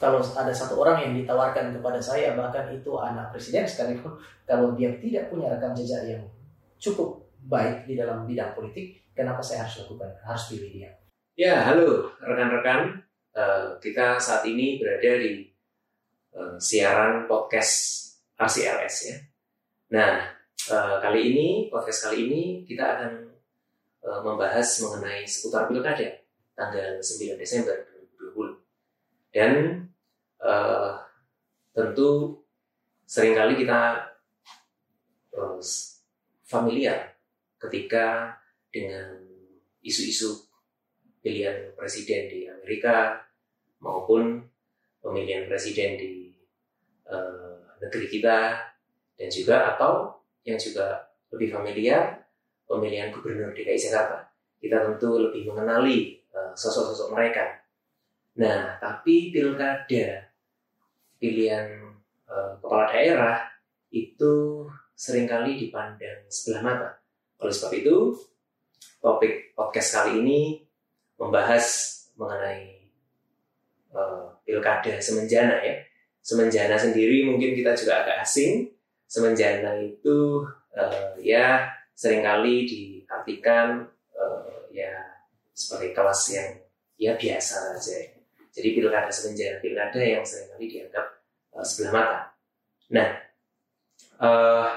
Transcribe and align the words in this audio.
kalau 0.00 0.24
ada 0.24 0.48
satu 0.48 0.80
orang 0.80 1.04
yang 1.04 1.12
ditawarkan 1.12 1.76
kepada 1.76 2.00
saya 2.00 2.32
bahkan 2.32 2.72
itu 2.72 2.88
anak 2.96 3.28
presiden 3.36 3.68
sekalipun 3.68 4.16
kalau 4.48 4.72
dia 4.72 4.96
tidak 4.96 5.28
punya 5.28 5.52
rekam 5.52 5.76
jejak 5.76 6.08
yang 6.08 6.24
cukup 6.80 7.20
baik 7.44 7.84
di 7.84 8.00
dalam 8.00 8.24
bidang 8.24 8.56
politik 8.56 8.96
kenapa 9.12 9.44
saya 9.44 9.68
harus 9.68 9.84
lakukan? 9.84 10.08
Harus 10.24 10.48
pilih 10.48 10.72
dia. 10.72 10.90
Ya 11.36 11.60
halo 11.68 12.16
rekan-rekan. 12.24 13.04
Uh, 13.30 13.78
kita 13.78 14.18
saat 14.18 14.42
ini 14.48 14.80
berada 14.80 15.20
di 15.20 15.46
uh, 16.34 16.56
siaran 16.56 17.28
podcast 17.28 18.08
RCLS 18.40 18.96
ya. 19.12 19.16
Nah 19.92 20.32
uh, 20.72 20.96
kali 21.04 21.36
ini 21.36 21.48
podcast 21.68 22.08
kali 22.08 22.24
ini 22.24 22.42
kita 22.64 22.96
akan 22.96 23.12
uh, 24.08 24.20
membahas 24.24 24.66
mengenai 24.80 25.28
seputar 25.28 25.68
pilkada 25.68 26.24
tanggal 26.56 26.96
9 26.96 27.36
Desember 27.36 27.76
2020 28.32 29.36
dan 29.36 29.52
uh, 30.44 30.96
tentu 31.72 32.40
sering 33.04 33.36
kali 33.36 33.54
kita 33.58 34.06
uh, 35.36 35.58
familiar 36.46 37.16
ketika 37.60 38.36
dengan 38.72 39.20
isu-isu 39.84 40.48
pilihan 41.20 41.76
presiden 41.76 42.30
di 42.30 42.48
Amerika 42.48 43.20
maupun 43.80 44.40
pemilihan 45.00 45.48
presiden 45.48 45.96
di 46.00 46.32
uh, 47.08 47.60
negeri 47.80 48.06
kita 48.08 48.56
dan 49.16 49.28
juga 49.28 49.76
atau 49.76 50.22
yang 50.44 50.56
juga 50.56 51.12
lebih 51.32 51.52
familiar 51.52 52.24
pemilihan 52.64 53.12
gubernur 53.12 53.52
DKI 53.52 53.76
Jakarta. 53.76 54.30
Kita 54.60 54.76
tentu 54.84 55.16
lebih 55.16 55.48
mengenali 55.52 56.20
sosok-sosok 56.30 57.08
uh, 57.10 57.12
mereka. 57.16 57.44
Nah, 58.38 58.78
tapi 58.78 59.34
pilkada 59.34 60.29
pilihan 61.20 61.68
e, 62.24 62.34
kepala 62.58 62.88
daerah 62.88 63.36
itu 63.92 64.64
sering 64.96 65.28
kali 65.28 65.60
dipandang 65.60 66.24
sebelah 66.32 66.62
mata. 66.64 66.90
Oleh 67.44 67.52
sebab 67.52 67.72
itu, 67.76 67.96
topik 68.98 69.52
podcast 69.52 70.00
kali 70.00 70.24
ini 70.24 70.40
membahas 71.20 71.64
mengenai 72.16 72.88
e, 73.92 74.00
pilkada 74.48 74.96
semenjana 74.98 75.60
ya. 75.60 75.76
Semenjana 76.20 76.76
sendiri 76.80 77.28
mungkin 77.28 77.52
kita 77.52 77.76
juga 77.76 78.02
agak 78.04 78.24
asing. 78.24 78.72
Semenjana 79.04 79.76
itu 79.76 80.48
e, 80.72 80.84
ya 81.20 81.68
sering 81.92 82.24
kali 82.24 82.64
diartikan 82.64 83.84
e, 84.16 84.24
ya 84.72 84.96
sebagai 85.52 85.92
kelas 85.92 86.20
yang 86.32 86.50
ya 87.00 87.12
biasa 87.16 87.76
saja 87.76 88.19
jadi 88.50 88.68
pilkada 88.74 89.10
semenjana 89.10 89.62
pilkada 89.62 90.00
yang 90.02 90.26
sering 90.26 90.50
kali 90.50 90.66
dianggap 90.66 91.06
uh, 91.54 91.62
sebelah 91.62 91.92
mata. 91.94 92.20
Nah, 92.90 93.08
uh, 94.18 94.68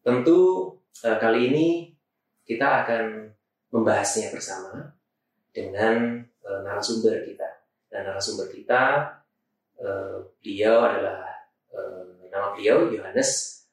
tentu 0.00 0.72
uh, 1.04 1.16
kali 1.20 1.52
ini 1.52 1.66
kita 2.48 2.84
akan 2.84 3.28
membahasnya 3.68 4.32
bersama 4.32 4.96
dengan 5.52 6.24
uh, 6.48 6.60
narasumber 6.64 7.28
kita. 7.28 7.48
Dan 7.92 8.08
narasumber 8.08 8.48
kita, 8.48 9.12
uh, 9.80 10.24
beliau 10.40 10.88
adalah 10.88 11.28
uh, 11.72 12.08
nama 12.32 12.56
beliau 12.56 12.88
Yohanes 12.88 13.64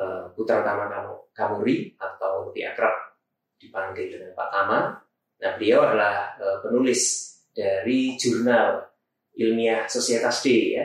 uh, 0.00 0.32
Putra 0.32 0.64
Tama 0.64 0.88
Kamuri 1.36 1.92
atau 2.00 2.48
lebih 2.48 2.72
akrab 2.72 3.20
dipanggil 3.60 4.16
dengan 4.16 4.32
Pak 4.32 4.48
Tama. 4.48 4.80
Nah, 5.36 5.50
beliau 5.60 5.84
adalah 5.84 6.32
uh, 6.40 6.64
penulis 6.64 7.35
dari 7.56 8.20
jurnal 8.20 8.84
ilmiah 9.32 9.88
Societas 9.88 10.44
D 10.44 10.76
ya, 10.76 10.84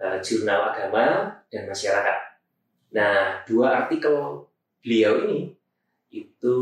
uh, 0.00 0.16
jurnal 0.24 0.72
agama 0.72 1.36
dan 1.52 1.68
masyarakat. 1.68 2.18
Nah, 2.96 3.44
dua 3.44 3.84
artikel 3.84 4.48
beliau 4.80 5.28
ini 5.28 5.52
itu 6.08 6.56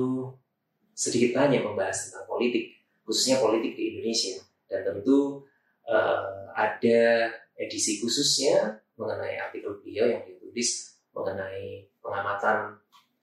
sedikit 0.92 1.38
banyak 1.38 1.62
membahas 1.62 2.10
tentang 2.10 2.26
politik, 2.26 2.74
khususnya 3.06 3.38
politik 3.38 3.78
di 3.78 3.94
Indonesia. 3.94 4.42
Dan 4.66 4.82
tentu 4.82 5.46
uh, 5.86 6.50
ada 6.52 7.30
edisi 7.54 8.02
khususnya 8.02 8.82
mengenai 8.98 9.38
artikel 9.38 9.78
beliau 9.80 10.10
yang 10.10 10.26
ditulis 10.26 10.98
mengenai 11.14 11.86
pengamatan 12.02 12.76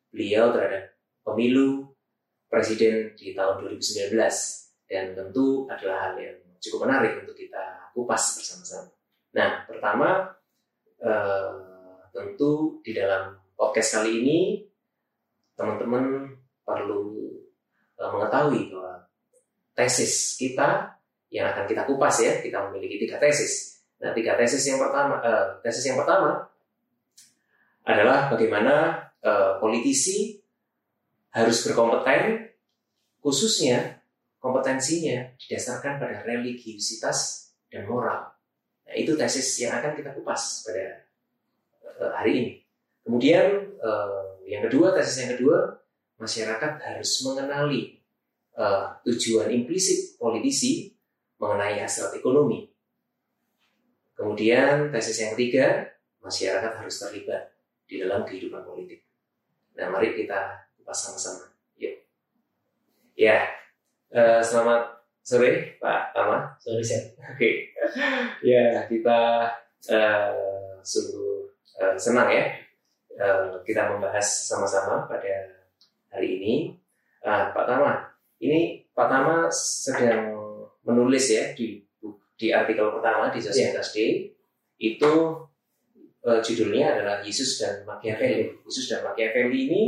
beliau 0.09 0.55
terhadap 0.55 0.95
pemilu 1.27 1.91
presiden 2.47 3.11
di 3.19 3.35
tahun 3.35 3.67
2019 3.67 4.64
dan 4.85 5.17
tentu 5.17 5.65
adalah 5.65 6.09
hal 6.09 6.15
yang 6.21 6.37
cukup 6.61 6.89
menarik 6.89 7.21
untuk 7.21 7.37
kita 7.37 7.91
kupas 7.93 8.41
bersama-sama. 8.41 8.89
Nah, 9.35 9.49
pertama 9.67 10.31
eh, 11.01 11.53
tentu 12.15 12.79
di 12.81 12.95
dalam 12.95 13.35
podcast 13.53 13.99
kali 13.99 14.23
ini 14.23 14.39
teman-teman 15.55 16.33
perlu 16.63 17.33
eh, 17.99 18.09
mengetahui 18.09 18.71
bahwa 18.71 19.05
tesis 19.75 20.39
kita 20.39 20.95
yang 21.33 21.51
akan 21.51 21.65
kita 21.67 21.83
kupas 21.83 22.15
ya, 22.23 22.39
kita 22.39 22.69
memiliki 22.69 23.05
tiga 23.05 23.19
tesis. 23.19 23.83
Nah, 23.99 24.15
tiga 24.15 24.39
tesis 24.39 24.63
yang 24.65 24.79
pertama, 24.79 25.19
eh, 25.19 25.59
tesis 25.65 25.83
yang 25.89 25.99
pertama 25.99 26.45
adalah 27.85 28.33
bagaimana 28.33 29.05
politisi 29.57 30.37
harus 31.33 31.65
berkompeten 31.65 32.45
khususnya 33.25 34.04
kompetensinya 34.45 35.33
didasarkan 35.41 35.97
pada 35.97 36.21
religiusitas 36.21 37.49
dan 37.65 37.89
moral. 37.89 38.29
Nah, 38.85 38.93
itu 38.93 39.17
tesis 39.17 39.57
yang 39.57 39.81
akan 39.81 39.97
kita 39.97 40.13
kupas 40.13 40.61
pada 40.69 41.09
uh, 41.97 42.13
hari 42.13 42.31
ini. 42.37 42.53
Kemudian 43.01 43.73
uh, 43.81 44.37
yang 44.45 44.69
kedua, 44.69 44.93
tesis 44.93 45.25
yang 45.25 45.33
kedua, 45.33 45.81
masyarakat 46.21 46.77
harus 46.77 47.11
mengenali 47.25 47.97
uh, 48.53 48.93
tujuan 49.09 49.49
implisit 49.49 50.13
politisi 50.21 50.93
mengenai 51.41 51.81
hasil 51.81 52.13
ekonomi. 52.13 52.69
Kemudian 54.13 54.93
tesis 54.93 55.25
yang 55.25 55.33
ketiga, 55.33 55.89
masyarakat 56.21 56.71
harus 56.85 56.95
terlibat 57.01 57.49
di 57.89 57.97
dalam 57.97 58.21
kehidupan 58.21 58.61
politik. 58.61 59.01
Nah, 59.73 59.89
mari 59.89 60.13
kita 60.13 60.69
kupas 60.77 61.01
sama-sama. 61.01 61.49
Yuk. 61.81 61.97
Ya, 63.17 63.64
Uh, 64.15 64.39
selamat 64.39 64.95
sore 65.27 65.75
Pak 65.75 66.15
Tama. 66.15 66.55
Sore 66.55 66.79
Oke. 66.79 67.11
Okay. 67.35 67.53
ya 68.47 68.87
kita 68.87 69.43
uh, 69.91 70.79
sungguh 70.79 71.51
uh, 71.83 71.99
senang 71.99 72.31
ya 72.31 72.47
uh, 73.19 73.59
kita 73.67 73.91
membahas 73.91 74.23
sama-sama 74.23 75.03
pada 75.11 75.51
hari 76.15 76.39
ini. 76.39 76.53
Uh, 77.27 77.51
Pak 77.51 77.67
Tama, 77.67 78.07
ini 78.39 78.87
Pak 78.95 79.07
Tama 79.11 79.51
sedang 79.51 80.31
menulis 80.87 81.35
ya 81.35 81.51
di 81.51 81.83
di 82.39 82.55
artikel 82.55 82.87
pertama 82.95 83.35
di 83.35 83.43
Societas 83.43 83.91
yeah. 83.99 84.15
D 84.15 84.31
itu 84.79 85.11
uh, 86.23 86.39
judulnya 86.39 86.95
adalah 86.95 87.19
Yesus 87.19 87.59
dan 87.59 87.83
Machiavelli. 87.83 88.63
Yesus 88.63 88.87
dan 88.87 89.03
Machiavelli 89.03 89.59
ini 89.67 89.83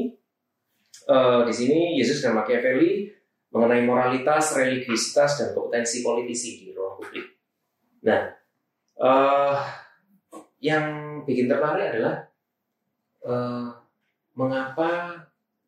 uh, 1.08 1.48
di 1.48 1.54
sini 1.56 1.96
Yesus 1.96 2.20
dan 2.20 2.36
Machiavelli 2.36 3.16
mengenai 3.52 3.84
moralitas, 3.88 4.56
religiusitas, 4.56 5.40
dan 5.40 5.50
kompetensi 5.56 6.04
politisi 6.04 6.62
di 6.62 6.76
ruang 6.76 7.00
publik. 7.00 7.26
Nah, 8.04 8.28
uh, 9.00 9.58
yang 10.60 11.20
bikin 11.24 11.48
tertarik 11.48 11.96
adalah 11.96 12.16
uh, 13.24 13.68
mengapa 14.36 15.22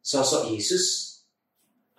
sosok 0.03 0.51
Yesus 0.51 1.17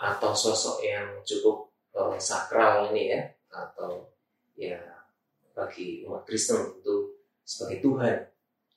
atau 0.01 0.33
sosok 0.33 0.85
yang 0.85 1.21
cukup 1.25 1.73
uh, 1.97 2.17
sakral 2.21 2.93
ini 2.93 3.17
ya, 3.17 3.23
atau 3.51 4.11
ya 4.57 4.81
bagi 5.57 6.05
umat 6.07 6.25
Kristen 6.29 6.81
itu 6.81 7.21
sebagai 7.45 7.83
Tuhan 7.83 8.17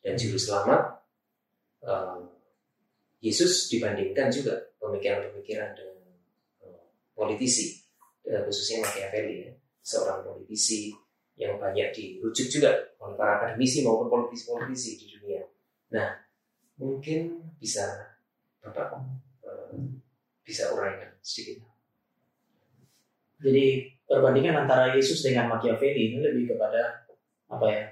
dan 0.04 0.14
Juru 0.20 0.40
Selamat, 0.40 1.04
uh, 1.86 2.20
Yesus 3.24 3.72
dibandingkan 3.72 4.28
juga 4.28 4.60
pemikiran-pemikiran 4.84 5.72
dengan 5.80 5.93
politisi, 7.14 7.80
eh, 8.26 8.42
khususnya 8.46 8.84
Machiavelli, 8.84 9.48
ya, 9.48 9.52
seorang 9.80 10.26
politisi 10.26 10.94
yang 11.34 11.58
banyak 11.58 11.90
dirujuk 11.94 12.46
juga 12.50 12.70
oleh 13.02 13.18
para 13.18 13.42
akademisi 13.42 13.82
maupun 13.82 14.10
politisi-politisi 14.10 14.90
di 15.02 15.06
dunia. 15.18 15.42
Nah, 15.94 16.14
mungkin 16.78 17.42
bisa 17.58 18.14
Bapak 18.64 18.96
uh, 19.44 19.76
bisa 20.40 20.72
uraikan 20.72 21.12
sedikit. 21.20 21.68
Jadi 23.44 23.92
perbandingan 24.08 24.64
antara 24.64 24.96
Yesus 24.96 25.20
dengan 25.20 25.52
Machiavelli 25.52 26.16
ini 26.16 26.18
lebih 26.24 26.56
kepada 26.56 27.04
apa 27.52 27.66
ya 27.68 27.84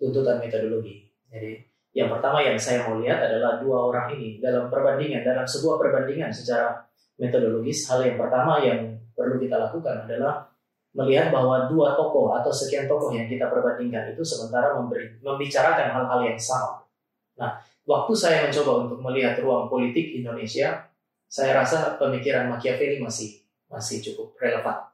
tuntutan 0.00 0.40
metodologi. 0.40 1.04
Jadi 1.28 1.60
yang 1.92 2.08
pertama 2.08 2.40
yang 2.40 2.56
saya 2.56 2.88
mau 2.88 2.96
lihat 2.98 3.20
adalah 3.20 3.60
dua 3.60 3.84
orang 3.92 4.16
ini 4.16 4.40
dalam 4.40 4.72
perbandingan 4.72 5.20
dalam 5.22 5.44
sebuah 5.44 5.76
perbandingan 5.76 6.32
secara 6.32 6.83
metodologis, 7.18 7.86
hal 7.90 8.02
yang 8.02 8.18
pertama 8.18 8.58
yang 8.62 8.94
perlu 9.14 9.38
kita 9.38 9.54
lakukan 9.58 10.06
adalah 10.06 10.46
melihat 10.94 11.34
bahwa 11.34 11.66
dua 11.66 11.98
tokoh 11.98 12.38
atau 12.38 12.50
sekian 12.54 12.86
tokoh 12.86 13.10
yang 13.10 13.26
kita 13.26 13.50
perbandingkan 13.50 14.14
itu 14.14 14.22
sementara 14.22 14.78
memberi, 14.78 15.18
membicarakan 15.18 15.90
hal-hal 15.90 16.20
yang 16.22 16.38
sama. 16.38 16.86
Nah, 17.34 17.58
waktu 17.82 18.12
saya 18.14 18.46
mencoba 18.46 18.86
untuk 18.86 18.98
melihat 19.02 19.34
ruang 19.42 19.66
politik 19.66 20.14
Indonesia, 20.14 20.86
saya 21.26 21.50
rasa 21.50 21.98
pemikiran 21.98 22.46
Machiavelli 22.46 23.02
masih 23.02 23.42
masih 23.66 23.98
cukup 23.98 24.38
relevan. 24.38 24.93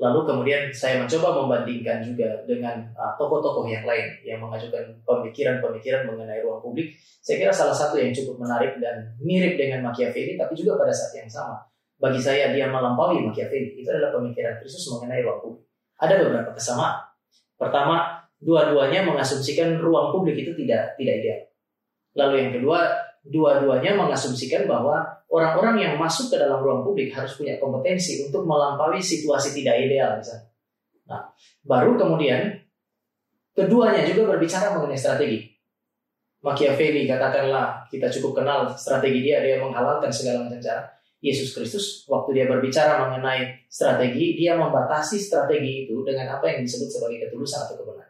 Lalu 0.00 0.24
kemudian 0.24 0.62
saya 0.72 0.96
mencoba 0.96 1.44
membandingkan 1.44 2.00
juga 2.00 2.40
dengan 2.48 2.80
uh, 2.96 3.12
tokoh-tokoh 3.20 3.68
yang 3.68 3.84
lain 3.84 4.16
yang 4.24 4.40
mengajukan 4.40 4.80
pemikiran-pemikiran 5.04 6.08
mengenai 6.08 6.40
ruang 6.40 6.64
publik. 6.64 6.96
Saya 7.20 7.36
kira 7.36 7.52
salah 7.52 7.76
satu 7.76 8.00
yang 8.00 8.08
cukup 8.08 8.40
menarik 8.40 8.80
dan 8.80 9.12
mirip 9.20 9.60
dengan 9.60 9.84
Machiavelli, 9.84 10.40
tapi 10.40 10.56
juga 10.56 10.80
pada 10.80 10.88
saat 10.88 11.20
yang 11.20 11.28
sama. 11.28 11.60
Bagi 12.00 12.16
saya 12.16 12.48
dia 12.56 12.72
melampaui 12.72 13.20
Machiavelli. 13.28 13.76
Itu 13.76 13.92
adalah 13.92 14.16
pemikiran 14.16 14.56
Kristus 14.64 14.88
mengenai 14.88 15.20
ruang 15.20 15.40
publik. 15.44 15.68
Ada 16.00 16.14
beberapa 16.16 16.50
kesamaan. 16.56 16.96
Pertama, 17.60 18.24
dua-duanya 18.40 19.04
mengasumsikan 19.04 19.76
ruang 19.84 20.16
publik 20.16 20.48
itu 20.48 20.56
tidak 20.64 20.96
tidak 20.96 21.14
ideal. 21.20 21.40
Lalu 22.16 22.34
yang 22.40 22.52
kedua, 22.56 22.78
dua-duanya 23.28 24.00
mengasumsikan 24.00 24.64
bahwa 24.64 25.19
orang-orang 25.30 25.76
yang 25.78 25.94
masuk 25.94 26.34
ke 26.34 26.36
dalam 26.36 26.58
ruang 26.58 26.82
publik 26.82 27.14
harus 27.14 27.38
punya 27.38 27.56
kompetensi 27.62 28.26
untuk 28.26 28.42
melampaui 28.42 28.98
situasi 28.98 29.54
tidak 29.54 29.78
ideal 29.86 30.18
misalnya. 30.18 30.50
Nah, 31.06 31.22
baru 31.62 31.94
kemudian 31.94 32.58
keduanya 33.54 34.02
juga 34.06 34.34
berbicara 34.34 34.74
mengenai 34.74 34.98
strategi. 34.98 35.46
Machiavelli 36.40 37.04
katakanlah 37.04 37.84
kita 37.92 38.08
cukup 38.08 38.42
kenal 38.42 38.66
strategi 38.74 39.20
dia, 39.20 39.44
dia 39.44 39.60
menghalalkan 39.60 40.08
segala 40.10 40.48
macam 40.48 40.58
cara. 40.58 40.82
Yesus 41.20 41.52
Kristus 41.52 42.08
waktu 42.08 42.32
dia 42.32 42.46
berbicara 42.48 42.96
mengenai 42.96 43.68
strategi, 43.68 44.40
dia 44.40 44.56
membatasi 44.56 45.20
strategi 45.20 45.84
itu 45.84 46.00
dengan 46.00 46.40
apa 46.40 46.48
yang 46.48 46.64
disebut 46.64 46.88
sebagai 46.88 47.28
ketulusan 47.28 47.68
atau 47.68 47.76
kebenaran. 47.76 48.08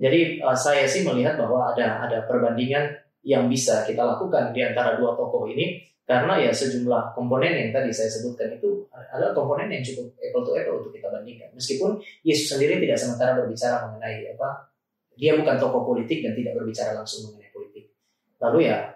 Jadi 0.00 0.40
uh, 0.40 0.56
saya 0.56 0.88
sih 0.88 1.04
melihat 1.04 1.36
bahwa 1.36 1.76
ada 1.76 2.00
ada 2.00 2.24
perbandingan 2.24 2.96
yang 3.20 3.44
bisa 3.52 3.84
kita 3.84 4.00
lakukan 4.00 4.56
di 4.56 4.64
antara 4.64 4.96
dua 4.96 5.12
tokoh 5.12 5.44
ini 5.52 5.84
karena 6.10 6.42
ya 6.42 6.50
sejumlah 6.50 7.14
komponen 7.14 7.54
yang 7.54 7.70
tadi 7.70 7.94
saya 7.94 8.10
sebutkan 8.10 8.50
itu 8.50 8.82
adalah 8.90 9.30
komponen 9.30 9.70
yang 9.70 9.78
cukup 9.78 10.10
apple 10.18 10.42
to 10.42 10.58
apple 10.58 10.82
untuk 10.82 10.90
kita 10.90 11.06
bandingkan. 11.06 11.46
Meskipun 11.54 12.02
Yesus 12.26 12.50
sendiri 12.50 12.82
tidak 12.82 12.98
sementara 12.98 13.38
berbicara 13.38 13.86
mengenai 13.86 14.34
apa, 14.34 14.74
dia 15.14 15.38
bukan 15.38 15.54
tokoh 15.54 15.86
politik 15.86 16.26
dan 16.26 16.34
tidak 16.34 16.58
berbicara 16.58 16.98
langsung 16.98 17.30
mengenai 17.30 17.54
politik. 17.54 17.94
Lalu 18.42 18.66
ya, 18.66 18.90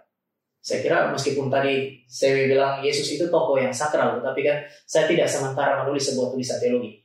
saya 0.58 0.82
kira 0.82 1.14
meskipun 1.14 1.46
tadi 1.46 2.02
saya 2.10 2.50
bilang 2.50 2.82
Yesus 2.82 3.06
itu 3.14 3.30
tokoh 3.30 3.62
yang 3.62 3.70
sakral, 3.70 4.18
tapi 4.18 4.42
kan 4.42 4.66
saya 4.82 5.06
tidak 5.06 5.30
sementara 5.30 5.86
menulis 5.86 6.10
sebuah 6.10 6.34
tulisan 6.34 6.58
teologi. 6.58 6.98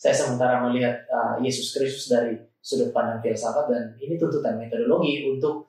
Saya 0.00 0.16
sementara 0.16 0.64
melihat 0.64 1.04
uh, 1.12 1.36
Yesus 1.36 1.76
Kristus 1.76 2.08
dari 2.08 2.32
sudut 2.64 2.96
pandang 2.96 3.20
filsafat 3.20 3.68
dan 3.68 3.92
ini 4.00 4.16
tuntutan 4.16 4.56
metodologi 4.56 5.28
untuk 5.28 5.68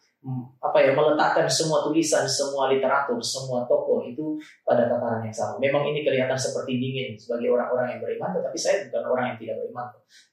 apa 0.61 0.77
ya 0.85 0.93
meletakkan 0.93 1.49
semua 1.49 1.81
tulisan, 1.81 2.29
semua 2.29 2.69
literatur, 2.69 3.17
semua 3.25 3.65
tokoh 3.65 4.05
itu 4.05 4.37
pada 4.61 4.85
tataran 4.85 5.25
yang 5.25 5.33
sama. 5.33 5.57
Memang 5.57 5.81
ini 5.89 6.05
kelihatan 6.05 6.37
seperti 6.37 6.77
dingin 6.77 7.17
sebagai 7.17 7.49
orang-orang 7.49 7.97
yang 7.97 7.99
beriman, 8.05 8.29
tetapi 8.37 8.53
saya 8.53 8.85
bukan 8.85 9.03
orang 9.09 9.25
yang 9.33 9.37
tidak 9.41 9.55
beriman. 9.65 9.87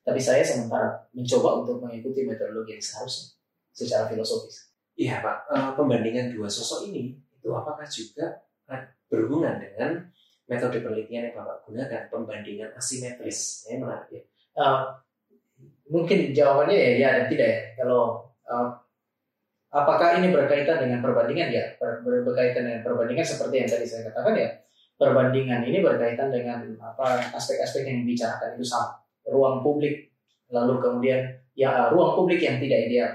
Tapi 0.04 0.20
saya 0.20 0.44
sementara 0.44 0.92
mencoba 1.16 1.64
untuk 1.64 1.80
mengikuti 1.80 2.28
metodologi 2.28 2.76
yang 2.76 2.84
seharusnya 2.84 3.26
secara 3.72 4.04
filosofis. 4.12 4.68
Iya 4.98 5.24
Pak, 5.24 5.36
uh, 5.56 5.70
pembandingan 5.72 6.36
dua 6.36 6.52
sosok 6.52 6.92
ini 6.92 7.16
itu 7.16 7.48
apakah 7.54 7.88
juga 7.88 8.44
berhubungan 9.08 9.56
dengan 9.56 10.04
metode 10.44 10.84
penelitian 10.84 11.32
yang 11.32 11.36
Bapak 11.40 11.64
gunakan, 11.64 12.02
pembandingan 12.12 12.76
asimetris? 12.76 13.64
Ini 13.72 13.80
menarik 13.80 14.12
ya. 14.12 14.22
Uh, 14.58 14.84
mungkin 15.88 16.36
jawabannya 16.36 16.76
ya 16.76 16.90
ya 17.00 17.08
dan 17.16 17.24
tidak 17.32 17.48
ya. 17.48 17.60
Kalau 17.80 18.28
uh, 18.44 18.68
Apakah 19.78 20.18
ini 20.18 20.34
berkaitan 20.34 20.82
dengan 20.82 20.98
perbandingan? 20.98 21.54
Ya, 21.54 21.64
ber 21.78 22.02
berkaitan 22.02 22.66
dengan 22.66 22.82
perbandingan 22.82 23.22
seperti 23.22 23.62
yang 23.62 23.68
tadi 23.70 23.86
saya 23.86 24.10
katakan 24.10 24.34
ya. 24.34 24.48
Perbandingan 24.98 25.62
ini 25.62 25.78
berkaitan 25.78 26.34
dengan 26.34 26.58
apa 26.82 27.22
aspek-aspek 27.38 27.86
yang 27.86 28.02
dibicarakan 28.02 28.58
itu 28.58 28.66
sama. 28.66 28.98
Ruang 29.30 29.62
publik, 29.62 30.10
lalu 30.50 30.82
kemudian 30.82 31.22
ya 31.54 31.86
ruang 31.94 32.18
publik 32.18 32.42
yang 32.42 32.58
tidak 32.58 32.90
ideal. 32.90 33.10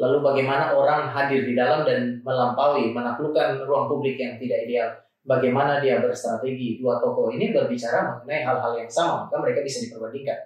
Lalu 0.00 0.24
bagaimana 0.24 0.72
orang 0.72 1.12
hadir 1.12 1.44
di 1.44 1.52
dalam 1.52 1.84
dan 1.84 2.24
melampaui, 2.24 2.96
menaklukkan 2.96 3.64
ruang 3.68 3.88
publik 3.88 4.16
yang 4.16 4.40
tidak 4.40 4.64
ideal. 4.64 4.88
Bagaimana 5.26 5.84
dia 5.84 6.00
berstrategi. 6.00 6.80
Dua 6.80 6.96
tokoh 6.96 7.28
ini 7.34 7.52
berbicara 7.52 8.08
mengenai 8.08 8.46
hal-hal 8.46 8.72
yang 8.78 8.88
sama, 8.88 9.28
maka 9.28 9.36
mereka 9.42 9.60
bisa 9.60 9.84
diperbandingkan. 9.84 10.38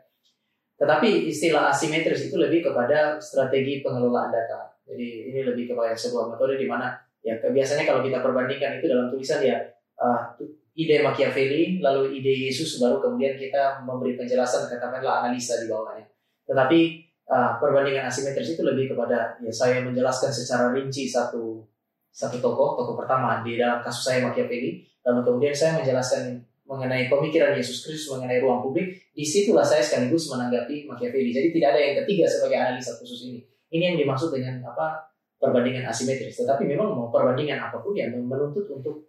Tetapi 0.81 1.29
istilah 1.29 1.69
asimetris 1.71 2.33
itu 2.33 2.41
lebih 2.41 2.65
kepada 2.65 3.21
strategi 3.21 3.85
pengelolaan 3.85 4.33
data 4.33 4.70
jadi 4.91 5.09
ini 5.31 5.41
lebih 5.47 5.71
kepada 5.71 5.95
sebuah 5.95 6.35
metode 6.35 6.59
di 6.59 6.67
mana 6.67 6.99
ya 7.23 7.39
biasanya 7.39 7.87
kalau 7.87 8.03
kita 8.03 8.19
perbandingkan 8.19 8.83
itu 8.83 8.91
dalam 8.91 9.07
tulisan 9.07 9.39
ya 9.39 9.63
uh, 10.03 10.35
ide 10.75 11.05
Machiavelli 11.05 11.79
lalu 11.79 12.19
ide 12.19 12.51
Yesus 12.51 12.81
baru 12.83 12.99
kemudian 12.99 13.37
kita 13.37 13.85
memberi 13.87 14.19
penjelasan 14.19 14.67
katakanlah 14.67 15.25
analisa 15.25 15.61
di 15.61 15.67
bawahnya. 15.69 16.07
Tetapi 16.49 16.81
uh, 17.29 17.61
perbandingan 17.61 18.09
asimetris 18.09 18.57
itu 18.57 18.63
lebih 18.65 18.97
kepada 18.97 19.39
ya 19.39 19.53
saya 19.53 19.85
menjelaskan 19.85 20.33
secara 20.33 20.73
rinci 20.75 21.07
satu 21.07 21.63
satu 22.11 22.43
tokoh, 22.43 22.75
tokoh 22.75 22.99
pertama 22.99 23.39
di 23.47 23.55
dalam 23.55 23.79
kasus 23.87 24.03
saya 24.11 24.19
Machiavelli, 24.27 24.83
lalu 25.07 25.21
kemudian 25.23 25.55
saya 25.55 25.79
menjelaskan 25.79 26.43
mengenai 26.67 27.07
pemikiran 27.07 27.55
Yesus 27.55 27.87
Kristus 27.87 28.11
mengenai 28.19 28.43
ruang 28.43 28.63
publik, 28.67 28.99
di 29.15 29.23
situlah 29.23 29.63
saya 29.63 29.79
sekaligus 29.79 30.27
menanggapi 30.27 30.91
Machiavelli. 30.91 31.31
Jadi 31.31 31.49
tidak 31.55 31.69
ada 31.75 31.81
yang 31.83 31.95
ketiga 32.03 32.27
sebagai 32.27 32.59
analisa 32.59 32.99
khusus 32.99 33.31
ini. 33.31 33.41
Ini 33.71 33.95
yang 33.95 33.99
dimaksud 34.03 34.35
dengan 34.35 34.63
apa 34.67 35.11
perbandingan 35.41 35.89
asimetris. 35.89 36.37
Tetapi 36.37 36.69
memang 36.69 36.93
mau 36.93 37.09
perbandingan 37.09 37.59
apa 37.59 37.81
pun 37.81 37.97
yang 37.97 38.13
menuntut 38.13 38.69
untuk 38.69 39.09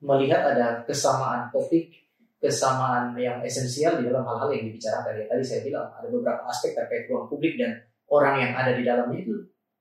melihat 0.00 0.56
ada 0.56 0.80
kesamaan 0.86 1.52
topik, 1.52 1.92
kesamaan 2.40 3.12
yang 3.18 3.42
esensial 3.44 4.00
di 4.00 4.08
dalam 4.08 4.24
hal-hal 4.24 4.48
yang 4.54 4.64
dibicarakan. 4.72 5.12
Ya, 5.20 5.24
tadi 5.28 5.44
saya 5.44 5.60
bilang 5.66 5.86
ada 5.92 6.08
beberapa 6.08 6.42
aspek 6.48 6.72
terkait 6.72 7.10
ruang 7.10 7.28
publik 7.28 7.60
dan 7.60 7.82
orang 8.08 8.40
yang 8.40 8.52
ada 8.56 8.72
di 8.72 8.82
dalamnya 8.86 9.18
itu 9.20 9.34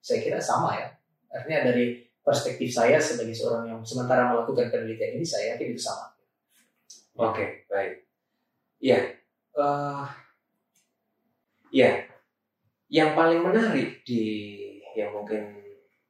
saya 0.04 0.19
kira 0.22 0.39
sama 0.42 0.75
ya. 0.75 0.88
Artinya 1.31 1.72
dari 1.72 2.06
perspektif 2.25 2.74
saya 2.74 2.98
sebagai 2.98 3.38
seorang 3.38 3.69
yang 3.69 3.80
sementara 3.86 4.33
melakukan 4.33 4.74
penelitian 4.74 5.22
ini 5.22 5.25
saya 5.25 5.56
yakin 5.56 5.77
itu 5.77 5.81
sama. 5.81 6.10
Oke, 7.16 7.31
okay, 7.31 7.48
baik. 7.72 7.94
Iya. 8.83 9.00
Uh, 9.56 10.04
ya, 11.72 12.04
yang 12.90 13.18
paling 13.18 13.42
menarik 13.42 14.06
di 14.06 14.24
yang 14.96 15.12
mungkin 15.12 15.60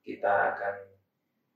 kita 0.05 0.53
akan 0.53 0.75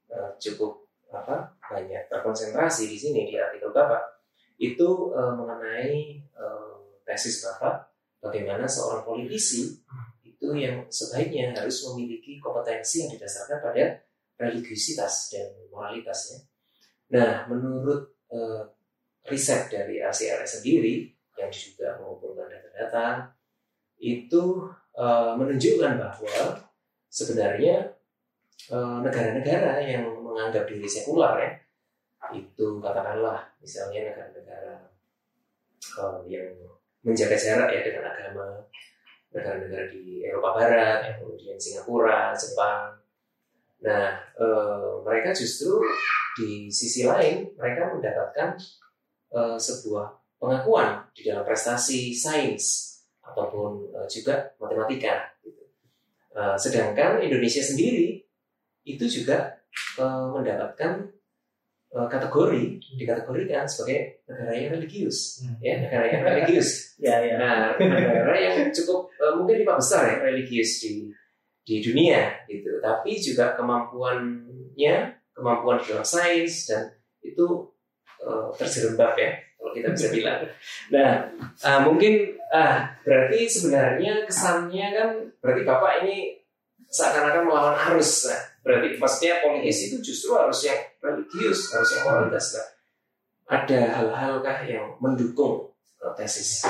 uh, 0.09 0.31
cukup 0.41 0.89
apa 1.09 1.53
banyak 1.61 2.09
terkonsentrasi 2.09 2.89
di 2.89 2.97
sini 2.97 3.29
di 3.29 3.35
artikel 3.37 3.69
bapak 3.73 4.21
itu 4.57 5.13
uh, 5.13 5.33
mengenai 5.37 6.21
uh, 6.33 6.81
tesis 7.05 7.45
bapak 7.45 7.89
bagaimana 8.19 8.67
seorang 8.67 9.05
politisi 9.05 9.77
itu 10.23 10.47
yang 10.55 10.87
sebaiknya 10.87 11.51
harus 11.51 11.83
memiliki 11.91 12.39
kompetensi 12.39 13.05
yang 13.05 13.11
didasarkan 13.15 13.59
pada 13.59 13.83
religiusitas 14.39 15.35
dan 15.35 15.51
moralitasnya. 15.67 16.47
Nah, 17.11 17.43
menurut 17.51 18.15
uh, 18.31 18.63
riset 19.27 19.67
dari 19.67 19.99
ACRS 19.99 20.63
sendiri 20.63 21.11
yang 21.35 21.51
juga 21.51 21.99
mengumpulkan 21.99 22.47
data-data 22.47 23.35
itu 23.99 24.63
uh, 24.99 25.31
menunjukkan 25.39 25.95
bahwa 25.95 26.35
sebenarnya 27.09 27.89
eh, 28.69 28.97
negara-negara 29.01 29.81
uh, 29.81 29.81
yang 29.81 30.05
menganggap 30.21 30.69
diri 30.69 30.85
sekular 30.85 31.39
ya 31.41 31.49
itu 32.29 32.77
katakanlah 32.77 33.49
misalnya 33.57 34.13
negara-negara 34.13 34.75
uh, 35.97 36.21
yang 36.29 36.53
menjaga 37.01 37.33
jarak 37.33 37.71
ya 37.73 37.81
dengan 37.81 38.13
agama 38.13 38.45
negara-negara 39.33 39.89
di 39.89 40.21
Eropa 40.21 40.53
Barat 40.53 40.99
ya, 41.05 41.13
kemudian 41.21 41.57
Singapura 41.57 42.35
Jepang. 42.37 42.93
Nah 43.81 44.19
uh, 44.37 45.01
mereka 45.01 45.33
justru 45.33 45.81
di 46.37 46.69
sisi 46.69 47.07
lain 47.07 47.49
mereka 47.57 47.89
mendapatkan 47.89 48.53
sebuah 49.61 50.09
pengakuan 50.41 51.05
di 51.13 51.29
dalam 51.29 51.45
prestasi 51.45 52.09
sains 52.09 52.88
ataupun 53.33 53.93
uh, 53.93 54.07
juga 54.09 54.53
matematika. 54.57 55.29
Gitu. 55.45 55.63
Uh, 56.33 56.55
sedangkan 56.57 57.21
Indonesia 57.21 57.61
sendiri 57.61 58.21
itu 58.85 59.05
juga 59.05 59.59
uh, 59.97 60.33
mendapatkan 60.33 61.09
uh, 61.93 62.07
kategori 62.09 62.79
dikategorikan 62.97 63.65
sebagai 63.65 64.25
negara 64.25 64.53
yang 64.55 64.71
religius, 64.77 65.45
hmm. 65.45 65.57
ya 65.61 65.73
negara 65.81 66.05
yang 66.09 66.21
religius. 66.25 66.69
ya, 67.05 67.15
ya. 67.21 67.35
Nah, 67.37 67.77
negara 67.77 68.35
yang 68.37 68.57
cukup 68.73 69.09
uh, 69.21 69.33
mungkin 69.37 69.61
lima 69.61 69.77
besar 69.77 70.09
ya 70.09 70.15
religius 70.21 70.81
di 70.81 71.09
di 71.65 71.81
dunia 71.85 72.33
gitu. 72.49 72.81
Tapi 72.81 73.21
juga 73.21 73.53
kemampuannya, 73.53 74.95
kemampuan 75.37 75.77
dalam 75.85 76.05
sains 76.05 76.65
dan 76.65 76.97
itu 77.21 77.45
uh, 78.23 78.49
terserembab 78.57 79.13
ya 79.19 79.48
kalau 79.69 79.77
kita 79.77 79.89
bisa 79.93 80.07
bilang. 80.17 80.41
Nah, 80.89 81.09
uh, 81.61 81.79
mungkin 81.85 82.33
uh, 82.49 82.89
berarti 83.05 83.45
sebenarnya 83.45 84.25
kesannya 84.25 84.87
kan 84.97 85.09
berarti 85.37 85.61
bapak 85.61 85.91
ini 86.01 86.17
seakan-akan 86.89 87.45
melawan 87.45 87.77
arus. 87.93 88.33
Nah, 88.33 88.41
berarti 88.65 88.97
maksudnya 88.97 89.45
politis 89.45 89.77
itu 89.93 89.95
justru 90.01 90.33
harus 90.33 90.65
yang 90.65 90.81
religius, 91.05 91.69
harus 91.69 91.89
yang 91.93 92.03
moralitas. 92.09 92.57
Nah, 92.57 92.67
ada 93.49 93.79
hal-halkah 94.01 94.57
yang 94.65 94.97
mendukung 94.97 95.69
tesis? 96.17 96.65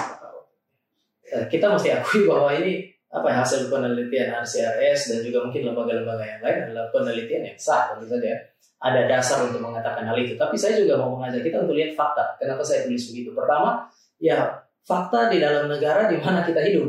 Kita 1.29 1.72
mesti 1.72 1.96
akui 1.96 2.27
bahwa 2.27 2.51
ini 2.51 2.89
apa 3.10 3.25
ya, 3.25 3.36
hasil 3.41 3.74
penelitian 3.74 4.38
RCRS 4.38 5.13
dan 5.13 5.20
juga 5.25 5.41
mungkin 5.41 5.65
lembaga-lembaga 5.65 6.25
yang 6.25 6.41
lain 6.46 6.58
adalah 6.70 6.86
penelitian 6.94 7.41
yang 7.41 7.58
sah 7.58 7.94
tentu 7.94 8.06
saja 8.06 8.38
ada 8.79 9.01
dasar 9.12 9.43
untuk 9.43 9.59
mengatakan 9.59 10.07
hal 10.07 10.15
itu. 10.15 10.39
Tapi 10.39 10.55
saya 10.55 10.79
juga 10.79 10.95
mau 10.95 11.19
mengajak 11.19 11.43
kita 11.43 11.67
untuk 11.67 11.75
lihat 11.75 11.91
fakta. 12.00 12.39
Kenapa 12.39 12.63
saya 12.63 12.88
tulis 12.88 13.03
begitu? 13.12 13.36
Pertama 13.36 13.83
ya 14.19 14.63
fakta 14.88 15.27
di 15.27 15.38
dalam 15.43 15.67
negara 15.67 16.07
di 16.07 16.15
mana 16.15 16.43
kita 16.48 16.63
hidup. 16.63 16.88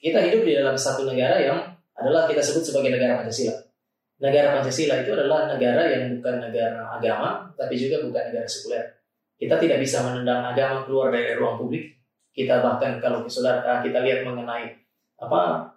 Kita 0.00 0.20
hidup 0.20 0.44
di 0.44 0.52
dalam 0.56 0.76
satu 0.76 1.08
negara 1.08 1.40
yang 1.40 1.58
adalah 1.96 2.28
kita 2.28 2.40
sebut 2.40 2.64
sebagai 2.64 2.92
negara 2.92 3.20
Pancasila. 3.20 3.56
Negara 4.20 4.60
Pancasila 4.60 4.94
itu 5.00 5.10
adalah 5.16 5.48
negara 5.48 5.82
yang 5.88 6.20
bukan 6.20 6.36
negara 6.44 6.80
agama 6.92 7.48
tapi 7.56 7.74
juga 7.80 8.04
bukan 8.04 8.32
negara 8.32 8.48
sekuler. 8.48 8.84
Kita 9.40 9.56
tidak 9.56 9.80
bisa 9.80 10.04
menendang 10.04 10.44
agama 10.44 10.84
keluar 10.84 11.08
dari 11.08 11.32
ruang 11.32 11.56
publik. 11.56 11.96
Kita 12.36 12.60
bahkan 12.60 13.00
kalau 13.00 13.24
saudara 13.28 13.80
kita 13.80 14.04
lihat 14.04 14.28
mengenai 14.28 14.76
apa 15.20 15.72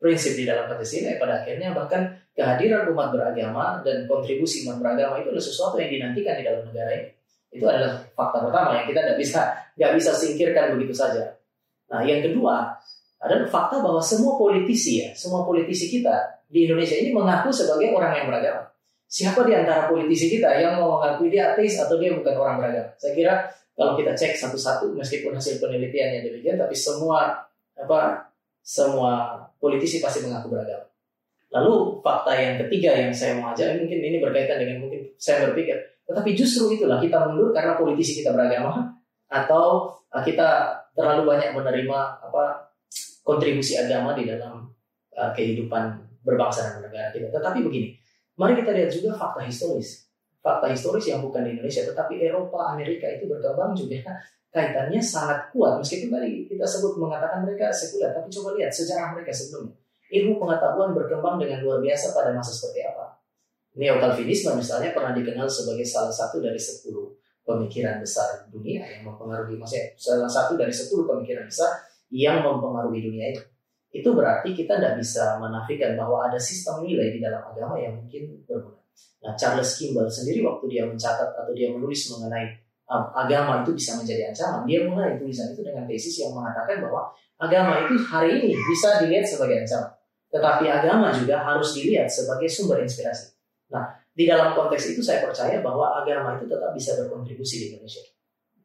prinsip 0.00 0.32
di 0.32 0.48
dalam 0.48 0.64
Pancasila 0.64 1.12
ya 1.12 1.16
pada 1.20 1.44
akhirnya 1.44 1.76
bahkan 1.76 2.08
kehadiran 2.32 2.88
umat 2.96 3.12
beragama 3.12 3.84
dan 3.84 4.08
kontribusi 4.08 4.64
umat 4.64 4.80
beragama 4.80 5.20
itu 5.20 5.28
adalah 5.28 5.44
sesuatu 5.44 5.76
yang 5.76 5.92
dinantikan 5.92 6.40
di 6.40 6.44
dalam 6.48 6.64
negara 6.64 6.90
ini. 6.96 7.08
Itu 7.52 7.68
adalah 7.68 8.00
fakta 8.16 8.48
pertama 8.48 8.80
yang 8.80 8.86
kita 8.88 9.00
tidak 9.04 9.18
bisa 9.20 9.40
nggak 9.76 9.92
bisa 10.00 10.10
singkirkan 10.16 10.64
begitu 10.80 10.96
saja. 10.96 11.36
Nah, 11.92 12.00
yang 12.00 12.24
kedua 12.24 12.72
adalah 13.20 13.44
fakta 13.44 13.84
bahwa 13.84 14.00
semua 14.00 14.40
politisi 14.40 15.04
ya, 15.04 15.12
semua 15.12 15.44
politisi 15.44 15.92
kita 15.92 16.40
di 16.48 16.64
Indonesia 16.64 16.96
ini 16.96 17.12
mengaku 17.12 17.52
sebagai 17.52 17.92
orang 17.92 18.16
yang 18.16 18.26
beragama. 18.32 18.72
Siapa 19.10 19.42
di 19.44 19.52
antara 19.52 19.90
politisi 19.90 20.30
kita 20.30 20.54
yang 20.56 20.78
mau 20.80 20.96
mengakui 20.96 21.28
dia 21.28 21.52
ateis 21.52 21.76
atau 21.76 21.98
dia 21.98 22.14
bukan 22.14 22.32
orang 22.38 22.56
beragama? 22.62 22.88
Saya 22.96 23.12
kira 23.12 23.34
kalau 23.74 23.98
kita 23.98 24.14
cek 24.14 24.38
satu-satu, 24.38 24.94
meskipun 24.94 25.34
hasil 25.34 25.58
penelitiannya 25.58 26.24
demikian, 26.24 26.56
tapi 26.56 26.78
semua 26.78 27.42
apa 27.74 28.29
semua 28.60 29.44
politisi 29.58 29.98
pasti 29.98 30.24
mengaku 30.24 30.52
beragama. 30.52 30.86
Lalu 31.50 31.98
fakta 32.04 32.32
yang 32.38 32.54
ketiga 32.66 32.94
yang 32.94 33.10
saya 33.10 33.34
mau 33.38 33.50
ajak 33.50 33.82
mungkin 33.82 33.98
ini 33.98 34.22
berkaitan 34.22 34.62
dengan 34.62 34.86
mungkin 34.86 35.02
saya 35.18 35.50
berpikir, 35.50 35.74
tetapi 36.06 36.34
justru 36.38 36.78
itulah 36.78 37.02
kita 37.02 37.26
mundur 37.26 37.50
karena 37.50 37.74
politisi 37.74 38.22
kita 38.22 38.30
beragama 38.30 38.94
atau 39.30 39.94
uh, 40.10 40.22
kita 40.22 40.74
terlalu 40.94 41.26
banyak 41.26 41.54
menerima 41.54 41.98
apa 42.22 42.70
kontribusi 43.22 43.78
agama 43.78 44.14
di 44.14 44.26
dalam 44.26 44.66
uh, 45.14 45.30
kehidupan 45.34 46.02
berbangsa 46.22 46.70
dan 46.70 46.86
negara 46.86 47.10
kita. 47.14 47.30
Tetapi 47.30 47.62
begini, 47.62 47.94
mari 48.38 48.58
kita 48.58 48.74
lihat 48.74 48.90
juga 48.90 49.14
fakta 49.14 49.46
historis. 49.46 50.09
Fakta 50.40 50.72
historis 50.72 51.04
yang 51.04 51.20
bukan 51.20 51.44
di 51.44 51.52
Indonesia, 51.52 51.84
tetapi 51.84 52.16
Eropa, 52.16 52.72
Amerika 52.72 53.04
itu 53.12 53.28
berkembang 53.28 53.76
juga 53.76 54.00
kaitannya 54.50 54.98
sangat 54.98 55.52
kuat. 55.54 55.78
Meskipun 55.78 56.10
tadi 56.10 56.48
kita 56.48 56.66
sebut 56.66 56.98
mengatakan 56.98 57.46
mereka 57.46 57.70
sekuler 57.70 58.10
tapi 58.10 58.28
coba 58.28 58.58
lihat 58.58 58.72
sejarah 58.72 59.14
mereka 59.14 59.30
sebelumnya. 59.30 59.76
Ilmu 60.10 60.42
pengetahuan 60.42 60.90
berkembang 60.90 61.38
dengan 61.38 61.62
luar 61.62 61.78
biasa 61.78 62.10
pada 62.10 62.34
masa 62.34 62.50
seperti 62.50 62.82
apa? 62.82 63.14
Neo 63.78 64.02
Calvinisme 64.02 64.58
misalnya 64.58 64.90
pernah 64.90 65.14
dikenal 65.14 65.46
sebagai 65.46 65.86
salah 65.86 66.10
satu 66.10 66.42
dari 66.42 66.58
sepuluh 66.58 67.14
pemikiran 67.46 68.02
besar 68.02 68.50
dunia 68.50 68.82
yang 68.82 69.06
mempengaruhi 69.06 69.54
maksudnya 69.54 69.94
salah 69.94 70.26
satu 70.26 70.58
dari 70.58 70.74
sepuluh 70.74 71.06
pemikiran 71.06 71.46
besar 71.46 71.86
yang 72.10 72.42
mempengaruhi 72.42 73.06
dunia 73.06 73.30
itu. 73.30 73.42
Itu 73.94 74.14
berarti 74.14 74.50
kita 74.50 74.82
tidak 74.82 74.98
bisa 74.98 75.38
menafikan 75.38 75.94
bahwa 75.94 76.26
ada 76.26 76.38
sistem 76.38 76.82
nilai 76.82 77.14
di 77.14 77.22
dalam 77.22 77.42
agama 77.46 77.78
yang 77.78 77.94
mungkin 78.02 78.42
berbeda. 78.46 78.79
Nah, 79.20 79.36
Charles 79.36 79.76
Kimball 79.76 80.08
sendiri 80.08 80.40
waktu 80.40 80.64
dia 80.72 80.82
mencatat 80.88 81.36
atau 81.36 81.52
dia 81.52 81.68
menulis 81.68 82.08
mengenai 82.16 82.56
agama 82.90 83.62
itu 83.62 83.76
bisa 83.76 83.94
menjadi 83.94 84.32
ancaman. 84.32 84.66
Dia 84.66 84.88
mulai 84.88 85.14
tulisan 85.14 85.54
itu 85.54 85.62
dengan 85.62 85.86
tesis 85.86 86.26
yang 86.26 86.34
mengatakan 86.34 86.82
bahwa 86.82 87.12
agama 87.38 87.86
itu 87.86 87.94
hari 88.02 88.42
ini 88.42 88.56
bisa 88.56 88.98
dilihat 89.04 89.22
sebagai 89.22 89.62
ancaman. 89.62 89.92
Tetapi 90.30 90.64
agama 90.66 91.14
juga 91.14 91.42
harus 91.42 91.74
dilihat 91.76 92.10
sebagai 92.10 92.50
sumber 92.50 92.82
inspirasi. 92.82 93.34
Nah, 93.70 93.94
di 94.10 94.26
dalam 94.26 94.58
konteks 94.58 94.94
itu 94.94 95.02
saya 95.02 95.22
percaya 95.22 95.62
bahwa 95.62 96.02
agama 96.02 96.38
itu 96.38 96.50
tetap 96.50 96.74
bisa 96.74 96.98
berkontribusi 96.98 97.54
di 97.62 97.66
Indonesia. 97.74 98.02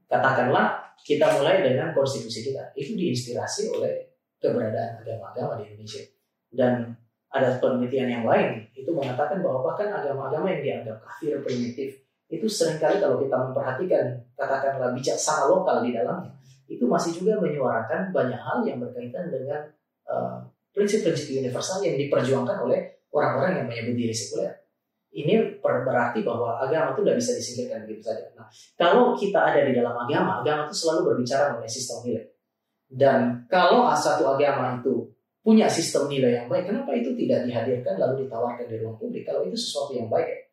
Katakanlah 0.10 0.94
kita 1.02 1.38
mulai 1.38 1.62
dengan 1.62 1.94
konstitusi 1.94 2.42
kita. 2.42 2.74
Itu 2.74 2.98
diinspirasi 2.98 3.74
oleh 3.74 4.18
keberadaan 4.42 5.02
agama-agama 5.06 5.62
di 5.62 5.74
Indonesia. 5.74 6.06
Dan 6.50 6.94
ada 7.36 7.60
penelitian 7.60 8.08
yang 8.08 8.24
lain 8.24 8.64
itu 8.72 8.88
mengatakan 8.96 9.44
bahwa 9.44 9.68
bahkan 9.68 9.92
agama-agama 9.92 10.48
yang 10.56 10.62
dianggap 10.64 11.04
kafir 11.04 11.44
primitif 11.44 12.00
itu 12.32 12.48
sering 12.48 12.80
kali 12.80 13.04
kalau 13.04 13.20
kita 13.20 13.36
memperhatikan 13.36 14.16
katakanlah 14.40 14.96
bijaksana 14.96 15.52
lokal 15.52 15.84
di 15.84 15.92
dalamnya 15.92 16.32
itu 16.66 16.88
masih 16.90 17.12
juga 17.22 17.38
menyuarakan 17.44 18.10
banyak 18.10 18.40
hal 18.42 18.58
yang 18.66 18.82
berkaitan 18.82 19.30
dengan 19.30 19.62
uh, 20.10 20.42
prinsip-prinsip 20.74 21.38
universal 21.38 21.84
yang 21.86 21.94
diperjuangkan 21.96 22.58
oleh 22.66 23.06
orang-orang 23.14 23.64
yang 23.64 23.66
menyebut 23.70 23.96
diri 23.96 24.16
sekuler. 24.16 24.52
Ini 25.16 25.64
berarti 25.64 26.28
bahwa 26.28 26.60
agama 26.60 26.92
itu 26.92 27.08
tidak 27.08 27.18
bisa 27.24 27.32
disingkirkan 27.40 27.88
begitu 27.88 28.12
saja. 28.12 28.28
Nah, 28.36 28.52
kalau 28.76 29.16
kita 29.16 29.40
ada 29.40 29.64
di 29.64 29.72
dalam 29.72 29.96
agama, 29.96 30.44
agama 30.44 30.68
itu 30.68 30.76
selalu 30.76 31.16
berbicara 31.16 31.56
mengenai 31.56 31.72
sistem 31.72 32.04
nilai. 32.04 32.28
Dan 32.92 33.48
kalau 33.48 33.88
satu 33.96 34.28
agama 34.36 34.84
itu 34.84 35.05
punya 35.46 35.70
sistem 35.70 36.10
nilai 36.10 36.42
yang 36.42 36.48
baik, 36.50 36.66
kenapa 36.66 36.90
itu 36.98 37.14
tidak 37.14 37.46
dihadirkan 37.46 38.02
lalu 38.02 38.26
ditawarkan 38.26 38.66
di 38.66 38.82
ruang 38.82 38.98
publik? 38.98 39.22
Kalau 39.30 39.46
itu 39.46 39.54
sesuatu 39.54 39.94
yang 39.94 40.10
baik, 40.10 40.50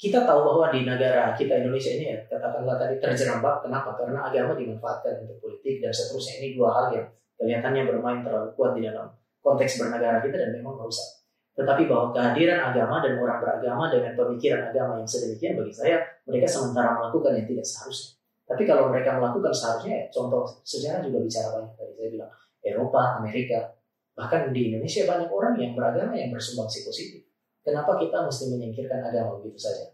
kita 0.00 0.24
tahu 0.24 0.40
bahwa 0.40 0.72
di 0.72 0.88
negara 0.88 1.36
kita 1.36 1.60
Indonesia 1.60 1.92
ini 1.92 2.16
ya 2.16 2.18
katakanlah 2.32 2.80
tadi 2.80 2.96
terjerembab 2.96 3.60
kenapa? 3.60 3.92
Karena 4.00 4.24
agama 4.24 4.56
dimanfaatkan 4.56 5.28
untuk 5.28 5.36
politik 5.44 5.84
dan 5.84 5.92
seterusnya. 5.92 6.40
Ini 6.40 6.48
dua 6.56 6.68
hal 6.72 6.86
yang 6.96 7.06
kelihatannya 7.36 7.82
bermain 7.92 8.24
terlalu 8.24 8.48
kuat 8.56 8.72
di 8.72 8.88
dalam 8.88 9.12
konteks 9.44 9.84
bernegara 9.84 10.24
kita 10.24 10.40
dan 10.40 10.50
memang 10.56 10.74
merusak 10.80 11.22
tetapi 11.52 11.84
bahwa 11.84 12.16
kehadiran 12.16 12.72
agama 12.72 13.04
dan 13.04 13.20
orang 13.20 13.38
beragama 13.44 13.92
dengan 13.92 14.16
pemikiran 14.16 14.72
agama 14.72 14.96
yang 14.96 15.08
sedemikian 15.08 15.52
bagi 15.60 15.74
saya 15.76 16.00
mereka 16.24 16.48
sementara 16.48 16.96
melakukan 16.96 17.36
yang 17.36 17.44
tidak 17.44 17.66
seharusnya. 17.68 18.16
Tapi 18.48 18.62
kalau 18.64 18.88
mereka 18.88 19.20
melakukan 19.20 19.52
seharusnya 19.52 19.92
ya, 20.00 20.04
contoh 20.08 20.48
sejarah 20.64 21.04
juga 21.04 21.20
bicara 21.20 21.48
banyak 21.60 21.72
tadi 21.76 21.92
saya 21.92 22.08
bilang 22.08 22.32
Eropa 22.62 23.18
Amerika 23.18 23.74
bahkan 24.16 24.54
di 24.54 24.70
Indonesia 24.72 25.04
banyak 25.04 25.28
orang 25.28 25.54
yang 25.58 25.72
beragama 25.76 26.14
yang 26.14 26.30
bersumbangsi 26.30 26.84
positif 26.86 27.22
Kenapa 27.62 27.94
kita 27.94 28.26
mesti 28.26 28.50
menyingkirkan 28.50 28.98
agama 29.06 29.38
begitu 29.38 29.70
saja? 29.70 29.86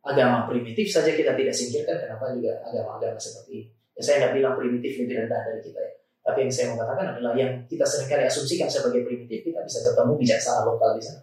Agama 0.00 0.48
primitif 0.48 0.88
saja 0.88 1.12
kita 1.12 1.36
tidak 1.36 1.52
singkirkan, 1.52 2.00
kenapa 2.00 2.32
juga 2.32 2.56
agama-agama 2.64 3.20
seperti 3.20 3.50
ini? 3.52 3.64
Ya, 3.92 4.00
saya 4.00 4.16
tidak 4.24 4.32
bilang 4.40 4.54
primitif 4.56 4.96
lebih 4.96 5.20
rendah 5.20 5.40
dari 5.44 5.60
kita 5.60 5.76
ya. 5.76 5.92
Tapi 6.24 6.38
yang 6.48 6.52
saya 6.52 6.64
mau 6.72 6.80
katakan 6.80 7.06
adalah 7.16 7.32
yang 7.36 7.52
kita 7.68 7.84
sering 7.84 8.08
kali 8.08 8.24
asumsikan 8.24 8.68
sebagai 8.72 9.04
primitif, 9.04 9.44
kita 9.44 9.60
bisa 9.60 9.84
ketemu 9.84 10.12
bijaksana 10.16 10.60
lokal 10.64 10.96
di 10.96 11.02
sana. 11.04 11.20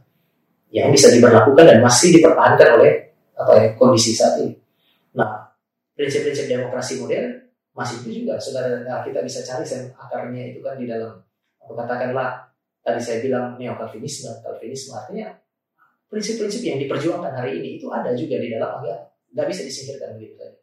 Yang 0.69 0.89
bisa 0.93 1.07
diberlakukan 1.17 1.65
dan 1.65 1.79
masih 1.81 2.09
dipertahankan 2.21 2.67
oleh 2.77 2.91
apa 3.33 3.51
ya, 3.57 3.65
kondisi 3.73 4.13
saat 4.13 4.37
ini. 4.45 4.53
Nah, 5.17 5.49
prinsip-prinsip 5.97 6.45
demokrasi 6.45 7.01
modern 7.01 7.46
masih 7.77 8.01
itu 8.01 8.25
juga. 8.25 8.41
Saudara, 8.41 8.81
kita 9.05 9.21
bisa 9.21 9.45
cari 9.45 9.63
akarnya 9.93 10.43
itu 10.49 10.59
kan 10.65 10.81
di 10.81 10.89
dalam, 10.89 11.13
katakanlah 11.61 12.49
tadi 12.81 12.97
saya 12.97 13.21
bilang 13.21 13.53
neo-Calvinisme, 13.61 14.41
Calvinisme 14.41 14.97
artinya 14.97 15.29
prinsip-prinsip 16.09 16.65
yang 16.65 16.81
diperjuangkan 16.81 17.37
hari 17.37 17.61
ini 17.61 17.77
itu 17.77 17.85
ada 17.93 18.17
juga 18.17 18.41
di 18.41 18.49
dalam 18.49 18.81
agama. 18.81 19.05
Nggak 19.29 19.47
bisa 19.53 19.61
disingkirkan 19.67 20.17
begitu 20.17 20.33
saja. 20.39 20.57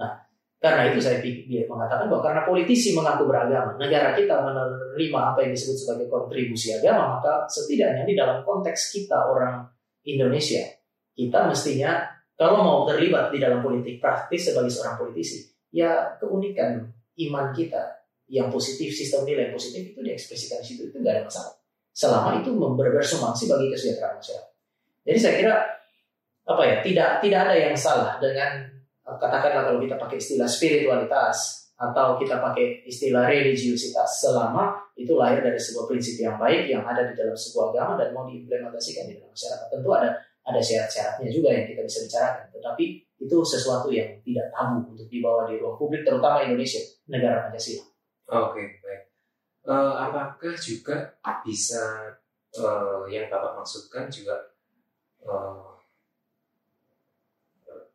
Nah, 0.00 0.10
karena 0.56 0.82
itu 0.90 0.98
saya 0.98 1.20
pikir 1.22 1.68
mengatakan 1.68 2.08
bahwa 2.08 2.24
karena 2.24 2.42
politisi 2.48 2.96
mengaku 2.96 3.28
beragama, 3.28 3.76
negara 3.76 4.16
kita 4.16 4.40
menerima 4.40 5.20
apa 5.20 5.38
yang 5.44 5.52
disebut 5.52 5.76
sebagai 5.78 6.06
kontribusi 6.10 6.74
agama, 6.74 7.20
maka 7.20 7.46
setidaknya 7.46 8.02
di 8.08 8.16
dalam 8.16 8.42
konteks 8.42 8.96
kita 8.96 9.30
orang 9.30 9.68
Indonesia, 10.08 10.64
kita 11.12 11.46
mestinya 11.46 12.08
kalau 12.36 12.60
mau 12.64 12.78
terlibat 12.88 13.32
di 13.32 13.38
dalam 13.40 13.60
politik 13.60 14.00
praktis 14.00 14.48
sebagai 14.48 14.72
seorang 14.72 14.96
politisi, 14.96 15.55
ya 15.70 16.16
keunikan 16.20 16.86
iman 17.28 17.50
kita 17.54 18.06
yang 18.26 18.50
positif, 18.50 18.90
sistem 18.90 19.22
nilai 19.22 19.50
yang 19.50 19.54
positif 19.54 19.94
itu 19.94 20.00
diekspresikan 20.02 20.58
di 20.58 20.66
situ 20.66 20.82
itu 20.90 20.96
nggak 20.98 21.14
ada 21.14 21.22
masalah. 21.26 21.54
Selama 21.96 22.30
itu 22.42 22.50
bersumbangsi 22.52 23.48
bagi 23.48 23.72
kesejahteraan 23.72 24.18
masyarakat. 24.18 24.52
Jadi 25.06 25.18
saya 25.22 25.34
kira 25.38 25.56
apa 26.46 26.62
ya 26.62 26.76
tidak 26.82 27.10
tidak 27.22 27.40
ada 27.48 27.54
yang 27.54 27.74
salah 27.74 28.18
dengan 28.22 28.66
katakanlah 29.02 29.70
kalau 29.70 29.78
kita 29.82 29.94
pakai 29.98 30.18
istilah 30.18 30.46
spiritualitas 30.50 31.66
atau 31.76 32.16
kita 32.18 32.42
pakai 32.42 32.82
istilah 32.86 33.28
religiusitas 33.28 34.24
selama 34.24 34.74
itu 34.96 35.12
lahir 35.14 35.44
dari 35.44 35.60
sebuah 35.60 35.86
prinsip 35.86 36.16
yang 36.18 36.40
baik 36.40 36.66
yang 36.66 36.82
ada 36.82 37.04
di 37.06 37.14
dalam 37.14 37.36
sebuah 37.36 37.74
agama 37.74 38.00
dan 38.00 38.16
mau 38.16 38.24
diimplementasikan 38.24 39.06
di 39.06 39.20
dalam 39.20 39.30
masyarakat 39.30 39.66
tentu 39.68 39.90
ada 39.92 40.10
ada 40.46 40.60
syarat-syaratnya 40.62 41.28
juga 41.28 41.48
yang 41.52 41.66
kita 41.68 41.82
bisa 41.84 41.98
bicarakan 42.08 42.44
tetapi 42.50 42.84
itu 43.26 43.42
sesuatu 43.42 43.90
yang 43.90 44.22
tidak 44.22 44.46
tabu 44.54 44.86
untuk 44.94 45.10
dibawa 45.10 45.50
di 45.50 45.58
ruang 45.58 45.74
publik, 45.74 46.06
terutama 46.06 46.46
Indonesia, 46.46 46.78
negara 47.10 47.50
Pancasila. 47.50 47.82
Oke, 48.30 48.78
baik. 48.78 49.02
Uh, 49.66 49.98
apakah 49.98 50.54
juga 50.54 51.18
bisa 51.42 52.14
uh, 52.62 53.02
yang 53.10 53.26
Bapak 53.26 53.58
maksudkan 53.58 54.06
juga 54.06 54.54
uh, 55.26 55.74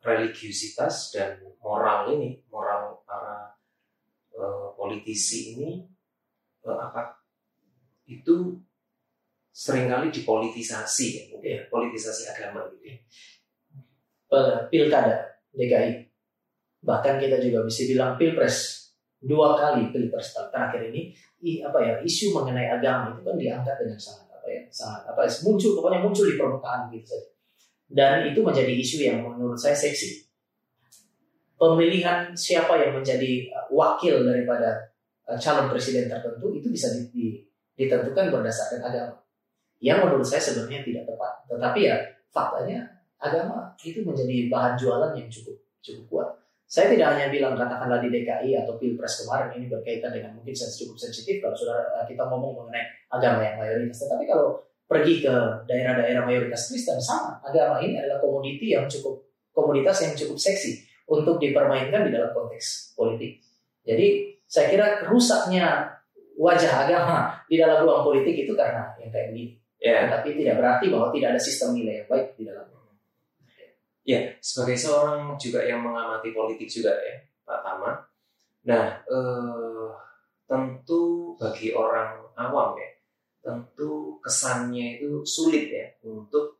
religiusitas 0.04 1.16
dan 1.16 1.40
moral 1.64 2.12
ini, 2.12 2.44
moral 2.52 3.00
para 3.08 3.56
uh, 4.36 4.76
politisi 4.76 5.56
ini, 5.56 5.88
uh, 6.68 6.92
apa 6.92 7.24
itu 8.04 8.60
sering 9.52 9.88
kali 9.88 10.12
dipolitisasi 10.12 11.08
ya, 11.16 11.24
ya, 11.40 11.60
politisasi 11.72 12.28
agama 12.28 12.68
gitu 12.76 12.92
ya. 12.92 12.98
Pilkada 14.72 15.28
DKI, 15.52 16.08
bahkan 16.88 17.20
kita 17.20 17.36
juga 17.44 17.68
bisa 17.68 17.84
bilang 17.84 18.16
pilpres 18.16 18.80
dua 19.22 19.54
kali 19.60 19.92
pilpres 19.92 20.34
terakhir 20.34 20.88
ini 20.90 21.12
apa 21.62 21.78
ya 21.78 21.94
isu 22.02 22.34
mengenai 22.34 22.72
agama 22.72 23.14
itu 23.14 23.22
kan 23.22 23.36
diangkat 23.38 23.76
dengan 23.84 24.00
sangat 24.00 24.32
apa 24.34 24.48
ya 24.50 24.62
sangat 24.72 25.02
apa 25.12 25.22
muncul 25.46 25.78
pokoknya 25.78 26.00
muncul 26.02 26.26
di 26.26 26.40
permukaan 26.40 26.90
gitu 26.90 27.06
saja. 27.12 27.30
Dan 27.92 28.32
itu 28.32 28.40
menjadi 28.40 28.72
isu 28.72 28.98
yang 29.04 29.20
menurut 29.20 29.60
saya 29.60 29.76
seksi. 29.76 30.24
Pemilihan 31.60 32.32
siapa 32.32 32.80
yang 32.80 32.96
menjadi 32.96 33.52
uh, 33.52 33.68
wakil 33.68 34.24
daripada 34.24 34.96
uh, 35.28 35.36
calon 35.36 35.68
presiden 35.68 36.08
tertentu 36.08 36.56
itu 36.56 36.72
bisa 36.72 36.88
ditentukan 37.76 38.32
berdasarkan 38.32 38.80
agama. 38.80 39.16
Yang 39.84 40.08
menurut 40.08 40.26
saya 40.26 40.40
sebenarnya 40.40 40.88
tidak 40.88 41.04
tepat. 41.04 41.34
Tetapi 41.52 41.80
ya 41.84 41.96
faktanya 42.32 42.80
agama 43.22 43.72
itu 43.86 44.02
menjadi 44.02 44.50
bahan 44.50 44.74
jualan 44.76 45.14
yang 45.14 45.30
cukup 45.30 45.56
cukup 45.82 46.04
kuat 46.10 46.30
saya 46.72 46.88
tidak 46.88 47.20
hanya 47.20 47.28
bilang 47.28 47.60
katakanlah 47.60 48.00
di 48.00 48.08
DKI 48.08 48.64
atau 48.64 48.80
Pilpres 48.80 49.28
kemarin 49.28 49.52
ini 49.60 49.68
berkaitan 49.68 50.16
dengan 50.16 50.32
mungkin 50.32 50.56
cukup 50.56 50.96
sensitif 50.96 51.44
kalau 51.44 51.52
saudara 51.52 51.84
eh, 52.00 52.08
kita 52.08 52.24
ngomong 52.32 52.64
mengenai 52.64 52.88
agama 53.12 53.44
yang 53.44 53.60
mayoritas. 53.60 54.08
Tetapi 54.08 54.24
kalau 54.24 54.56
pergi 54.88 55.20
ke 55.20 55.36
daerah-daerah 55.68 56.24
mayoritas 56.24 56.72
Kristen 56.72 56.96
sama, 56.96 57.44
agama 57.44 57.84
ini 57.84 58.00
adalah 58.00 58.24
komoditi 58.24 58.72
yang 58.72 58.88
cukup 58.88 59.20
komoditas 59.52 60.00
yang 60.00 60.16
cukup 60.16 60.40
seksi 60.40 60.80
untuk 61.12 61.44
dipermainkan 61.44 62.08
di 62.08 62.12
dalam 62.16 62.32
konteks 62.32 62.96
politik. 62.96 63.44
Jadi 63.84 64.40
saya 64.48 64.72
kira 64.72 65.04
rusaknya 65.12 65.92
wajah 66.40 66.88
agama 66.88 67.36
di 67.52 67.60
dalam 67.60 67.84
ruang 67.84 68.08
politik 68.08 68.48
itu 68.48 68.56
karena 68.56 68.96
yang 68.96 69.12
kayak 69.12 69.36
begini. 69.36 69.60
Yeah. 69.84 70.08
Tapi 70.08 70.40
tidak 70.40 70.64
berarti 70.64 70.88
bahwa 70.88 71.12
tidak 71.12 71.36
ada 71.36 71.42
sistem 71.44 71.76
nilai 71.76 72.00
yang 72.00 72.08
baik 72.08 72.40
di 72.40 72.48
dalam 72.48 72.64
Ya, 74.02 74.34
sebagai 74.42 74.78
seorang 74.82 75.38
juga 75.38 75.62
yang 75.62 75.86
mengamati 75.86 76.34
politik 76.34 76.66
juga 76.66 76.98
ya, 76.98 77.22
Pak 77.46 77.60
Tama. 77.62 77.92
Nah, 78.66 78.98
eh, 79.06 79.90
tentu 80.50 81.34
bagi 81.38 81.70
orang 81.70 82.18
awam 82.34 82.74
ya, 82.82 82.90
tentu 83.46 84.18
kesannya 84.18 84.98
itu 84.98 85.22
sulit 85.22 85.70
ya 85.70 85.86
untuk 86.10 86.58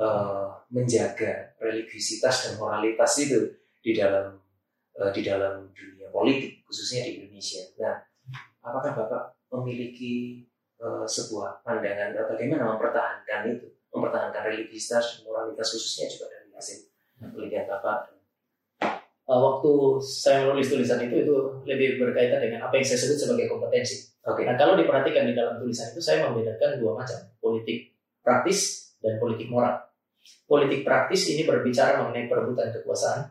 eh, 0.00 0.48
menjaga 0.72 1.52
religiusitas 1.60 2.48
dan 2.48 2.52
moralitas 2.56 3.12
itu 3.20 3.52
di 3.84 3.92
dalam 3.92 4.40
eh, 4.96 5.10
di 5.12 5.20
dalam 5.20 5.68
dunia 5.76 6.08
politik, 6.08 6.64
khususnya 6.64 7.04
di 7.04 7.20
Indonesia. 7.20 7.68
Nah, 7.84 8.00
apakah 8.64 8.96
Bapak 8.96 9.22
memiliki 9.52 10.40
eh, 10.80 11.04
sebuah 11.04 11.60
pandangan 11.60 12.16
bagaimana 12.32 12.64
mempertahankan 12.76 13.60
itu, 13.60 13.68
mempertahankan 13.92 14.42
religiusitas 14.48 15.20
dan 15.20 15.28
moralitas 15.28 15.68
khususnya 15.68 16.08
juga 16.08 16.41
hasil 16.62 16.86
penelitian 17.18 17.66
Bapak? 17.66 18.14
Uh, 19.26 19.38
waktu 19.38 19.72
saya 20.02 20.46
menulis 20.46 20.70
tulisan 20.70 21.02
itu 21.02 21.26
itu 21.26 21.34
lebih 21.66 21.98
berkaitan 21.98 22.38
dengan 22.38 22.66
apa 22.66 22.78
yang 22.78 22.86
saya 22.86 23.02
sebut 23.02 23.18
sebagai 23.18 23.50
kompetensi. 23.50 24.14
Okay. 24.22 24.46
Nah 24.46 24.54
kalau 24.54 24.78
diperhatikan 24.78 25.26
di 25.26 25.34
dalam 25.34 25.58
tulisan 25.58 25.90
itu 25.90 25.98
saya 25.98 26.30
membedakan 26.30 26.78
dua 26.78 26.94
macam 26.94 27.18
politik 27.38 27.90
praktis 28.22 28.90
dan 29.02 29.18
politik 29.18 29.50
moral. 29.50 29.78
Politik 30.46 30.86
praktis 30.86 31.26
ini 31.34 31.42
berbicara 31.42 32.02
mengenai 32.02 32.30
perebutan 32.30 32.70
kekuasaan. 32.70 33.26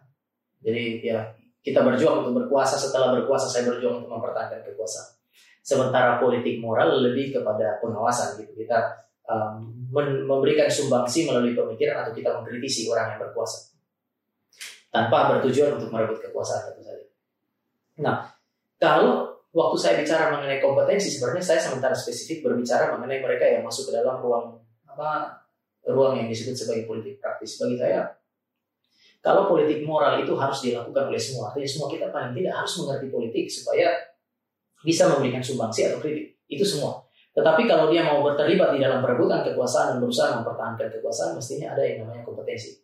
Jadi 0.60 1.04
ya 1.04 1.32
kita 1.64 1.84
berjuang 1.84 2.28
untuk 2.28 2.44
berkuasa 2.44 2.76
setelah 2.76 3.16
berkuasa 3.16 3.48
saya 3.48 3.68
berjuang 3.68 4.04
untuk 4.04 4.12
mempertahankan 4.12 4.64
kekuasaan. 4.68 5.16
Sementara 5.62 6.18
politik 6.24 6.58
moral 6.58 7.04
lebih 7.04 7.36
kepada 7.36 7.80
pengawasan 7.84 8.40
gitu. 8.42 8.66
Kita 8.66 9.11
um, 9.28 9.90
memberikan 10.26 10.72
sumbangsi 10.72 11.28
melalui 11.28 11.54
pemikiran 11.54 12.08
atau 12.08 12.14
kita 12.16 12.32
mengkritisi 12.40 12.88
orang 12.90 13.16
yang 13.16 13.20
berkuasa. 13.28 13.76
Tanpa 14.92 15.36
bertujuan 15.36 15.80
untuk 15.80 15.92
merebut 15.92 16.20
kekuasaan 16.20 16.72
tentu 16.72 16.82
saja. 16.84 17.06
Nah, 18.04 18.16
kalau 18.80 19.32
waktu 19.52 19.78
saya 19.80 19.94
bicara 20.00 20.32
mengenai 20.32 20.64
kompetensi 20.64 21.12
sebenarnya 21.12 21.44
saya 21.44 21.60
sementara 21.60 21.96
spesifik 21.96 22.44
berbicara 22.48 22.96
mengenai 22.96 23.20
mereka 23.20 23.48
yang 23.48 23.64
masuk 23.68 23.92
ke 23.92 24.00
dalam 24.00 24.20
ruang 24.24 24.60
apa 24.88 25.40
ruang 25.88 26.20
yang 26.20 26.28
disebut 26.32 26.56
sebagai 26.56 26.88
politik 26.88 27.20
praktis. 27.20 27.60
Bagi 27.60 27.80
saya 27.80 28.08
kalau 29.22 29.46
politik 29.52 29.86
moral 29.86 30.24
itu 30.24 30.34
harus 30.34 30.60
dilakukan 30.66 31.14
oleh 31.14 31.22
semua 31.22 31.52
artinya 31.52 31.70
semua 31.70 31.88
kita 31.92 32.10
paling 32.10 32.34
tidak 32.34 32.54
harus 32.58 32.74
mengerti 32.82 33.08
politik 33.12 33.46
supaya 33.52 33.88
bisa 34.82 35.06
memberikan 35.14 35.44
sumbangsi 35.44 35.88
atau 35.88 36.00
kritik. 36.02 36.42
Itu 36.52 36.66
semua 36.68 37.01
tetapi 37.32 37.64
kalau 37.64 37.88
dia 37.88 38.04
mau 38.04 38.20
terlibat 38.36 38.76
di 38.76 38.84
dalam 38.84 39.00
perebutan 39.00 39.40
kekuasaan 39.48 39.96
dan 39.96 39.98
berusaha 40.04 40.36
mempertahankan 40.40 40.88
kekuasaan, 41.00 41.32
mestinya 41.40 41.72
ada 41.72 41.84
yang 41.84 42.04
namanya 42.04 42.28
kompetensi. 42.28 42.76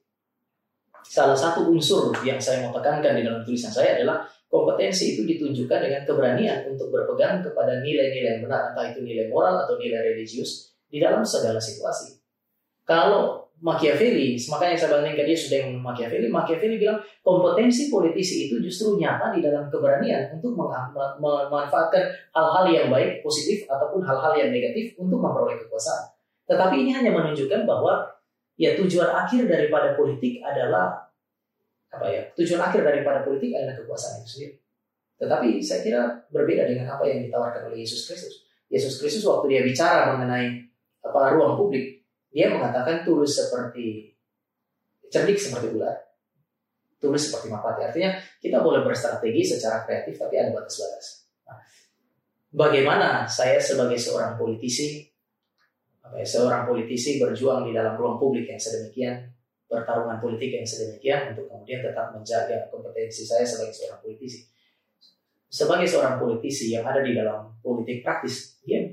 Salah 1.03 1.35
satu 1.35 1.67
unsur 1.71 2.11
yang 2.23 2.39
saya 2.39 2.63
mau 2.63 2.71
tekankan 2.71 3.15
di 3.15 3.23
dalam 3.27 3.43
tulisan 3.43 3.71
saya 3.71 3.99
adalah 3.99 4.23
kompetensi 4.47 5.15
itu 5.15 5.27
ditunjukkan 5.27 5.79
dengan 5.83 6.01
keberanian 6.07 6.67
untuk 6.71 6.91
berpegang 6.91 7.43
kepada 7.43 7.83
nilai-nilai 7.83 8.39
yang 8.39 8.43
benar, 8.47 8.71
entah 8.71 8.87
itu 8.87 9.03
nilai 9.03 9.27
moral 9.27 9.67
atau 9.67 9.75
nilai 9.75 10.15
religius 10.15 10.71
di 10.87 11.03
dalam 11.03 11.23
segala 11.23 11.59
situasi. 11.59 12.15
Kalau 12.87 13.46
Machiavelli, 13.57 14.37
makanya 14.53 14.77
saya 14.77 15.01
bandingkan 15.01 15.25
dia 15.25 15.33
sudah 15.33 15.57
yang 15.65 15.81
Machiavelli. 15.81 16.29
Machiavelli 16.29 16.77
bilang 16.77 17.01
kompetensi 17.25 17.89
politisi 17.89 18.45
itu 18.45 18.61
justru 18.61 19.01
nyata 19.01 19.33
di 19.33 19.41
dalam 19.41 19.65
keberanian 19.65 20.29
untuk 20.37 20.53
memanfaatkan 20.53 22.05
hal-hal 22.37 22.65
yang 22.69 22.93
baik, 22.93 23.25
positif 23.25 23.65
ataupun 23.65 24.05
hal-hal 24.05 24.37
yang 24.37 24.53
negatif 24.53 24.93
untuk 25.01 25.17
memperoleh 25.17 25.57
kekuasaan. 25.65 26.05
Tetapi 26.45 26.85
ini 26.85 26.93
hanya 26.93 27.09
menunjukkan 27.09 27.65
bahwa 27.65 28.05
ya 28.61 28.77
tujuan 28.77 29.09
akhir 29.09 29.49
daripada 29.49 29.97
politik 29.97 30.37
adalah 30.45 31.09
apa 31.89 32.05
ya? 32.13 32.21
Tujuan 32.37 32.61
akhir 32.61 32.85
daripada 32.85 33.25
politik 33.25 33.57
adalah 33.57 33.73
kekuasaan 33.73 34.21
itu 34.21 34.29
sendiri. 34.29 34.53
Tetapi 35.17 35.57
saya 35.65 35.81
kira 35.81 36.01
berbeda 36.29 36.69
dengan 36.69 36.93
apa 36.93 37.09
yang 37.09 37.25
ditawarkan 37.25 37.73
oleh 37.73 37.81
Yesus 37.81 38.05
Kristus. 38.05 38.45
Yesus 38.69 39.01
Kristus 39.01 39.25
waktu 39.25 39.49
dia 39.49 39.61
bicara 39.65 40.13
mengenai 40.13 40.61
apa 41.01 41.33
ruang 41.33 41.57
publik, 41.57 41.96
dia 42.31 42.51
mengatakan 42.51 43.07
tulus 43.07 43.39
seperti 43.39 44.13
cerdik 45.07 45.39
seperti 45.39 45.71
ular, 45.71 45.95
tulus 46.99 47.31
seperti 47.31 47.47
merpati. 47.47 47.81
Artinya 47.87 48.11
kita 48.41 48.59
boleh 48.59 48.83
berstrategi 48.83 49.41
secara 49.43 49.87
kreatif 49.87 50.19
tapi 50.19 50.35
ada 50.35 50.51
batas-batas. 50.51 51.29
Nah, 51.47 51.57
bagaimana 52.51 53.23
saya 53.25 53.57
sebagai 53.61 53.95
seorang 53.95 54.35
politisi, 54.35 55.07
apa 56.03 56.19
ya, 56.19 56.27
seorang 56.27 56.67
politisi 56.67 57.19
berjuang 57.19 57.67
di 57.67 57.71
dalam 57.71 57.95
ruang 57.95 58.19
publik 58.19 58.47
yang 58.47 58.59
sedemikian, 58.59 59.15
pertarungan 59.67 60.19
politik 60.23 60.55
yang 60.55 60.67
sedemikian 60.67 61.35
untuk 61.35 61.51
kemudian 61.51 61.83
tetap 61.83 62.15
menjaga 62.15 62.71
kompetensi 62.71 63.27
saya 63.27 63.43
sebagai 63.43 63.75
seorang 63.75 63.99
politisi. 63.99 64.47
Sebagai 65.47 65.87
seorang 65.87 66.19
politisi 66.19 66.75
yang 66.75 66.83
ada 66.83 66.99
di 66.99 67.15
dalam 67.15 67.55
politik 67.63 68.03
praktis, 68.03 68.59
dia 68.67 68.83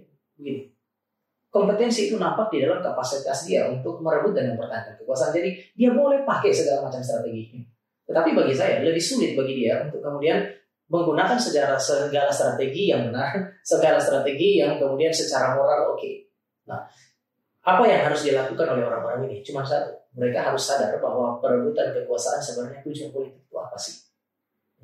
kompetensi 1.55 2.11
itu 2.11 2.19
nampak 2.19 2.51
di 2.51 2.67
dalam 2.67 2.83
kapasitas 2.83 3.47
dia 3.47 3.71
untuk 3.71 4.03
merebut 4.03 4.35
dan 4.35 4.51
mempertahankan 4.51 4.99
kekuasaan. 4.99 5.31
Jadi 5.31 5.55
dia 5.79 5.95
boleh 5.95 6.27
pakai 6.27 6.51
segala 6.51 6.90
macam 6.90 6.99
strategi. 6.99 7.62
Tetapi 8.03 8.35
bagi 8.35 8.51
saya 8.51 8.83
lebih 8.83 8.99
sulit 8.99 9.38
bagi 9.38 9.62
dia 9.62 9.87
untuk 9.87 10.03
kemudian 10.03 10.43
menggunakan 10.90 11.38
sejarah 11.38 11.79
segala 11.79 12.35
strategi 12.35 12.90
yang 12.90 13.07
benar, 13.07 13.31
segala 13.71 14.03
strategi 14.03 14.59
yang 14.59 14.83
kemudian 14.83 15.14
secara 15.14 15.55
moral 15.55 15.95
oke. 15.95 16.03
Okay. 16.03 16.27
Nah, 16.67 16.83
apa 17.62 17.83
yang 17.87 18.03
harus 18.11 18.27
dilakukan 18.27 18.67
oleh 18.75 18.85
orang-orang 18.85 19.31
ini? 19.31 19.38
Cuma 19.47 19.62
satu, 19.62 19.95
mereka 20.19 20.51
harus 20.51 20.61
sadar 20.61 20.99
bahwa 20.99 21.38
perebutan 21.38 21.95
kekuasaan 21.95 22.43
sebenarnya 22.43 22.83
tujuan 22.83 23.14
politik 23.14 23.40
itu 23.47 23.57
apa 23.57 23.79
sih? 23.79 23.95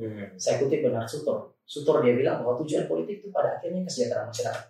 Hmm. 0.01 0.33
Saya 0.39 0.63
kutip 0.63 0.87
benar 0.87 1.05
Sutor. 1.05 1.51
Sutor 1.67 2.01
dia 2.01 2.17
bilang 2.17 2.41
bahwa 2.41 2.57
tujuan 2.63 2.87
politik 2.89 3.21
itu 3.21 3.29
pada 3.29 3.59
akhirnya 3.59 3.85
kesejahteraan 3.85 4.33
masyarakat. 4.33 4.65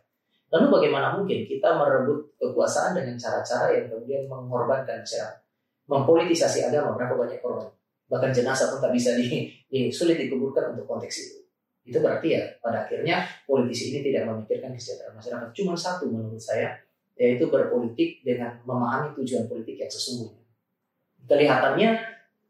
Lalu 0.51 0.67
bagaimana 0.67 1.15
mungkin 1.15 1.47
kita 1.47 1.79
merebut 1.79 2.35
kekuasaan 2.35 2.99
dengan 2.99 3.15
cara-cara 3.15 3.71
yang 3.71 3.87
kemudian 3.87 4.27
mengorbankan 4.27 4.99
masyarakat? 5.07 5.39
Mempolitisasi 5.87 6.67
agama, 6.67 6.99
berapa 6.99 7.15
banyak 7.15 7.39
korban? 7.39 7.71
Bahkan 8.11 8.31
jenazah 8.35 8.75
pun 8.75 8.83
tak 8.83 8.91
bisa 8.91 9.15
di, 9.15 9.47
di 9.71 9.91
sulit 9.95 10.19
dikuburkan 10.19 10.75
untuk 10.75 10.91
konteks 10.91 11.15
itu. 11.23 11.39
Itu 11.87 12.03
berarti 12.03 12.35
ya 12.35 12.43
pada 12.59 12.87
akhirnya 12.87 13.23
politisi 13.47 13.95
ini 13.95 14.03
tidak 14.11 14.27
memikirkan 14.27 14.75
kesejahteraan 14.75 15.15
masyarakat. 15.15 15.49
Cuma 15.55 15.75
satu 15.79 16.11
menurut 16.11 16.43
saya, 16.43 16.75
yaitu 17.15 17.47
berpolitik 17.47 18.23
dengan 18.27 18.59
memahami 18.67 19.15
tujuan 19.23 19.47
politik 19.47 19.79
yang 19.79 19.91
sesungguhnya. 19.91 20.43
Kelihatannya 21.31 21.91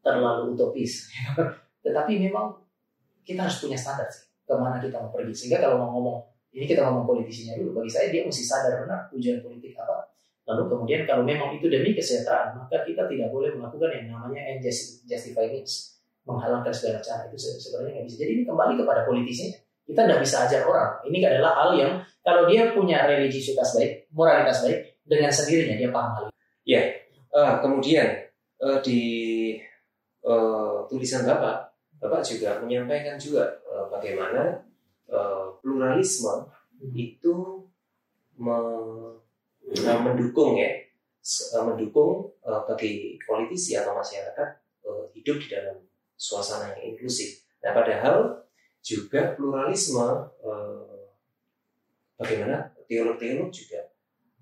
terlalu 0.00 0.56
utopis. 0.56 1.12
Tetapi 1.84 2.12
memang 2.16 2.56
kita 3.24 3.44
harus 3.44 3.60
punya 3.60 3.76
standar 3.76 4.08
sih 4.08 4.24
ke 4.48 4.54
mana 4.56 4.80
kita 4.80 4.96
mau 4.96 5.12
pergi. 5.12 5.32
Sehingga 5.36 5.60
kalau 5.60 5.76
mau 5.84 5.90
ngomong 6.00 6.18
ini 6.50 6.64
kita 6.66 6.82
ngomong 6.86 7.06
politisinya 7.06 7.54
dulu. 7.58 7.82
Bagi 7.82 7.90
saya 7.90 8.06
dia 8.10 8.26
mesti 8.26 8.42
sadar 8.42 8.82
benar 8.82 9.06
tujuan 9.14 9.38
politik 9.38 9.78
apa. 9.78 10.10
Lalu 10.50 10.62
kemudian 10.66 11.00
kalau 11.06 11.22
memang 11.22 11.54
itu 11.54 11.70
demi 11.70 11.94
kesejahteraan, 11.94 12.58
maka 12.58 12.82
kita 12.82 13.06
tidak 13.06 13.30
boleh 13.30 13.54
melakukan 13.54 13.86
yang 13.94 14.06
namanya 14.10 14.42
justify 15.06 15.46
means, 15.46 16.02
menghalangkan 16.26 16.74
segala 16.74 16.98
cara 16.98 17.30
itu 17.30 17.38
sebenarnya 17.38 18.02
nggak 18.02 18.06
bisa. 18.10 18.16
Jadi 18.26 18.30
ini 18.34 18.42
kembali 18.42 18.74
kepada 18.82 19.06
politisinya. 19.06 19.54
Kita 19.86 20.00
tidak 20.06 20.20
bisa 20.22 20.36
ajar 20.46 20.62
orang. 20.66 20.90
Ini 21.06 21.18
adalah 21.26 21.52
hal 21.54 21.70
yang 21.78 21.92
kalau 22.22 22.46
dia 22.50 22.70
punya 22.74 23.06
religiusitas 23.06 23.74
baik, 23.78 24.10
moralitas 24.10 24.62
baik, 24.62 25.02
dengan 25.06 25.30
sendirinya 25.30 25.74
dia 25.78 25.90
paham 25.90 26.10
hal 26.18 26.24
itu. 26.30 26.36
Ya, 26.66 26.82
uh, 27.34 27.58
kemudian 27.58 28.06
uh, 28.62 28.78
di 28.82 29.02
uh, 30.26 30.86
tulisan 30.86 31.26
bapak, 31.26 31.74
bapak 31.98 32.22
juga 32.22 32.58
menyampaikan 32.62 33.18
juga 33.18 33.50
uh, 33.66 33.90
bagaimana 33.90 34.62
uh, 35.10 35.58
pluralisme 35.60 36.48
hmm. 36.78 36.94
itu 36.94 37.66
me, 38.38 38.56
uh, 39.74 40.00
mendukung 40.00 40.56
ya, 40.56 40.70
uh, 41.54 41.64
mendukung 41.66 42.30
uh, 42.46 42.64
bagi 42.64 43.20
politisi 43.26 43.76
atau 43.76 43.92
masyarakat 43.92 44.48
uh, 44.86 45.04
hidup 45.12 45.36
di 45.42 45.46
dalam 45.50 45.76
suasana 46.16 46.72
yang 46.78 46.94
inklusif. 46.94 47.44
Nah, 47.60 47.76
padahal 47.76 48.46
juga 48.80 49.36
pluralisme 49.36 50.06
uh, 50.40 51.12
bagaimana 52.16 52.72
teolog-teolog 52.88 53.52
juga 53.52 53.92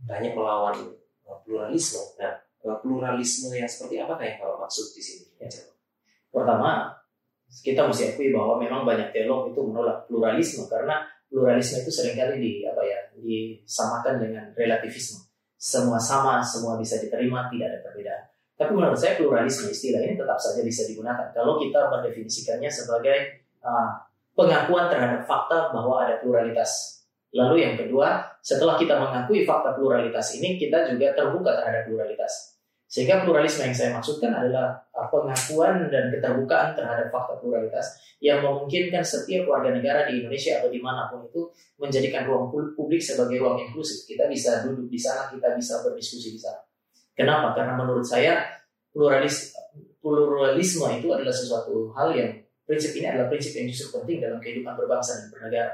banyak 0.06 0.32
melawan 0.34 0.94
pluralisme. 1.42 2.14
Nah, 2.22 2.38
pluralisme 2.82 3.54
yang 3.54 3.66
seperti 3.66 3.98
apa 4.02 4.18
yang 4.22 4.36
kalau 4.42 4.56
maksud 4.62 4.94
di 4.94 5.02
sini? 5.02 5.26
Ya. 5.42 5.50
Pertama, 6.28 6.97
kita 7.48 7.88
mesti 7.88 8.14
akui 8.14 8.28
bahwa 8.30 8.60
memang 8.60 8.84
banyak 8.84 9.08
teolog 9.10 9.48
itu 9.48 9.60
menolak 9.64 10.04
pluralisme 10.04 10.68
karena 10.68 11.00
pluralisme 11.28 11.80
itu 11.80 11.90
sering 11.92 12.16
kali 12.16 12.36
di 12.40 12.50
apa 12.64 12.82
ya 12.84 12.98
disamakan 13.16 14.20
dengan 14.20 14.44
relativisme. 14.52 15.24
Semua 15.58 15.98
sama, 15.98 16.38
semua 16.38 16.78
bisa 16.78 17.02
diterima, 17.02 17.50
tidak 17.50 17.74
ada 17.74 17.78
perbedaan. 17.82 18.22
Tapi 18.58 18.70
menurut 18.74 18.98
saya 18.98 19.18
pluralisme 19.18 19.70
istilah 19.70 20.02
ini 20.02 20.14
tetap 20.18 20.38
saja 20.38 20.62
bisa 20.62 20.86
digunakan 20.86 21.30
kalau 21.30 21.58
kita 21.58 21.78
mendefinisikannya 21.90 22.70
sebagai 22.70 23.46
uh, 23.62 23.90
pengakuan 24.34 24.90
terhadap 24.90 25.26
fakta 25.26 25.70
bahwa 25.70 26.06
ada 26.06 26.18
pluralitas. 26.22 27.02
Lalu 27.34 27.60
yang 27.60 27.74
kedua, 27.76 28.24
setelah 28.40 28.74
kita 28.80 28.96
mengakui 28.96 29.44
fakta 29.44 29.76
pluralitas 29.76 30.38
ini, 30.40 30.56
kita 30.56 30.90
juga 30.90 31.12
terbuka 31.12 31.58
terhadap 31.60 31.86
pluralitas. 31.86 32.57
Sehingga 32.88 33.20
pluralisme 33.20 33.68
yang 33.68 33.76
saya 33.76 33.90
maksudkan 33.92 34.32
adalah 34.32 34.80
uh, 34.96 35.12
pengakuan 35.12 35.92
dan 35.92 36.08
keterbukaan 36.08 36.72
terhadap 36.72 37.12
fakta 37.12 37.36
pluralitas 37.36 38.00
yang 38.24 38.40
memungkinkan 38.40 39.04
setiap 39.04 39.44
warga 39.44 39.76
negara 39.76 40.08
di 40.08 40.24
Indonesia 40.24 40.56
atau 40.56 40.72
di 40.72 40.80
mana 40.80 41.04
pun 41.12 41.28
itu 41.28 41.52
menjadikan 41.76 42.24
ruang 42.24 42.48
publik 42.48 43.04
sebagai 43.04 43.44
ruang 43.44 43.60
inklusif. 43.60 44.08
Kita 44.08 44.24
bisa 44.24 44.64
duduk 44.64 44.88
di 44.88 44.96
sana, 44.96 45.28
kita 45.28 45.52
bisa 45.52 45.84
berdiskusi 45.84 46.32
di 46.32 46.40
sana. 46.40 46.64
Kenapa? 47.12 47.52
Karena 47.52 47.76
menurut 47.76 48.08
saya 48.08 48.40
pluralis, 48.88 49.52
pluralisme 50.00 50.88
itu 50.96 51.12
adalah 51.12 51.34
sesuatu 51.36 51.92
hal 51.92 52.16
yang 52.16 52.40
prinsip 52.64 52.96
ini 52.96 53.04
adalah 53.12 53.28
prinsip 53.28 53.52
yang 53.52 53.68
justru 53.68 54.00
penting 54.00 54.24
dalam 54.24 54.40
kehidupan 54.40 54.72
berbangsa 54.72 55.20
dan 55.20 55.28
bernegara. 55.28 55.72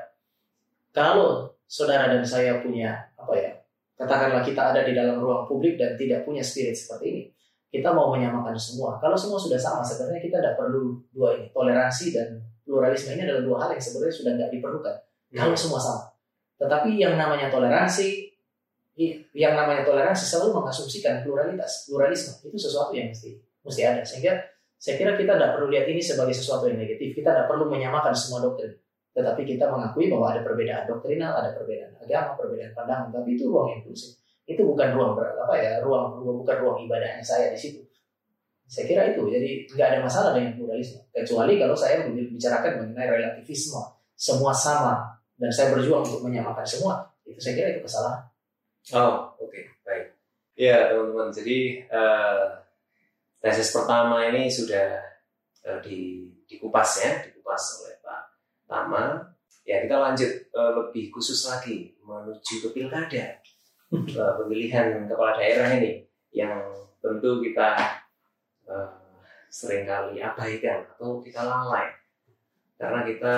Kalau 0.91 1.55
saudara 1.71 2.11
dan 2.11 2.27
saya 2.27 2.59
punya 2.59 3.07
apa 3.15 3.35
ya 3.39 3.54
katakanlah 3.95 4.43
kita 4.43 4.75
ada 4.75 4.81
di 4.83 4.93
dalam 4.93 5.23
ruang 5.23 5.47
publik 5.47 5.79
dan 5.79 5.95
tidak 5.95 6.27
punya 6.27 6.43
spirit 6.43 6.75
seperti 6.75 7.05
ini, 7.11 7.23
kita 7.71 7.91
mau 7.91 8.11
menyamakan 8.15 8.55
semua. 8.55 8.99
Kalau 9.03 9.19
semua 9.19 9.39
sudah 9.39 9.59
sama, 9.59 9.83
sebenarnya 9.83 10.23
kita 10.23 10.37
tidak 10.39 10.55
perlu 10.55 10.95
dua 11.11 11.35
ini. 11.35 11.51
Toleransi 11.51 12.15
dan 12.15 12.39
pluralisme 12.63 13.19
ini 13.19 13.27
adalah 13.27 13.43
dua 13.43 13.57
hal 13.67 13.71
yang 13.75 13.83
sebenarnya 13.83 14.15
sudah 14.15 14.33
tidak 14.39 14.51
diperlukan. 14.55 14.95
Hmm. 15.35 15.39
Kalau 15.43 15.57
semua 15.59 15.81
sama. 15.83 16.05
Tetapi 16.55 16.91
yang 16.95 17.19
namanya 17.19 17.51
toleransi, 17.51 18.31
yang 19.35 19.59
namanya 19.59 19.83
toleransi 19.83 20.23
selalu 20.23 20.63
mengasumsikan 20.63 21.27
pluralitas, 21.27 21.91
pluralisme 21.91 22.47
itu 22.47 22.55
sesuatu 22.55 22.95
yang 22.95 23.11
mesti 23.11 23.35
mesti 23.67 23.83
ada. 23.83 24.07
Sehingga 24.07 24.39
saya 24.79 24.95
kira 24.95 25.19
kita 25.19 25.35
tidak 25.35 25.59
perlu 25.59 25.67
lihat 25.75 25.91
ini 25.91 25.99
sebagai 25.99 26.35
sesuatu 26.35 26.71
yang 26.71 26.79
negatif. 26.79 27.11
Kita 27.11 27.35
tidak 27.35 27.51
perlu 27.51 27.67
menyamakan 27.67 28.15
semua 28.15 28.39
doktrin 28.39 28.84
tetapi 29.15 29.47
kita 29.47 29.71
mengakui 29.71 30.11
bahwa 30.11 30.35
ada 30.35 30.43
perbedaan 30.43 30.91
doktrinal, 30.91 31.39
ada 31.39 31.55
perbedaan 31.55 31.95
agama, 32.03 32.35
perbedaan 32.35 32.75
pandangan, 32.75 33.15
tapi 33.15 33.39
itu 33.39 33.47
ruang 33.47 33.71
inklusif. 33.79 34.19
Itu 34.43 34.67
bukan 34.67 34.91
ruang 34.91 35.15
apa 35.15 35.55
ya, 35.55 35.79
ruang, 35.87 36.19
bukan 36.19 36.57
ruang 36.59 36.79
ibadahnya 36.83 37.23
saya 37.23 37.55
di 37.55 37.59
situ. 37.59 37.81
Saya 38.67 38.91
kira 38.91 39.03
itu, 39.15 39.23
jadi 39.31 39.71
nggak 39.71 39.87
ada 39.87 39.99
masalah 40.03 40.31
dengan 40.35 40.59
pluralisme. 40.59 40.99
Kecuali 41.15 41.63
kalau 41.63 41.77
saya 41.79 42.03
membicarakan 42.03 42.83
mengenai 42.83 43.07
relativisme, 43.07 43.79
semua 44.19 44.51
sama, 44.51 45.15
dan 45.39 45.51
saya 45.55 45.71
berjuang 45.71 46.03
untuk 46.03 46.27
menyamakan 46.27 46.67
semua, 46.67 47.07
itu 47.23 47.39
saya 47.39 47.55
kira 47.55 47.69
itu 47.79 47.87
kesalahan. 47.87 48.25
Oh, 48.99 49.31
oke, 49.39 49.47
okay. 49.47 49.65
baik. 49.87 50.07
Ya, 50.59 50.91
teman-teman, 50.91 51.31
jadi 51.31 51.87
uh, 51.87 52.67
tesis 53.39 53.71
pertama 53.71 54.27
ini 54.27 54.51
sudah 54.51 54.99
uh, 55.71 55.79
di, 55.79 56.27
dikupas 56.51 57.05
ya, 57.05 57.11
dikupas 57.23 57.63
oleh 57.85 57.94
pertama 58.65 59.21
ya 59.65 59.85
kita 59.85 59.97
lanjut 59.97 60.31
uh, 60.57 60.73
lebih 60.77 61.13
khusus 61.13 61.49
lagi 61.49 61.93
menuju 62.05 62.65
ke 62.65 62.69
pilkada. 62.73 63.41
Uh, 63.95 64.33
pemilihan 64.43 65.07
kepala 65.07 65.39
daerah 65.39 65.71
ini 65.79 66.03
yang 66.35 66.59
tentu 66.99 67.39
kita 67.39 67.79
uh, 68.67 68.91
sering 69.47 69.87
kali 69.87 70.19
abaikan 70.19 70.83
atau 70.97 71.23
kita 71.23 71.47
lalai. 71.47 71.95
Karena 72.75 73.07
kita 73.07 73.35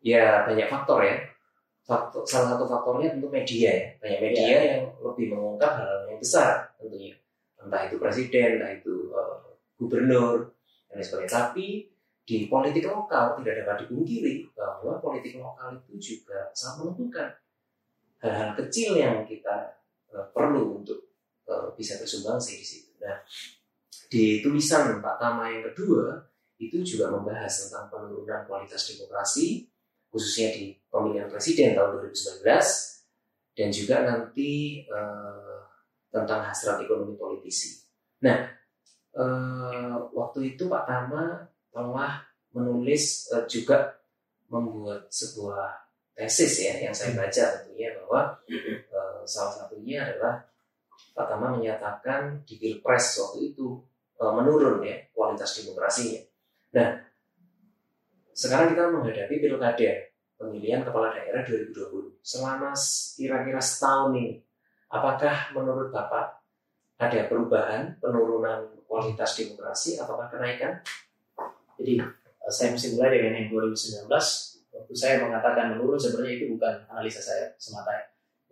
ya 0.00 0.48
banyak 0.48 0.72
faktor 0.72 1.04
ya. 1.04 1.20
Faktor, 1.82 2.24
salah 2.24 2.56
satu 2.56 2.64
faktornya 2.64 3.12
tentu 3.12 3.28
media 3.28 3.70
ya. 3.76 3.86
Banyak 4.00 4.20
media 4.24 4.46
ya. 4.48 4.60
yang 4.78 4.82
lebih 5.04 5.36
mengungkap 5.36 5.68
hal-hal 5.76 6.08
yang 6.08 6.18
besar 6.22 6.72
tentunya. 6.80 7.12
Entah 7.60 7.84
itu 7.84 8.00
presiden 8.00 8.56
entah 8.56 8.72
itu 8.72 9.12
uh, 9.12 9.52
gubernur 9.76 10.48
dan 10.88 10.96
lain 10.96 11.04
sebagainya. 11.04 11.28
Tapi 11.28 11.91
di 12.22 12.46
politik 12.46 12.86
lokal 12.86 13.34
tidak 13.42 13.66
dapat 13.66 13.76
dipungkiri 13.86 14.46
bahwa 14.54 15.02
politik 15.02 15.42
lokal 15.42 15.74
itu 15.74 15.94
juga 15.98 16.46
sangat 16.54 16.86
menentukan 16.86 17.28
hal-hal 18.22 18.50
kecil 18.54 18.94
yang 18.94 19.26
kita 19.26 19.74
uh, 20.14 20.30
perlu 20.30 20.78
untuk 20.78 21.02
uh, 21.50 21.74
bisa 21.74 21.98
bersumbangsi 21.98 22.62
di 22.62 22.66
situ. 22.66 22.90
Nah, 23.02 23.18
di 24.06 24.38
tulisan 24.38 25.02
Pak 25.02 25.18
Tama 25.18 25.50
yang 25.50 25.66
kedua 25.74 26.22
itu 26.62 26.78
juga 26.86 27.10
membahas 27.10 27.66
tentang 27.66 27.90
penurunan 27.90 28.46
kualitas 28.46 28.94
demokrasi 28.94 29.66
khususnya 30.06 30.54
di 30.54 30.78
pemilihan 30.86 31.26
presiden 31.26 31.74
tahun 31.74 31.98
2019 32.06 32.46
dan 33.58 33.68
juga 33.74 33.96
nanti 34.06 34.84
uh, 34.86 35.58
tentang 36.12 36.46
hasrat 36.46 36.78
ekonomi 36.86 37.18
politisi. 37.18 37.82
Nah, 38.22 38.46
waktu 40.12 40.56
itu 40.56 40.68
Pak 40.72 40.84
Tama 40.88 41.51
telah 41.72 42.22
menulis 42.52 43.32
uh, 43.32 43.48
juga 43.48 43.96
membuat 44.52 45.08
sebuah 45.08 45.82
tesis 46.12 46.68
ya 46.68 46.76
yang 46.84 46.92
saya 46.92 47.16
baca 47.16 47.64
tentunya 47.64 47.96
bahwa 48.04 48.36
uh, 48.92 49.20
salah 49.24 49.52
satunya 49.64 50.04
adalah 50.04 50.44
pertama 51.16 51.56
menyatakan 51.56 52.44
di 52.44 52.60
pilpres 52.60 53.16
waktu 53.18 53.56
itu 53.56 53.80
uh, 54.20 54.32
menurun 54.36 54.84
ya 54.84 55.00
kualitas 55.16 55.56
demokrasinya. 55.64 56.20
Nah 56.76 57.00
sekarang 58.32 58.76
kita 58.76 58.92
menghadapi 58.92 59.34
pilkada 59.40 59.92
pemilihan 60.36 60.84
kepala 60.84 61.12
daerah 61.12 61.44
2020 61.44 62.20
selama 62.20 62.76
kira-kira 63.16 63.60
setahun 63.60 64.12
ini 64.16 64.40
apakah 64.92 65.52
menurut 65.56 65.88
bapak 65.92 66.42
ada 67.00 67.20
perubahan 67.26 67.98
penurunan 67.98 68.68
kualitas 68.86 69.34
demokrasi 69.36 69.98
ataukah 69.98 70.28
kenaikan 70.30 70.78
jadi 71.82 71.98
eh, 71.98 72.52
saya 72.54 72.70
mesti 72.70 72.94
mulai 72.94 73.18
dengan 73.18 73.32
yang 73.42 73.48
2019 73.50 74.06
waktu 74.72 74.94
saya 74.94 75.14
mengatakan 75.26 75.76
menurun 75.76 75.98
sebenarnya 75.98 76.34
itu 76.38 76.46
bukan 76.54 76.74
analisa 76.88 77.20
saya 77.20 77.50
semata. 77.58 77.92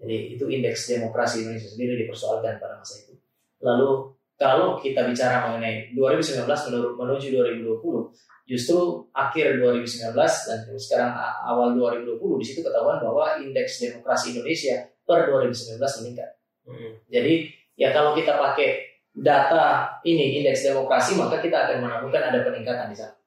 Jadi 0.01 0.37
itu 0.37 0.45
indeks 0.49 0.91
demokrasi 0.91 1.45
Indonesia 1.45 1.71
sendiri 1.71 2.05
dipersoalkan 2.05 2.57
pada 2.59 2.81
masa 2.81 3.05
itu. 3.05 3.15
Lalu 3.61 4.17
kalau 4.41 4.81
kita 4.81 5.05
bicara 5.05 5.53
mengenai 5.53 5.93
2019 5.93 6.49
menuju 6.97 7.27
2020, 7.29 8.49
justru 8.49 9.05
akhir 9.13 9.61
2019 9.61 10.17
dan 10.17 10.59
sekarang 10.81 11.13
awal 11.45 11.77
2020 11.77 12.41
di 12.41 12.45
situ 12.49 12.61
ketahuan 12.65 13.05
bahwa 13.05 13.37
indeks 13.37 13.85
demokrasi 13.85 14.33
Indonesia 14.33 14.89
per 15.05 15.29
2019 15.29 15.77
meningkat. 15.77 16.31
Hmm. 16.65 16.93
Jadi 17.13 17.53
ya 17.77 17.93
kalau 17.93 18.17
kita 18.17 18.41
pakai 18.41 18.91
data 19.13 20.01
ini 20.09 20.41
indeks 20.41 20.65
demokrasi 20.65 21.21
maka 21.21 21.45
kita 21.45 21.69
akan 21.69 21.85
menemukan 21.85 22.33
ada 22.33 22.41
peningkatan 22.41 22.89
di 22.89 22.97
sana. 22.97 23.20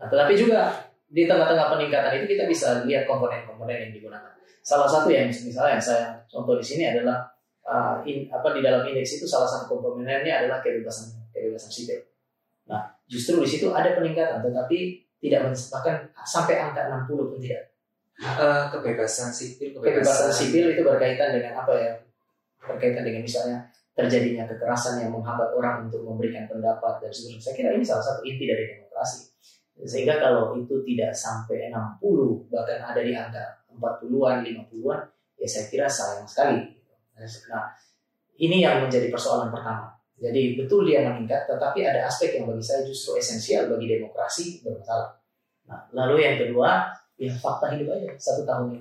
Nah, 0.00 0.08
tetapi 0.08 0.32
juga 0.32 0.72
di 1.10 1.28
tengah-tengah 1.28 1.76
peningkatan 1.76 2.22
itu 2.22 2.38
kita 2.38 2.44
bisa 2.48 2.82
lihat 2.88 3.04
komponen-komponen 3.04 3.76
yang 3.76 3.92
digunakan. 3.92 4.32
Salah 4.64 4.88
satu 4.88 5.12
yang 5.12 5.28
misalnya 5.28 5.76
yang 5.76 5.84
saya 5.84 6.04
contoh 6.24 6.56
di 6.56 6.64
sini 6.64 6.88
adalah 6.88 7.28
uh, 7.66 8.00
in, 8.08 8.24
apa 8.32 8.56
di 8.56 8.64
dalam 8.64 8.86
indeks 8.88 9.20
itu 9.20 9.26
salah 9.28 9.48
satu 9.48 9.76
komponennya 9.76 10.44
adalah 10.44 10.64
kebebasan 10.64 11.12
kebebasan 11.34 11.68
sipil. 11.68 12.00
Nah, 12.70 12.88
justru 13.10 13.42
di 13.42 13.48
situ 13.50 13.68
ada 13.74 13.92
peningkatan, 13.98 14.40
tetapi 14.40 15.02
tidak 15.20 15.52
bahkan 15.52 15.96
sampai 16.24 16.56
angka 16.56 16.88
60 16.88 17.30
pun 17.34 17.38
tidak. 17.42 17.68
Uh, 18.20 18.68
kebebasan 18.68 19.32
sipil, 19.32 19.72
kebebasan, 19.76 20.04
kebebasan 20.04 20.30
sipil 20.32 20.64
itu 20.76 20.82
berkaitan 20.84 21.28
dengan 21.36 21.60
apa 21.60 21.72
ya? 21.76 21.92
Berkaitan 22.60 23.02
dengan 23.04 23.24
misalnya 23.24 23.64
terjadinya 23.96 24.44
kekerasan 24.48 25.02
yang 25.02 25.10
menghambat 25.12 25.50
orang 25.56 25.88
untuk 25.88 26.04
memberikan 26.04 26.48
pendapat 26.48 27.00
dan 27.00 27.10
seterusnya. 27.12 27.40
Saya 27.40 27.54
kira 27.56 27.68
ini 27.76 27.84
salah 27.84 28.04
satu 28.04 28.20
inti 28.24 28.44
dari. 28.48 28.79
Sehingga 29.84 30.20
kalau 30.20 30.56
itu 30.60 30.84
tidak 30.84 31.12
sampai 31.16 31.72
60 31.72 32.52
bahkan 32.52 32.78
ada 32.84 33.00
di 33.00 33.16
angka 33.16 33.64
40-an, 33.72 34.44
50-an, 34.44 35.00
ya 35.40 35.46
saya 35.48 35.64
kira 35.72 35.88
sayang 35.88 36.28
sekali. 36.28 36.60
Nah, 37.16 37.64
ini 38.40 38.64
yang 38.64 38.84
menjadi 38.84 39.08
persoalan 39.08 39.48
pertama. 39.48 39.92
Jadi 40.20 40.60
betul 40.60 40.84
dia 40.84 41.00
meningkat, 41.00 41.48
tetapi 41.48 41.80
ada 41.80 42.04
aspek 42.04 42.36
yang 42.36 42.44
bagi 42.44 42.60
saya 42.60 42.84
justru 42.84 43.16
esensial 43.16 43.72
bagi 43.72 43.88
demokrasi 43.88 44.60
bermasalah. 44.60 45.16
Nah, 45.64 45.80
lalu 45.96 46.28
yang 46.28 46.36
kedua, 46.36 46.92
ya 47.16 47.32
fakta 47.32 47.72
hidup 47.72 47.96
aja 47.96 48.08
satu 48.20 48.44
tahun 48.44 48.76
ini. 48.76 48.80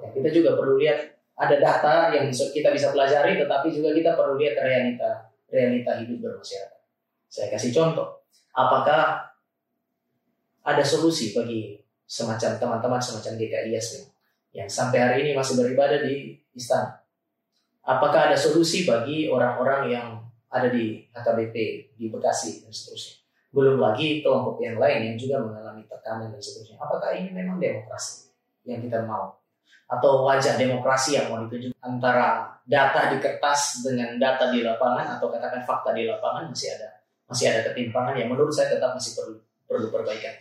Ya, 0.00 0.08
kita 0.16 0.28
juga 0.32 0.56
perlu 0.56 0.80
lihat 0.80 1.12
ada 1.36 1.56
data 1.60 2.16
yang 2.16 2.32
kita 2.32 2.72
bisa 2.72 2.88
pelajari, 2.88 3.36
tetapi 3.36 3.68
juga 3.68 3.92
kita 3.92 4.16
perlu 4.16 4.40
lihat 4.40 4.56
realita 4.64 5.28
realita 5.48 6.00
hidup 6.00 6.18
bermasyarakat. 6.24 6.80
Saya 7.28 7.48
kasih 7.52 7.72
contoh, 7.72 8.24
apakah 8.56 9.27
ada 10.64 10.82
solusi 10.82 11.34
bagi 11.36 11.78
semacam 12.08 12.56
teman-teman 12.56 13.00
semacam 13.02 13.36
GKI 13.36 13.70
Yasmin 13.74 14.04
yang 14.56 14.68
sampai 14.68 14.98
hari 14.98 15.16
ini 15.26 15.30
masih 15.36 15.60
beribadah 15.60 16.00
di 16.02 16.38
istana? 16.56 17.04
Apakah 17.84 18.32
ada 18.32 18.36
solusi 18.36 18.84
bagi 18.84 19.28
orang-orang 19.28 19.82
yang 19.88 20.08
ada 20.48 20.68
di 20.72 21.04
HKBP 21.12 21.56
di 21.96 22.08
Bekasi 22.08 22.64
dan 22.64 22.72
seterusnya. 22.72 23.20
Belum 23.52 23.80
lagi 23.80 24.20
kelompok 24.24 24.60
yang 24.60 24.76
lain 24.80 25.12
yang 25.12 25.16
juga 25.16 25.40
mengalami 25.44 25.84
tekanan 25.88 26.32
dan 26.32 26.40
seterusnya. 26.40 26.76
Apakah 26.80 27.16
ini 27.16 27.32
memang 27.32 27.60
demokrasi 27.60 28.32
yang 28.64 28.80
kita 28.80 29.04
mau? 29.04 29.36
Atau 29.88 30.24
wajah 30.24 30.60
demokrasi 30.60 31.16
yang 31.16 31.32
mau 31.32 31.40
ditunjuk 31.48 31.72
antara 31.80 32.60
data 32.68 33.08
di 33.08 33.16
kertas 33.20 33.80
dengan 33.80 34.20
data 34.20 34.52
di 34.52 34.60
lapangan 34.60 35.16
atau 35.16 35.32
katakan 35.32 35.64
fakta 35.64 35.96
di 35.96 36.04
lapangan 36.04 36.52
masih 36.52 36.76
ada 36.76 37.00
masih 37.28 37.48
ada 37.48 37.60
ketimpangan 37.72 38.16
yang 38.16 38.28
menurut 38.28 38.52
saya 38.52 38.76
tetap 38.76 38.92
masih 38.92 39.16
perlu 39.16 39.40
perlu 39.64 39.88
perbaikan. 39.88 40.37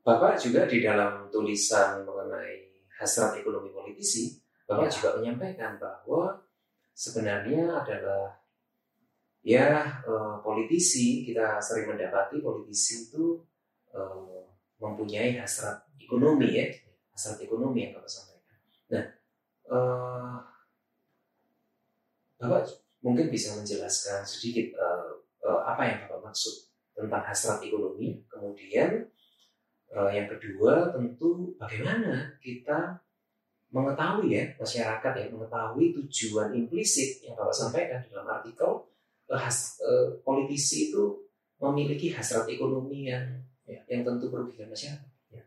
Bapak 0.00 0.40
juga 0.40 0.64
di 0.64 0.80
dalam 0.80 1.28
tulisan 1.28 2.00
mengenai 2.08 2.72
hasrat 2.96 3.36
ekonomi 3.36 3.68
politisi, 3.68 4.40
Bapak 4.64 4.88
ya. 4.88 4.92
juga 4.92 5.08
menyampaikan 5.20 5.76
bahwa 5.76 6.40
sebenarnya 6.96 7.68
adalah 7.68 8.40
ya 9.40 10.00
uh, 10.04 10.40
politisi 10.44 11.24
kita 11.24 11.60
sering 11.60 11.92
mendapati 11.92 12.44
politisi 12.44 13.08
itu 13.08 13.40
uh, 13.92 14.44
mempunyai 14.80 15.40
hasrat 15.40 15.84
ekonomi 15.96 16.60
ya 16.60 16.68
hasrat 17.12 17.40
ekonomi 17.44 17.88
yang 17.88 17.92
bapak 17.96 18.08
sampaikan. 18.08 18.56
Nah, 18.88 19.04
uh, 19.68 20.36
bapak 22.40 22.68
mungkin 23.04 23.28
bisa 23.28 23.56
menjelaskan 23.56 24.24
sedikit 24.24 24.76
apa 25.40 25.82
yang 25.88 25.98
bapak 26.08 26.32
maksud 26.32 26.72
tentang 26.96 27.24
hasrat 27.24 27.60
ekonomi. 27.64 28.24
Kemudian 28.28 29.08
uh, 29.94 30.10
yang 30.10 30.26
kedua 30.30 30.94
tentu 30.94 31.54
bagaimana 31.58 32.34
kita 32.38 32.98
mengetahui 33.70 34.34
ya 34.34 34.44
masyarakat 34.58 35.12
yang 35.14 35.30
mengetahui 35.38 35.94
tujuan 35.94 36.50
implisit 36.54 37.22
yang 37.22 37.38
bapak 37.38 37.54
sampaikan 37.54 38.02
dalam 38.10 38.26
artikel 38.26 38.90
has, 39.30 39.78
uh, 39.82 40.18
politisi 40.26 40.90
itu 40.90 41.22
memiliki 41.62 42.10
hasrat 42.10 42.50
ekonomi 42.50 43.06
yang 43.06 43.22
ya, 43.62 43.78
yang 43.86 44.02
tentu 44.02 44.26
merugikan 44.26 44.66
masyarakat. 44.66 45.06
Ya. 45.30 45.42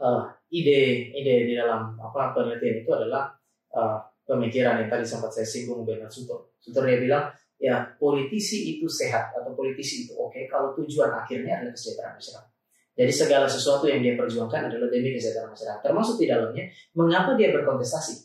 Uh, 0.00 0.32
ide 0.48 1.12
ide 1.12 1.52
di 1.52 1.54
dalam 1.58 2.00
apa 2.00 2.32
penelitian 2.32 2.80
itu 2.80 2.90
adalah 2.96 3.36
uh, 3.76 4.00
pemikiran 4.24 4.80
yang 4.80 4.88
tadi 4.88 5.04
sempat 5.04 5.36
saya 5.36 5.44
singgung 5.44 5.84
Bernard 5.84 6.08
Sutor. 6.08 6.56
Sutor 6.56 6.88
dia 6.88 6.96
bilang 6.96 7.28
ya 7.60 7.84
politisi 8.00 8.76
itu 8.76 8.88
sehat 8.88 9.32
atau 9.36 9.52
politisi 9.52 10.08
itu 10.08 10.12
oke 10.16 10.32
okay, 10.32 10.44
kalau 10.48 10.72
tujuan 10.76 11.12
akhirnya 11.12 11.60
adalah 11.60 11.76
kesejahteraan 11.76 12.16
masyarakat. 12.16 12.55
Jadi 12.96 13.12
segala 13.12 13.44
sesuatu 13.44 13.84
yang 13.84 14.00
dia 14.00 14.16
perjuangkan 14.16 14.72
adalah 14.72 14.88
demi 14.88 15.12
kesejahteraan 15.12 15.52
masyarakat. 15.52 15.80
Termasuk 15.84 16.16
di 16.16 16.26
dalamnya 16.32 16.64
mengapa 16.96 17.36
dia 17.36 17.52
berkontestasi. 17.52 18.24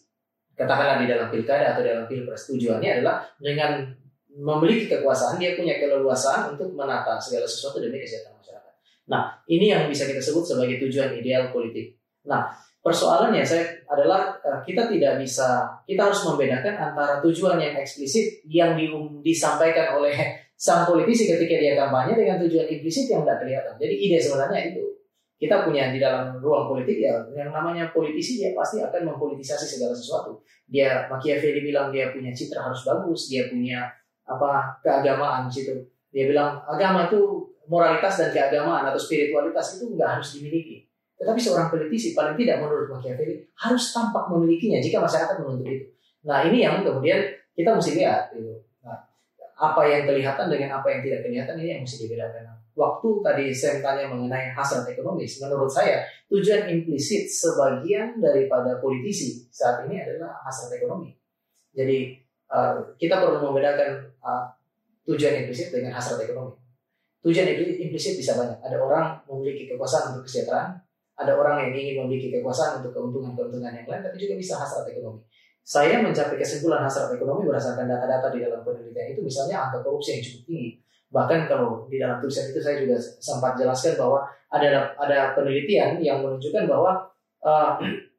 Katakanlah 0.56 1.04
di 1.04 1.12
dalam 1.12 1.28
pilkada 1.28 1.76
atau 1.76 1.84
dalam 1.84 2.08
pilpres 2.08 2.48
tujuannya 2.48 2.90
adalah 3.00 3.20
dengan 3.36 3.92
memiliki 4.32 4.88
kekuasaan, 4.88 5.36
dia 5.36 5.60
punya 5.60 5.76
keleluasaan 5.76 6.56
untuk 6.56 6.72
menata 6.72 7.20
segala 7.20 7.44
sesuatu 7.44 7.84
demi 7.84 8.00
kesehatan 8.00 8.32
masyarakat. 8.40 8.74
Nah, 9.12 9.36
ini 9.52 9.76
yang 9.76 9.92
bisa 9.92 10.08
kita 10.08 10.24
sebut 10.24 10.48
sebagai 10.48 10.80
tujuan 10.88 11.12
ideal 11.20 11.52
politik. 11.52 12.00
Nah, 12.24 12.48
persoalannya 12.80 13.44
saya 13.44 13.68
adalah 13.92 14.40
eh, 14.40 14.60
kita 14.64 14.88
tidak 14.88 15.20
bisa, 15.20 15.68
kita 15.84 16.08
harus 16.08 16.24
membedakan 16.24 16.76
antara 16.80 17.20
tujuan 17.20 17.60
yang 17.60 17.76
eksplisit 17.76 18.40
yang 18.48 18.80
di, 18.80 18.88
disampaikan 19.20 20.00
oleh 20.00 20.41
sang 20.62 20.86
politisi 20.86 21.26
ketika 21.26 21.58
dia 21.58 21.74
kampanye 21.74 22.14
dengan 22.14 22.38
tujuan 22.38 22.70
implisit 22.70 23.10
yang 23.10 23.26
tidak 23.26 23.42
kelihatan. 23.42 23.74
Jadi 23.82 23.94
ide 23.98 24.18
sebenarnya 24.22 24.70
itu. 24.70 24.86
Kita 25.42 25.66
punya 25.66 25.90
di 25.90 25.98
dalam 25.98 26.38
ruang 26.38 26.70
politik 26.70 27.02
ya, 27.02 27.18
yang 27.34 27.50
namanya 27.50 27.90
politisi 27.90 28.38
dia 28.38 28.54
pasti 28.54 28.78
akan 28.78 29.10
mempolitisasi 29.10 29.66
segala 29.66 29.90
sesuatu. 29.90 30.38
Dia 30.70 31.10
Machiavelli 31.10 31.66
bilang 31.66 31.90
dia 31.90 32.14
punya 32.14 32.30
citra 32.30 32.62
harus 32.62 32.86
bagus, 32.86 33.26
dia 33.26 33.50
punya 33.50 33.90
apa 34.22 34.78
keagamaan 34.86 35.50
situ. 35.50 35.74
Dia 36.14 36.30
bilang 36.30 36.62
agama 36.70 37.10
itu 37.10 37.42
moralitas 37.66 38.22
dan 38.22 38.30
keagamaan 38.30 38.86
atau 38.86 39.02
spiritualitas 39.02 39.82
itu 39.82 39.98
nggak 39.98 40.22
harus 40.22 40.38
dimiliki. 40.38 40.86
Tetapi 41.18 41.42
seorang 41.42 41.74
politisi 41.74 42.14
paling 42.14 42.38
tidak 42.38 42.62
menurut 42.62 42.94
Machiavelli 42.94 43.42
harus 43.66 43.90
tampak 43.90 44.30
memilikinya 44.30 44.78
jika 44.78 45.02
masyarakat 45.02 45.42
menuntut 45.42 45.66
itu. 45.66 45.90
Nah 46.22 46.46
ini 46.46 46.62
yang 46.62 46.86
kemudian 46.86 47.18
kita 47.58 47.74
mesti 47.74 47.98
lihat. 47.98 48.30
Gitu. 48.38 48.71
Apa 49.62 49.86
yang 49.86 50.10
kelihatan 50.10 50.50
dengan 50.50 50.82
apa 50.82 50.90
yang 50.90 51.06
tidak 51.06 51.22
kelihatan 51.22 51.54
ini 51.62 51.78
yang 51.78 51.82
mesti 51.86 52.10
dibedakan. 52.10 52.50
Waktu 52.74 53.10
tadi 53.22 53.46
saya 53.54 53.78
tanya 53.78 54.10
mengenai 54.10 54.50
hasrat 54.58 54.90
ekonomis, 54.90 55.38
menurut 55.38 55.70
saya 55.70 56.02
tujuan 56.34 56.66
implisit 56.66 57.30
sebagian 57.30 58.18
daripada 58.18 58.82
politisi 58.82 59.46
saat 59.54 59.86
ini 59.86 60.02
adalah 60.02 60.42
hasrat 60.42 60.74
ekonomi. 60.82 61.14
Jadi 61.78 62.18
uh, 62.50 62.82
kita 62.98 63.22
perlu 63.22 63.38
membedakan 63.44 64.02
uh, 64.26 64.50
tujuan 65.06 65.46
implisit 65.46 65.70
dengan 65.70 65.94
hasrat 65.94 66.26
ekonomi. 66.26 66.58
Tujuan 67.22 67.54
implisit 67.86 68.18
bisa 68.18 68.34
banyak. 68.34 68.58
Ada 68.66 68.82
orang 68.82 69.22
memiliki 69.30 69.70
kekuasaan 69.70 70.18
untuk 70.18 70.26
kesejahteraan, 70.26 70.74
ada 71.22 71.38
orang 71.38 71.70
yang 71.70 71.72
ingin 71.78 71.96
memiliki 72.02 72.34
kekuasaan 72.34 72.82
untuk 72.82 72.98
keuntungan-keuntungan 72.98 73.78
yang 73.78 73.86
lain, 73.86 74.02
tapi 74.02 74.18
juga 74.18 74.42
bisa 74.42 74.58
hasrat 74.58 74.90
ekonomi. 74.90 75.22
Saya 75.62 76.02
mencapai 76.02 76.42
kesimpulan 76.42 76.84
hasrat 76.84 77.14
ekonomi 77.14 77.46
berdasarkan 77.46 77.86
data-data 77.86 78.34
di 78.34 78.42
dalam 78.42 78.66
penelitian 78.66 79.14
itu, 79.14 79.22
misalnya 79.22 79.70
angka 79.70 79.86
korupsi 79.86 80.18
yang 80.18 80.22
cukup 80.26 80.42
tinggi. 80.50 80.70
Bahkan 81.12 81.40
kalau 81.52 81.86
di 81.92 82.00
dalam 82.00 82.18
tulisan 82.24 82.50
itu 82.50 82.60
saya 82.64 82.82
juga 82.82 82.98
sempat 82.98 83.60
jelaskan 83.60 84.00
bahwa 84.00 84.26
ada 84.52 84.96
ada 84.96 85.36
penelitian 85.36 86.00
yang 86.00 86.24
menunjukkan 86.24 86.66
bahwa 86.66 87.04
uh, 87.44 87.76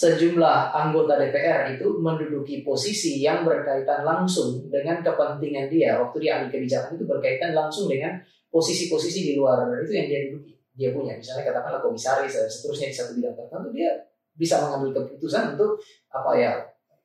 sejumlah 0.00 0.76
anggota 0.76 1.16
DPR 1.16 1.72
itu 1.72 1.88
menduduki 2.00 2.60
posisi 2.60 3.24
yang 3.24 3.48
berkaitan 3.48 4.04
langsung 4.04 4.68
dengan 4.68 5.00
kepentingan 5.00 5.72
dia 5.72 5.96
waktu 5.96 6.16
dia 6.20 6.40
ambil 6.40 6.60
kebijakan 6.60 7.00
itu 7.00 7.04
berkaitan 7.08 7.56
langsung 7.56 7.88
dengan 7.88 8.20
posisi-posisi 8.52 9.32
di 9.32 9.32
luar 9.40 9.64
itu 9.80 9.92
yang 9.96 10.08
dia 10.08 10.20
duduki 10.28 10.52
dia 10.76 10.92
punya 10.92 11.16
misalnya 11.16 11.48
katakanlah 11.48 11.80
komisaris 11.80 12.36
dan 12.36 12.44
seterusnya 12.44 12.92
di 12.92 12.96
satu 12.96 13.12
bidang 13.16 13.36
tertentu 13.40 13.68
dia 13.72 13.92
bisa 14.36 14.60
mengambil 14.62 15.02
keputusan 15.02 15.56
untuk 15.56 15.80
apa 16.12 16.30
ya 16.36 16.52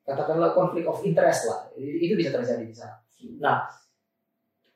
katakanlah 0.06 0.52
konflik 0.52 0.84
of 0.86 1.00
interest 1.02 1.48
lah. 1.48 1.72
Itu 1.80 2.14
bisa 2.20 2.36
terjadi 2.36 2.64
di 2.68 2.76
sana. 2.76 3.00
Nah 3.40 3.58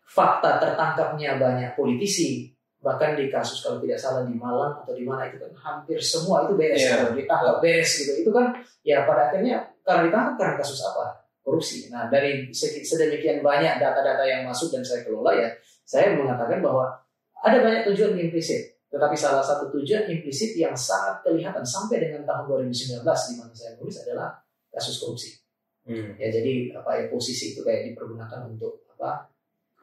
fakta 0.06 0.63
tertangkapnya 0.63 1.36
banyak 1.36 1.76
politisi 1.76 2.48
bahkan 2.80 3.18
di 3.18 3.34
kasus 3.34 3.65
kalau 3.65 3.82
tidak 3.82 3.98
salah 3.98 4.22
di 4.30 4.38
Malang 4.38 4.86
atau 4.86 4.94
di 4.94 5.02
mana 5.02 5.26
itu 5.26 5.41
kan 5.41 5.50
hampir 5.58 5.98
semua 5.98 6.46
itu 6.46 6.54
beres 6.54 6.78
yeah. 6.78 7.02
kalau 7.02 7.18
ditangkap 7.18 7.58
beres 7.58 7.91
gitu. 7.98 8.12
Itu 8.22 8.30
kan 8.30 8.54
ya 8.86 9.04
pada 9.10 9.34
akhirnya 9.34 9.65
karena 9.82 10.08
ditangkap 10.08 10.34
karena 10.38 10.56
kasus 10.62 10.80
apa? 10.86 11.26
Korupsi. 11.41 11.89
Nah 11.89 12.08
dari 12.08 12.54
sedemikian 12.54 13.41
banyak 13.41 13.82
data-data 13.82 14.22
yang 14.26 14.46
masuk 14.46 14.70
dan 14.70 14.86
saya 14.86 15.02
kelola 15.02 15.34
ya 15.34 15.50
saya 15.86 16.13
mengatakan 16.13 16.62
bahwa 16.62 16.94
ada 17.41 17.62
banyak 17.62 17.89
tujuan 17.89 18.18
implisit 18.18 18.75
tetapi 18.95 19.15
salah 19.19 19.43
satu 19.43 19.67
tujuan 19.75 20.08
implisit 20.08 20.55
yang 20.55 20.71
sangat 20.71 21.19
kelihatan 21.27 21.67
sampai 21.67 21.99
dengan 21.99 22.23
tahun 22.23 22.47
2019 22.71 23.03
di 23.03 23.34
mana 23.36 23.51
saya 23.51 23.75
tulis 23.75 23.95
adalah 24.08 24.31
kasus 24.71 25.03
korupsi 25.03 25.36
hmm. 25.84 26.15
ya 26.15 26.31
jadi 26.31 26.71
apa 26.79 27.03
ya 27.03 27.03
posisi 27.12 27.51
itu 27.51 27.60
kayak 27.60 27.91
dipergunakan 27.91 28.47
untuk 28.47 28.88
apa 28.95 29.27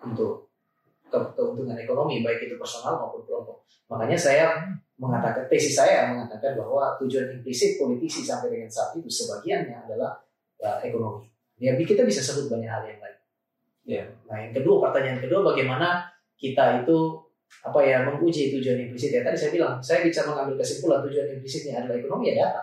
untuk 0.08 0.52
keuntungan 1.12 1.76
ekonomi 1.76 2.24
baik 2.24 2.48
itu 2.48 2.56
personal 2.56 2.96
maupun 2.96 3.20
kelompok. 3.28 3.68
Makanya 3.92 4.16
saya 4.16 4.46
mengatakan 4.96 5.44
tesis 5.52 5.76
saya 5.76 6.08
mengatakan 6.08 6.56
bahwa 6.56 6.96
tujuan 7.04 7.28
implisit 7.36 7.76
politisi 7.76 8.24
sampai 8.24 8.48
dengan 8.48 8.70
saat 8.72 8.96
itu 8.96 9.10
sebagiannya 9.10 9.76
adalah 9.84 10.16
ya, 10.56 10.80
ekonomi. 10.80 11.28
Ya 11.60 11.76
kita 11.76 12.08
bisa 12.08 12.24
sebut 12.24 12.48
banyak 12.48 12.70
hal 12.70 12.82
yang 12.88 13.00
lain. 13.02 13.18
Ya. 13.82 14.04
Nah 14.30 14.36
yang 14.40 14.54
kedua 14.56 14.88
pertanyaan 14.88 15.20
kedua 15.20 15.44
bagaimana 15.52 16.08
kita 16.40 16.82
itu 16.82 17.20
apa 17.60 17.78
ya 17.84 18.02
menguji 18.08 18.56
tujuan 18.56 18.88
implisit 18.88 19.12
ya. 19.12 19.20
Tadi 19.20 19.36
saya 19.36 19.50
bilang 19.52 19.76
saya 19.84 20.00
bisa 20.00 20.24
mengambil 20.24 20.56
kesimpulan 20.58 21.04
tujuan 21.04 21.28
implisitnya 21.36 21.84
adalah 21.84 22.00
ekonomi 22.00 22.32
ya 22.32 22.48
data. 22.48 22.62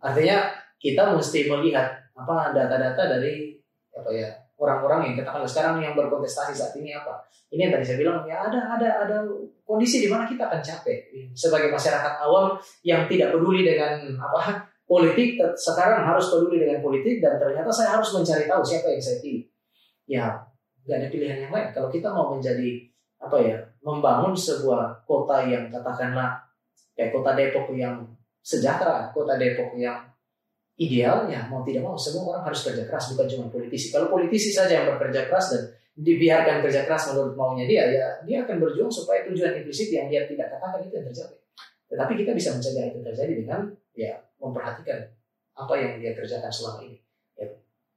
Artinya 0.00 0.36
kita 0.78 1.02
mesti 1.12 1.50
melihat 1.50 1.88
apa 2.14 2.54
data-data 2.54 3.02
dari 3.18 3.58
apa 3.92 4.10
ya 4.12 4.28
orang-orang 4.56 5.12
yang 5.12 5.14
katakanlah 5.20 5.48
sekarang 5.48 5.84
yang 5.84 5.92
berkontestasi 5.92 6.52
saat 6.56 6.72
ini 6.80 6.96
apa. 6.96 7.20
Ini 7.52 7.68
yang 7.68 7.72
tadi 7.76 7.84
saya 7.84 7.98
bilang 8.00 8.24
ya 8.24 8.48
ada 8.48 8.60
ada 8.76 8.88
ada 9.04 9.16
kondisi 9.62 10.04
di 10.04 10.08
mana 10.08 10.24
kita 10.24 10.48
akan 10.48 10.60
capek. 10.64 11.12
Sebagai 11.36 11.68
masyarakat 11.68 12.12
awam 12.24 12.56
yang 12.86 13.04
tidak 13.04 13.36
peduli 13.36 13.68
dengan 13.68 14.00
apa 14.16 14.64
politik 14.88 15.36
sekarang 15.58 16.06
harus 16.06 16.30
peduli 16.32 16.62
dengan 16.62 16.80
politik 16.80 17.20
dan 17.20 17.36
ternyata 17.36 17.68
saya 17.68 18.00
harus 18.00 18.08
mencari 18.16 18.48
tahu 18.48 18.62
siapa 18.64 18.88
yang 18.88 19.02
saya 19.02 19.18
pilih. 19.20 19.44
Ya 20.08 20.24
nggak 20.86 20.96
ada 21.02 21.08
pilihan 21.12 21.38
yang 21.46 21.52
lain. 21.52 21.68
Kalau 21.74 21.88
kita 21.92 22.08
mau 22.14 22.32
menjadi 22.32 22.86
apa 23.20 23.36
ya 23.42 23.56
membangun 23.86 24.34
sebuah 24.34 25.06
kota 25.06 25.46
yang 25.46 25.70
katakanlah 25.70 26.42
kayak 26.98 27.14
kota 27.14 27.38
Depok 27.38 27.70
yang 27.78 28.02
sejahtera, 28.42 29.14
kota 29.14 29.38
Depok 29.38 29.78
yang 29.78 30.02
idealnya 30.74 31.46
mau 31.46 31.62
tidak 31.62 31.86
mau 31.86 31.94
semua 31.94 32.34
orang 32.34 32.50
harus 32.50 32.66
kerja 32.66 32.82
keras 32.82 33.14
bukan 33.14 33.26
cuma 33.30 33.46
politisi. 33.46 33.94
Kalau 33.94 34.10
politisi 34.10 34.50
saja 34.50 34.82
yang 34.82 34.86
bekerja 34.90 35.30
keras 35.30 35.54
dan 35.54 35.62
dibiarkan 35.96 36.66
kerja 36.66 36.82
keras 36.82 37.14
menurut 37.14 37.38
maunya 37.38 37.64
dia, 37.64 37.86
ya 37.88 38.06
dia 38.26 38.42
akan 38.42 38.58
berjuang 38.58 38.90
supaya 38.90 39.22
tujuan 39.30 39.54
implisit 39.62 39.88
yang 39.94 40.10
dia 40.10 40.26
tidak 40.26 40.50
katakan 40.50 40.82
itu 40.82 40.92
yang 40.98 41.06
terjadi. 41.06 41.36
Tetapi 41.86 42.12
kita 42.18 42.32
bisa 42.34 42.50
mencegah 42.58 42.84
itu 42.90 42.98
terjadi 43.06 43.32
dengan 43.38 43.60
ya 43.94 44.18
memperhatikan 44.42 44.98
apa 45.56 45.74
yang 45.78 46.02
dia 46.02 46.12
kerjakan 46.12 46.50
selama 46.50 46.84
ini. 46.84 46.98
Ya, 47.38 47.46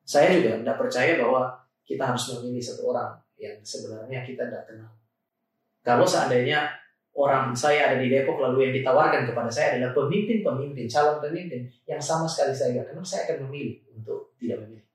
saya 0.06 0.38
juga 0.38 0.62
tidak 0.62 0.78
percaya 0.78 1.18
bahwa 1.18 1.58
kita 1.84 2.04
harus 2.06 2.24
memilih 2.38 2.62
satu 2.62 2.94
orang 2.94 3.18
yang 3.42 3.58
sebenarnya 3.66 4.22
kita 4.24 4.46
tidak 4.48 4.64
kenal 4.70 4.99
kalau 5.90 6.06
seandainya 6.06 6.70
orang 7.18 7.50
saya 7.58 7.90
ada 7.90 7.98
di 7.98 8.08
Depok 8.14 8.38
lalu 8.38 8.70
yang 8.70 8.74
ditawarkan 8.78 9.26
kepada 9.26 9.50
saya 9.50 9.76
adalah 9.76 9.92
pemimpin-pemimpin, 9.98 10.86
calon 10.86 11.18
pemimpin 11.18 11.66
yang 11.90 11.98
sama 11.98 12.30
sekali 12.30 12.54
saya 12.54 12.78
tidak 12.78 12.94
kenal, 12.94 13.02
saya 13.02 13.22
akan 13.26 13.50
memilih 13.50 13.82
untuk 13.98 14.38
tidak 14.38 14.62
memilih. 14.64 14.86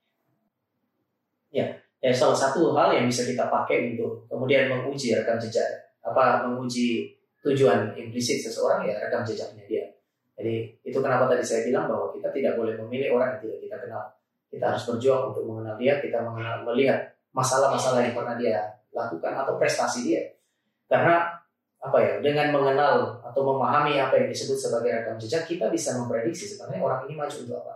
Ya, 1.50 1.66
ya 1.98 2.10
salah 2.14 2.38
satu 2.38 2.70
hal 2.78 2.94
yang 2.94 3.10
bisa 3.10 3.26
kita 3.26 3.50
pakai 3.50 3.94
untuk 3.94 4.24
kemudian 4.30 4.70
menguji 4.70 5.18
rekam 5.18 5.36
jejak, 5.42 5.66
apa 6.06 6.46
menguji 6.46 7.10
tujuan 7.42 7.92
implisit 7.98 8.40
seseorang 8.40 8.86
ya 8.86 8.94
rekam 9.02 9.26
jejaknya 9.26 9.66
dia. 9.66 9.84
Jadi 10.34 10.80
itu 10.82 10.98
kenapa 10.98 11.30
tadi 11.30 11.42
saya 11.42 11.62
bilang 11.66 11.86
bahwa 11.86 12.10
kita 12.10 12.30
tidak 12.30 12.58
boleh 12.58 12.74
memilih 12.86 13.18
orang 13.18 13.38
yang 13.38 13.40
tidak 13.46 13.58
kita 13.66 13.76
kenal. 13.86 14.02
Kita 14.50 14.64
harus 14.70 14.86
berjuang 14.86 15.34
untuk 15.34 15.44
mengenal 15.50 15.74
dia, 15.74 15.98
kita 15.98 16.18
mengenal, 16.22 16.62
melihat 16.62 17.10
masalah-masalah 17.34 18.06
yang 18.06 18.14
pernah 18.14 18.38
dia 18.38 18.62
lakukan 18.94 19.34
atau 19.34 19.58
prestasi 19.58 20.06
dia 20.06 20.22
karena 20.86 21.34
apa 21.84 21.98
ya 22.00 22.12
dengan 22.24 22.48
mengenal 22.48 23.20
atau 23.20 23.42
memahami 23.44 24.00
apa 24.00 24.16
yang 24.16 24.28
disebut 24.32 24.56
sebagai 24.56 24.88
rekam 24.88 25.20
jejak 25.20 25.44
kita 25.44 25.68
bisa 25.68 25.92
memprediksi 26.00 26.48
sebenarnya 26.48 26.80
orang 26.80 27.00
ini 27.04 27.14
maju 27.20 27.36
untuk 27.44 27.56
apa. 27.60 27.74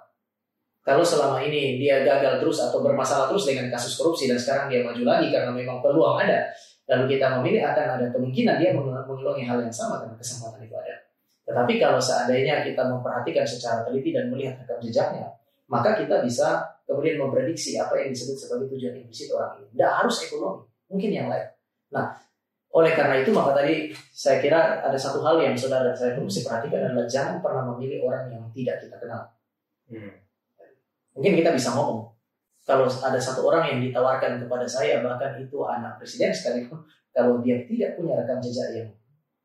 Kalau 0.89 1.05
selama 1.05 1.45
ini 1.45 1.77
dia 1.77 2.01
gagal 2.01 2.41
terus 2.41 2.65
atau 2.65 2.81
bermasalah 2.81 3.29
terus 3.29 3.45
dengan 3.45 3.69
kasus 3.69 4.01
korupsi 4.01 4.25
dan 4.25 4.41
sekarang 4.41 4.73
dia 4.73 4.81
maju 4.81 5.05
lagi 5.05 5.29
karena 5.29 5.53
memang 5.53 5.85
peluang 5.85 6.17
ada, 6.17 6.49
lalu 6.89 7.13
kita 7.13 7.37
memilih 7.37 7.61
akan 7.69 8.01
ada 8.01 8.07
kemungkinan 8.09 8.57
dia 8.57 8.73
mengulangi 8.73 9.45
hal 9.45 9.61
yang 9.61 9.69
sama 9.69 10.01
karena 10.01 10.17
kesempatan 10.17 10.65
itu 10.65 10.73
ada. 10.73 10.97
Tetapi 11.45 11.77
kalau 11.77 12.01
seandainya 12.01 12.65
kita 12.65 12.89
memperhatikan 12.89 13.45
secara 13.45 13.85
teliti 13.85 14.17
dan 14.17 14.33
melihat 14.33 14.65
rekam 14.65 14.81
jejaknya, 14.81 15.29
maka 15.69 15.93
kita 16.01 16.25
bisa 16.25 16.65
kemudian 16.89 17.21
memprediksi 17.21 17.77
apa 17.77 17.93
yang 18.01 18.09
disebut 18.09 18.37
sebagai 18.37 18.73
tujuan 18.73 18.97
implisit 18.97 19.29
orang 19.37 19.61
ini. 19.61 19.69
Tidak 19.77 19.93
harus 19.93 20.17
ekonomi, 20.25 20.65
mungkin 20.89 21.11
yang 21.13 21.29
lain. 21.29 21.49
Nah, 21.93 22.17
oleh 22.69 22.93
karena 22.93 23.25
itu 23.25 23.33
maka 23.33 23.57
tadi 23.57 23.89
saya 24.13 24.45
kira 24.45 24.85
ada 24.85 24.99
satu 24.99 25.25
hal 25.25 25.41
yang 25.41 25.57
saudara 25.57 25.89
saya 25.97 26.13
mesti 26.21 26.45
perhatikan 26.45 26.93
adalah 26.93 27.09
jangan 27.09 27.41
pernah 27.41 27.65
memilih 27.73 28.05
orang 28.05 28.29
yang 28.29 28.45
tidak 28.53 28.77
kita 28.85 28.97
kenal. 29.01 29.25
Hmm. 29.89 30.13
Mungkin 31.17 31.33
kita 31.41 31.51
bisa 31.57 31.73
ngomong 31.73 32.13
kalau 32.69 32.85
ada 32.85 33.17
satu 33.17 33.49
orang 33.49 33.65
yang 33.73 33.79
ditawarkan 33.81 34.45
kepada 34.45 34.69
saya 34.69 35.01
bahkan 35.01 35.41
itu 35.41 35.57
anak 35.65 35.97
presiden 35.97 36.29
sekalipun 36.29 36.85
kalau 37.09 37.41
dia 37.41 37.65
tidak 37.65 37.97
punya 37.97 38.21
rekam 38.21 38.39
jejak 38.45 38.69
yang 38.77 38.89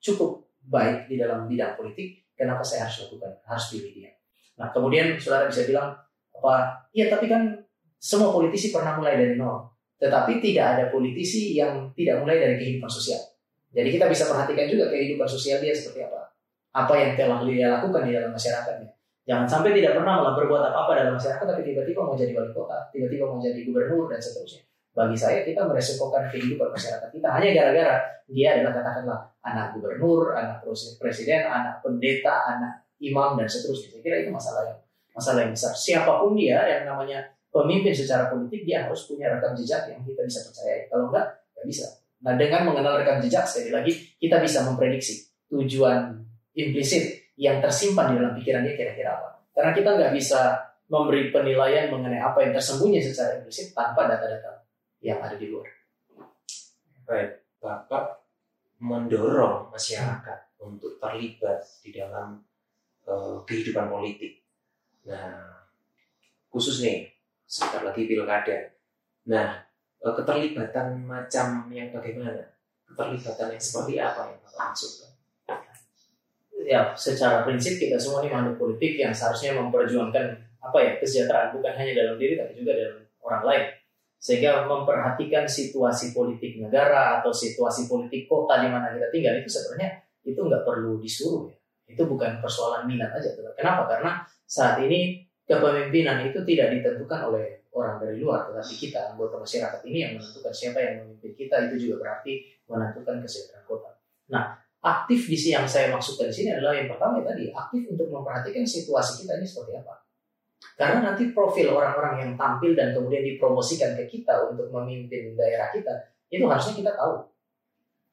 cukup 0.03 0.43
baik 0.67 1.07
di 1.07 1.15
dalam 1.15 1.47
bidang 1.47 1.79
politik, 1.79 2.27
kenapa 2.35 2.59
saya 2.59 2.87
harus 2.87 3.07
lakukan? 3.07 3.31
Harus 3.47 3.71
pilih 3.71 3.91
dia. 3.95 4.11
Nah 4.59 4.69
kemudian 4.75 5.15
saudara 5.15 5.47
bisa 5.47 5.63
bilang 5.63 5.95
apa? 6.35 6.83
Iya 6.91 7.07
tapi 7.09 7.31
kan 7.31 7.55
semua 7.97 8.35
politisi 8.35 8.69
pernah 8.75 8.99
mulai 8.99 9.15
dari 9.15 9.39
nol. 9.39 9.72
Tetapi 10.03 10.43
tidak 10.43 10.65
ada 10.75 10.83
politisi 10.91 11.55
yang 11.55 11.95
tidak 11.95 12.19
mulai 12.19 12.43
dari 12.43 12.59
kehidupan 12.59 12.91
sosial. 12.91 13.23
Jadi 13.71 13.87
kita 13.95 14.11
bisa 14.11 14.27
perhatikan 14.27 14.67
juga 14.67 14.91
kehidupan 14.91 15.23
sosial 15.23 15.63
dia 15.63 15.71
seperti 15.71 16.03
apa. 16.03 16.27
Apa 16.75 16.93
yang 16.99 17.15
telah 17.15 17.39
dia 17.47 17.71
lakukan 17.79 18.03
di 18.03 18.11
dalam 18.11 18.35
masyarakatnya. 18.35 18.91
Jangan 19.23 19.47
sampai 19.47 19.71
tidak 19.71 19.95
pernah 19.95 20.19
malah 20.19 20.35
berbuat 20.35 20.59
apa-apa 20.67 20.99
dalam 20.99 21.15
masyarakat, 21.15 21.45
tapi 21.47 21.63
tiba-tiba 21.63 22.03
mau 22.03 22.11
jadi 22.11 22.35
wali 22.35 22.51
kota, 22.51 22.91
tiba-tiba 22.91 23.23
mau 23.23 23.39
jadi 23.39 23.55
gubernur, 23.63 24.11
dan 24.11 24.19
seterusnya. 24.19 24.67
Bagi 24.91 25.15
saya, 25.15 25.47
kita 25.47 25.63
meresikokan 25.63 26.27
kehidupan 26.27 26.69
masyarakat 26.69 27.09
kita 27.09 27.27
hanya 27.31 27.49
gara-gara 27.55 27.95
dia 28.29 28.59
adalah 28.59 28.71
katakanlah 28.77 29.19
anak 29.41 29.65
gubernur, 29.73 30.35
anak 30.35 30.61
presiden, 30.99 31.47
anak 31.47 31.79
pendeta, 31.79 32.45
anak 32.51 32.83
imam, 32.99 33.39
dan 33.39 33.47
seterusnya. 33.47 33.95
Saya 33.95 34.01
kira 34.03 34.15
itu 34.27 34.29
masalah 34.29 34.69
yang 34.69 34.79
masalah 35.15 35.39
yang 35.47 35.53
besar. 35.55 35.73
Siapa 35.73 36.11
pun 36.19 36.35
dia 36.35 36.59
yang 36.67 36.83
namanya 36.85 37.25
pemimpin 37.53 37.93
secara 37.93 38.33
politik 38.33 38.65
dia 38.65 38.89
harus 38.89 39.05
punya 39.05 39.29
rekam 39.29 39.53
jejak 39.53 39.85
yang 39.93 40.01
kita 40.01 40.25
bisa 40.25 40.41
percaya. 40.49 40.89
Kalau 40.89 41.13
enggak, 41.13 41.25
nggak 41.53 41.65
bisa. 41.69 41.85
Nah 42.25 42.33
dengan 42.33 42.61
mengenal 42.65 42.97
rekam 42.97 43.21
jejak 43.21 43.45
sekali 43.45 43.69
lagi 43.69 43.93
kita 44.17 44.41
bisa 44.41 44.65
memprediksi 44.65 45.29
tujuan 45.53 46.17
implisit 46.57 47.29
yang 47.37 47.61
tersimpan 47.61 48.13
di 48.13 48.15
dalam 48.17 48.33
pikiran 48.33 48.65
dia 48.65 48.73
kira-kira 48.73 49.21
apa. 49.21 49.29
Karena 49.53 49.71
kita 49.77 49.89
nggak 49.93 50.13
bisa 50.17 50.41
memberi 50.89 51.29
penilaian 51.29 51.93
mengenai 51.93 52.21
apa 52.21 52.41
yang 52.41 52.51
tersembunyi 52.57 52.99
secara 52.99 53.37
implisit 53.37 53.71
tanpa 53.77 54.09
data-data 54.09 54.65
yang 55.05 55.21
ada 55.21 55.37
di 55.37 55.47
luar. 55.53 55.69
Baik, 57.05 57.31
Bapak 57.61 58.23
mendorong 58.83 59.71
masyarakat 59.71 60.59
untuk 60.59 60.99
terlibat 60.99 61.63
di 61.79 61.95
dalam 61.95 62.41
uh, 63.07 63.39
kehidupan 63.47 63.87
politik. 63.87 64.43
Nah, 65.07 65.63
khusus 66.51 66.83
nih 66.83 67.12
sebentar 67.53 67.85
lagi 67.85 68.09
pilkada. 68.09 68.57
Nah, 69.29 69.61
eh, 70.01 70.13
keterlibatan 70.17 71.05
macam 71.05 71.69
yang 71.69 71.93
bagaimana? 71.93 72.41
Keterlibatan 72.89 73.53
yang 73.53 73.61
seperti 73.61 73.93
apa 74.01 74.33
yang 74.33 74.39
Bapak 74.41 74.73
maksudkan? 74.73 75.11
Ya, 76.63 76.95
secara 76.97 77.45
prinsip 77.45 77.77
kita 77.77 77.99
semua 77.99 78.25
ini 78.25 78.33
makhluk 78.33 78.57
politik 78.57 78.97
yang 78.97 79.13
seharusnya 79.13 79.53
memperjuangkan 79.53 80.25
apa 80.63 80.77
ya 80.79 80.91
kesejahteraan 80.95 81.51
bukan 81.59 81.75
hanya 81.75 81.91
dalam 81.91 82.15
diri 82.15 82.39
tapi 82.39 82.55
juga 82.55 82.71
dalam 82.71 83.03
orang 83.19 83.43
lain 83.43 83.65
sehingga 84.15 84.63
memperhatikan 84.63 85.43
situasi 85.43 86.15
politik 86.15 86.55
negara 86.55 87.19
atau 87.19 87.35
situasi 87.35 87.91
politik 87.91 88.31
kota 88.31 88.63
di 88.63 88.71
mana 88.71 88.95
kita 88.95 89.11
tinggal 89.11 89.35
itu 89.43 89.51
sebenarnya 89.51 89.99
itu 90.23 90.39
nggak 90.39 90.63
perlu 90.63 91.03
disuruh 91.03 91.51
ya 91.51 91.59
itu 91.91 92.07
bukan 92.07 92.39
persoalan 92.39 92.87
minat 92.87 93.11
aja 93.11 93.35
kenapa 93.59 93.91
karena 93.91 94.23
saat 94.47 94.79
ini 94.79 95.22
kepemimpinan 95.43 96.23
itu 96.23 96.39
tidak 96.47 96.67
ditentukan 96.79 97.19
oleh 97.31 97.67
orang 97.73 97.99
dari 97.99 98.21
luar, 98.21 98.47
tetapi 98.47 98.73
kita 98.77 98.99
anggota 99.13 99.35
masyarakat 99.41 99.81
ini 99.89 99.97
yang 100.05 100.11
menentukan 100.15 100.53
siapa 100.53 100.79
yang 100.79 100.93
memimpin 101.03 101.33
kita 101.35 101.55
itu 101.69 101.75
juga 101.89 101.95
berarti 102.05 102.33
menentukan 102.69 103.19
kesejahteraan 103.25 103.65
kota. 103.65 103.91
Nah, 104.31 104.55
aktif 104.79 105.27
di 105.27 105.37
yang 105.51 105.65
saya 105.65 105.89
maksudkan 105.91 106.29
di 106.29 106.35
sini 106.35 106.49
adalah 106.53 106.77
yang 106.77 106.87
pertama 106.87 107.19
ya 107.19 107.33
tadi 107.33 107.49
aktif 107.49 107.81
untuk 107.91 108.07
memperhatikan 108.13 108.63
situasi 108.63 109.25
kita 109.25 109.41
ini 109.41 109.47
seperti 109.47 109.73
apa. 109.81 109.93
Karena 110.79 111.11
nanti 111.11 111.35
profil 111.35 111.75
orang-orang 111.75 112.23
yang 112.23 112.31
tampil 112.39 112.71
dan 112.71 112.95
kemudian 112.95 113.19
dipromosikan 113.25 113.99
ke 113.99 114.07
kita 114.07 114.47
untuk 114.47 114.71
memimpin 114.71 115.35
daerah 115.35 115.67
kita 115.73 115.91
itu 116.31 116.45
harusnya 116.47 116.73
kita 116.77 116.91
tahu. 116.95 117.19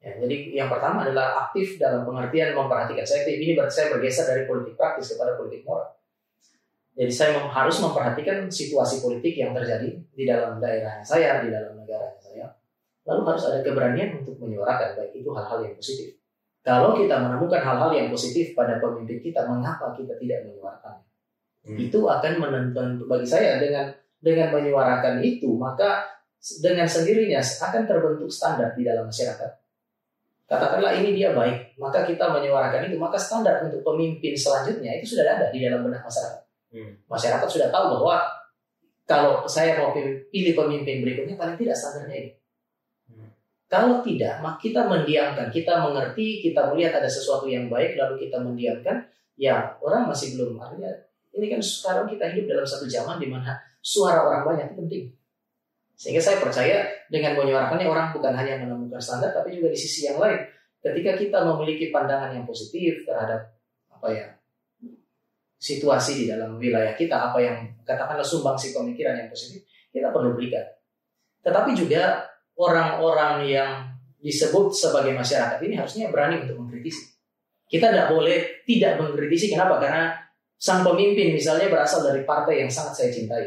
Ya, 0.01 0.17
jadi 0.17 0.65
yang 0.65 0.67
pertama 0.67 1.05
adalah 1.05 1.47
aktif 1.47 1.77
dalam 1.77 2.01
pengertian 2.01 2.57
memperhatikan. 2.57 3.05
Saya 3.05 3.29
ini 3.29 3.53
berarti 3.53 3.73
saya 3.77 3.87
bergeser 3.93 4.25
dari 4.25 4.43
politik 4.49 4.73
praktis 4.73 5.13
kepada 5.13 5.37
politik 5.37 5.61
moral 5.61 6.00
jadi 6.91 7.11
saya 7.11 7.39
harus 7.39 7.79
memperhatikan 7.79 8.51
situasi 8.51 8.99
politik 8.99 9.39
yang 9.39 9.55
terjadi 9.55 9.95
di 10.11 10.23
dalam 10.27 10.59
daerah 10.59 10.99
saya, 10.99 11.39
di 11.39 11.47
dalam 11.47 11.79
negara 11.79 12.11
saya. 12.19 12.51
Lalu 13.07 13.21
harus 13.31 13.43
ada 13.47 13.63
keberanian 13.63 14.21
untuk 14.21 14.35
menyuarakan 14.43 14.99
baik 14.99 15.15
itu 15.15 15.29
hal-hal 15.31 15.63
yang 15.63 15.75
positif. 15.79 16.19
Kalau 16.61 16.93
kita 16.93 17.17
menemukan 17.17 17.57
hal-hal 17.57 17.89
yang 17.95 18.07
positif 18.13 18.53
pada 18.53 18.77
pemimpin 18.77 19.17
kita, 19.17 19.49
mengapa 19.49 19.97
kita 19.97 20.13
tidak 20.21 20.45
menyuarakannya? 20.45 21.07
Hmm. 21.65 21.77
Itu 21.79 22.05
akan 22.05 22.33
menentukan 22.37 22.87
bagi 23.09 23.25
saya 23.25 23.57
dengan 23.57 23.89
dengan 24.21 24.53
menyuarakan 24.53 25.25
itu, 25.25 25.49
maka 25.57 26.05
dengan 26.61 26.85
sendirinya 26.85 27.41
akan 27.41 27.83
terbentuk 27.89 28.29
standar 28.29 28.77
di 28.77 28.85
dalam 28.85 29.09
masyarakat. 29.09 29.51
Katakanlah 30.45 30.93
ini 31.01 31.17
dia 31.17 31.33
baik, 31.33 31.79
maka 31.79 32.05
kita 32.05 32.29
menyuarakan 32.29 32.91
itu, 32.91 32.99
maka 32.99 33.17
standar 33.17 33.65
untuk 33.65 33.81
pemimpin 33.81 34.35
selanjutnya 34.35 34.99
itu 34.99 35.17
sudah 35.17 35.39
ada 35.39 35.47
di 35.49 35.63
dalam 35.63 35.81
benak 35.81 36.05
masyarakat. 36.05 36.40
Hmm. 36.71 36.91
Masyarakat 37.05 37.47
sudah 37.47 37.69
tahu 37.69 37.99
bahwa 37.99 38.23
kalau 39.03 39.43
saya 39.43 39.75
mau 39.75 39.91
pilih 40.31 40.53
pemimpin 40.55 41.03
berikutnya 41.03 41.35
paling 41.35 41.59
tidak 41.59 41.75
standarnya 41.75 42.15
ini. 42.15 42.31
Hmm. 43.11 43.29
Kalau 43.67 43.99
tidak, 43.99 44.39
kita 44.63 44.87
mendiamkan, 44.87 45.51
kita 45.51 45.83
mengerti, 45.83 46.39
kita 46.39 46.71
melihat 46.71 47.03
ada 47.03 47.09
sesuatu 47.11 47.47
yang 47.47 47.67
baik, 47.67 47.99
lalu 47.99 48.27
kita 48.27 48.39
mendiamkan, 48.39 49.03
ya 49.35 49.75
orang 49.83 50.07
masih 50.07 50.39
belum 50.39 50.59
artinya 50.59 50.91
ini 51.31 51.47
kan 51.47 51.61
sekarang 51.63 52.05
kita 52.11 52.27
hidup 52.35 52.55
dalam 52.55 52.67
satu 52.67 52.85
zaman 52.91 53.15
di 53.15 53.27
mana 53.31 53.55
suara 53.79 54.27
orang 54.27 54.43
banyak 54.43 54.65
itu 54.71 54.75
penting. 54.83 55.03
Sehingga 55.95 56.19
saya 56.19 56.41
percaya 56.41 56.83
dengan 57.07 57.37
menyuarakannya 57.37 57.87
orang 57.87 58.11
bukan 58.11 58.33
hanya 58.35 58.59
menemukan 58.59 58.99
standar, 58.99 59.31
tapi 59.31 59.55
juga 59.55 59.71
di 59.71 59.79
sisi 59.79 60.09
yang 60.09 60.19
lain. 60.19 60.41
Ketika 60.81 61.13
kita 61.13 61.45
memiliki 61.45 61.93
pandangan 61.93 62.33
yang 62.33 62.43
positif 62.43 63.05
terhadap 63.05 63.53
apa 63.93 64.07
ya 64.09 64.27
situasi 65.61 66.25
di 66.25 66.25
dalam 66.25 66.57
wilayah 66.57 66.97
kita, 66.97 67.29
apa 67.29 67.37
yang 67.37 67.57
katakanlah 67.85 68.25
sumbangsi 68.25 68.73
pemikiran 68.73 69.13
yang 69.13 69.29
positif, 69.29 69.61
kita 69.93 70.09
perlu 70.09 70.33
berikan. 70.33 70.65
Tetapi 71.45 71.77
juga 71.77 72.25
orang-orang 72.57 73.45
yang 73.45 73.71
disebut 74.17 74.73
sebagai 74.73 75.13
masyarakat 75.13 75.61
ini 75.61 75.77
harusnya 75.77 76.09
berani 76.09 76.41
untuk 76.49 76.65
mengkritisi. 76.65 77.13
Kita 77.69 77.93
tidak 77.93 78.09
boleh 78.09 78.65
tidak 78.65 78.97
mengkritisi. 78.97 79.53
Kenapa? 79.53 79.77
Karena 79.77 80.17
sang 80.57 80.81
pemimpin 80.81 81.33
misalnya 81.33 81.69
berasal 81.69 82.03
dari 82.09 82.25
partai 82.25 82.65
yang 82.65 82.71
sangat 82.73 82.93
saya 82.97 83.09
cintai. 83.13 83.45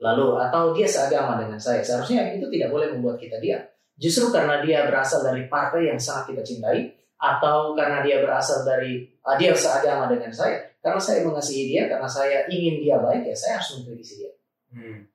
Lalu 0.00 0.26
atau 0.42 0.74
dia 0.74 0.90
seagama 0.90 1.38
dengan 1.38 1.58
saya. 1.60 1.86
Seharusnya 1.86 2.34
itu 2.34 2.50
tidak 2.50 2.74
boleh 2.74 2.90
membuat 2.90 3.20
kita 3.20 3.38
diam. 3.38 3.62
Justru 4.00 4.32
karena 4.32 4.64
dia 4.64 4.88
berasal 4.88 5.20
dari 5.20 5.44
partai 5.44 5.92
yang 5.92 6.00
sangat 6.00 6.32
kita 6.32 6.42
cintai, 6.42 6.88
atau 7.20 7.76
karena 7.76 8.00
dia 8.00 8.24
berasal 8.24 8.64
dari 8.64 9.04
uh, 9.20 9.36
dia 9.36 9.52
seagama 9.52 10.08
dengan 10.08 10.32
saya, 10.32 10.69
karena 10.80 11.00
saya 11.00 11.24
mengasihi 11.24 11.64
dia, 11.70 11.86
karena 11.86 12.08
saya 12.08 12.48
ingin 12.48 12.80
dia 12.80 12.96
baik 12.98 13.28
ya 13.28 13.36
saya 13.36 13.60
harus 13.60 13.80
mengkritisi 13.80 14.24
dia. 14.24 14.32
Hmm 14.72 15.10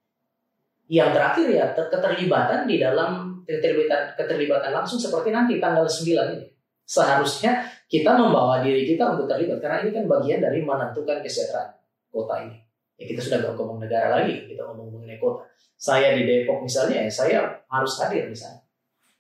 yang 0.86 1.10
terakhir 1.10 1.50
ya 1.50 1.66
keterlibatan 1.74 2.70
di 2.70 2.78
dalam 2.78 3.42
keterlibatan 3.46 4.14
keterlibatan 4.14 4.70
langsung 4.74 5.02
seperti 5.02 5.34
nanti 5.34 5.58
tanggal 5.58 5.86
9 5.86 6.06
ini. 6.38 6.48
Seharusnya 6.86 7.66
kita 7.90 8.14
membawa 8.14 8.62
diri 8.62 8.86
kita 8.86 9.18
untuk 9.18 9.26
terlibat 9.26 9.58
karena 9.58 9.82
ini 9.82 9.90
kan 9.90 10.06
bagian 10.06 10.40
dari 10.46 10.62
menentukan 10.62 11.26
kesejahteraan 11.26 11.74
kota 12.14 12.46
ini. 12.46 12.58
Ya 12.96 13.10
kita 13.10 13.20
sudah 13.26 13.38
gak 13.42 13.58
ngomong 13.58 13.82
negara 13.82 14.22
lagi, 14.22 14.46
kita 14.46 14.62
ngomong 14.70 14.94
mengenai 14.94 15.18
kota. 15.18 15.50
Saya 15.76 16.16
di 16.16 16.24
Depok 16.24 16.64
misalnya, 16.64 17.04
ya 17.04 17.12
saya 17.12 17.38
harus 17.68 17.94
hadir 18.00 18.30
di 18.30 18.38
sana. 18.38 18.62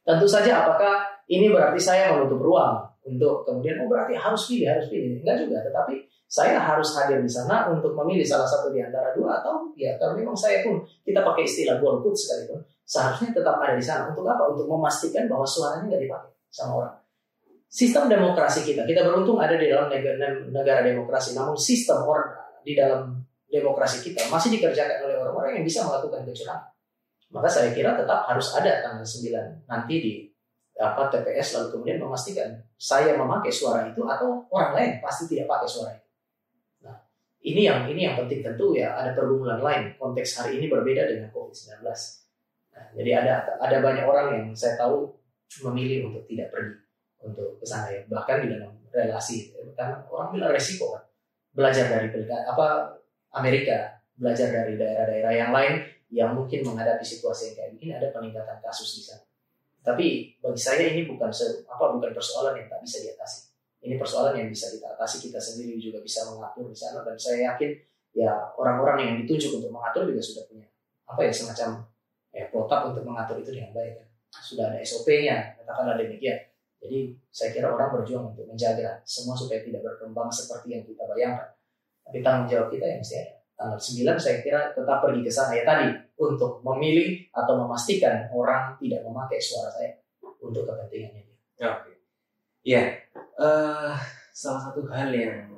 Tentu 0.05 0.29
saja 0.29 0.63
apakah 0.63 1.25
ini 1.25 1.49
berarti 1.49 1.81
saya 1.81 2.13
menutup 2.13 2.39
ruang 2.39 2.85
untuk 3.05 3.45
kemudian 3.45 3.77
oh 3.79 3.87
berarti 3.87 4.17
harus 4.17 4.49
pilih, 4.49 4.67
harus 4.73 4.89
pilih. 4.89 5.21
Enggak 5.21 5.45
juga, 5.45 5.61
tetapi 5.61 6.01
saya 6.25 6.57
harus 6.57 6.89
hadir 6.97 7.21
di 7.21 7.29
sana 7.29 7.69
untuk 7.69 7.93
memilih 7.93 8.25
salah 8.25 8.49
satu 8.49 8.73
di 8.73 8.81
antara 8.81 9.13
dua 9.13 9.39
atau 9.39 9.69
ya 9.77 9.93
kalau 10.01 10.17
memang 10.17 10.33
saya 10.33 10.65
pun 10.65 10.81
kita 11.05 11.21
pakai 11.21 11.45
istilah 11.45 11.77
golput 11.77 12.17
sekalipun 12.17 12.59
seharusnya 12.85 13.29
tetap 13.33 13.61
ada 13.61 13.77
di 13.77 13.85
sana 13.85 14.09
untuk 14.13 14.25
apa? 14.29 14.45
Untuk 14.49 14.69
memastikan 14.69 15.25
bahwa 15.25 15.45
suaranya 15.45 15.89
nggak 15.89 16.01
dipakai 16.05 16.31
sama 16.53 16.71
orang. 16.81 16.95
Sistem 17.65 18.07
demokrasi 18.07 18.63
kita, 18.63 18.87
kita 18.87 19.03
beruntung 19.03 19.41
ada 19.41 19.57
di 19.57 19.67
dalam 19.67 19.91
negara, 19.91 20.31
negara 20.47 20.81
demokrasi, 20.85 21.35
namun 21.35 21.57
sistem 21.57 22.07
orang 22.07 22.31
di 22.63 22.77
dalam 22.77 23.19
demokrasi 23.49 23.99
kita 24.05 24.31
masih 24.31 24.55
dikerjakan 24.55 25.03
oleh 25.03 25.17
orang-orang 25.19 25.59
yang 25.59 25.65
bisa 25.65 25.83
melakukan 25.83 26.23
kecurangan. 26.23 26.71
Maka 27.33 27.49
saya 27.51 27.73
kira 27.75 27.97
tetap 27.99 28.23
harus 28.31 28.53
ada 28.55 28.79
tanggal 28.79 29.03
9 29.03 29.67
nanti 29.67 29.95
di 29.99 30.13
apa 30.75 31.07
TPS 31.07 31.55
lalu 31.55 31.67
kemudian 31.71 31.97
memastikan 32.03 32.51
saya 32.75 33.15
memakai 33.15 33.47
suara 33.47 33.87
itu 33.87 34.03
atau 34.03 34.43
orang 34.51 34.75
lain 34.75 34.91
pasti 34.99 35.31
tidak 35.31 35.47
pakai 35.47 35.69
suara 35.69 35.91
itu. 35.95 36.03
Ini 37.45 37.61
yang 37.61 37.79
ini 37.85 38.09
yang 38.09 38.17
penting 38.17 38.41
tentu 38.41 38.73
ya 38.73 38.97
ada 38.97 39.13
pergumulan 39.13 39.61
lain. 39.61 39.93
Konteks 39.95 40.41
hari 40.41 40.57
ini 40.57 40.65
berbeda 40.65 41.05
dengan 41.05 41.29
COVID-19 41.29 41.85
nah, 42.73 42.85
jadi 42.97 43.11
ada 43.21 43.33
ada 43.61 43.77
banyak 43.79 44.03
orang 44.03 44.27
yang 44.33 44.45
saya 44.51 44.75
tahu 44.75 45.13
memilih 45.69 46.09
untuk 46.09 46.25
tidak 46.25 46.49
pergi 46.49 46.75
untuk 47.21 47.61
ke 47.61 47.65
sana 47.69 47.93
ya. 47.93 48.01
Bahkan 48.09 48.35
di 48.43 48.47
dalam 48.51 48.73
relasi 48.89 49.53
karena 49.77 50.01
orang 50.09 50.33
bilang 50.33 50.51
resiko 50.51 50.97
kan. 50.97 51.05
Belajar 51.55 51.87
dari 51.87 52.09
apa 52.27 52.97
Amerika 53.31 53.95
belajar 54.15 54.51
dari 54.51 54.75
daerah-daerah 54.75 55.31
yang 55.31 55.51
lain 55.55 55.73
yang 56.11 56.29
mungkin 56.33 56.63
menghadapi 56.65 57.03
situasi 57.03 57.51
yang 57.51 57.55
kayak 57.55 57.69
begini 57.77 57.91
ada 57.95 58.07
peningkatan 58.15 58.57
kasus 58.63 58.99
di 58.99 59.01
sana 59.03 59.23
tapi 59.85 60.33
bagi 60.41 60.57
saya 60.57 60.89
ini 60.89 61.05
bukan 61.05 61.29
apa 61.69 61.85
bukan 61.93 62.09
persoalan 62.09 62.57
yang 62.57 62.65
tak 62.65 62.81
bisa 62.81 63.05
diatasi. 63.05 63.53
Ini 63.85 64.01
persoalan 64.01 64.33
yang 64.33 64.49
bisa 64.49 64.73
kita 64.73 64.97
atasi 64.97 65.29
kita 65.29 65.37
sendiri 65.37 65.77
juga 65.77 66.01
bisa 66.01 66.25
mengatur 66.25 66.65
di 66.65 66.73
sana. 66.73 67.05
Dan 67.05 67.13
saya 67.13 67.53
yakin 67.53 67.69
ya 68.17 68.33
orang-orang 68.57 68.97
yang 69.05 69.13
ditunjuk 69.21 69.61
untuk 69.61 69.69
mengatur 69.69 70.09
juga 70.09 70.17
sudah 70.17 70.43
punya 70.49 70.65
apa 71.05 71.21
ya 71.21 71.29
semacam 71.29 71.85
ya 72.33 72.49
protap 72.49 72.89
untuk 72.89 73.05
mengatur 73.05 73.37
itu 73.37 73.53
dengan 73.53 73.69
baik 73.77 74.01
kan. 74.01 74.07
sudah 74.35 74.73
ada 74.73 74.81
SOP-nya 74.81 75.53
katakanlah 75.61 76.01
demikian. 76.01 76.49
Jadi 76.81 77.13
saya 77.29 77.49
kira 77.53 77.69
orang 77.69 77.93
berjuang 77.93 78.33
untuk 78.33 78.49
menjaga 78.49 79.05
semua 79.05 79.37
supaya 79.37 79.61
tidak 79.61 79.85
berkembang 79.85 80.33
seperti 80.33 80.75
yang 80.75 80.83
kita 80.83 81.05
bayangkan. 81.05 81.53
Tapi 82.01 82.25
tanggung 82.25 82.49
jawab 82.49 82.73
kita 82.73 82.85
yang 82.89 82.99
mesti 83.05 83.15
ada. 83.21 83.33
Tanggal 83.55 83.79
9 83.79 84.17
saya 84.17 84.37
kira 84.41 84.59
tetap 84.73 84.97
pergi 84.99 85.21
ke 85.21 85.31
sana. 85.31 85.53
Ya 85.53 85.63
tadi 85.63 85.87
untuk 86.15 86.63
memilih 86.63 87.27
atau 87.35 87.59
memastikan 87.59 88.31
orang 88.31 88.79
tidak 88.79 89.03
memakai 89.03 89.39
suara 89.39 89.67
saya 89.71 89.91
untuk 90.39 90.63
kepentingannya. 90.63 91.23
Oke. 91.27 91.35
Okay. 91.59 91.95
Ya, 92.65 92.83
uh, 93.37 93.93
salah 94.31 94.61
satu 94.71 94.87
hal 94.89 95.11
yang 95.13 95.51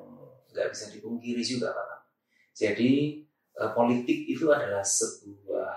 nggak 0.52 0.74
bisa 0.74 0.90
dipungkiri 0.92 1.40
juga 1.46 1.72
Pak. 1.72 2.10
Jadi 2.58 3.22
uh, 3.62 3.72
politik 3.78 4.26
itu 4.26 4.50
adalah 4.50 4.82
sebuah 4.82 5.74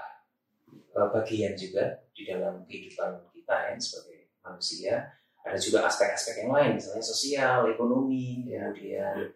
uh, 0.97 1.09
bagian 1.13 1.53
juga 1.53 2.01
di 2.17 2.25
dalam 2.25 2.65
kehidupan 2.65 3.31
kita 3.37 3.57
ya 3.73 3.77
sebagai 3.77 4.33
manusia. 4.41 4.95
Ada 5.41 5.57
juga 5.57 5.89
aspek-aspek 5.89 6.45
yang 6.45 6.53
lain, 6.53 6.77
misalnya 6.77 7.01
sosial, 7.01 7.65
ekonomi, 7.73 8.45
kemudian 8.45 9.33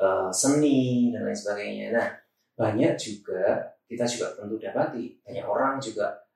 uh, 0.00 0.32
seni 0.32 1.12
dan 1.12 1.28
lain 1.28 1.36
sebagainya. 1.36 1.86
Nah, 1.92 2.08
banyak 2.56 2.96
juga 2.96 3.75
kita 3.86 4.04
juga 4.06 4.34
tentu 4.34 4.58
dapati 4.58 5.22
banyak 5.22 5.46
orang 5.46 5.78
juga 5.78 6.26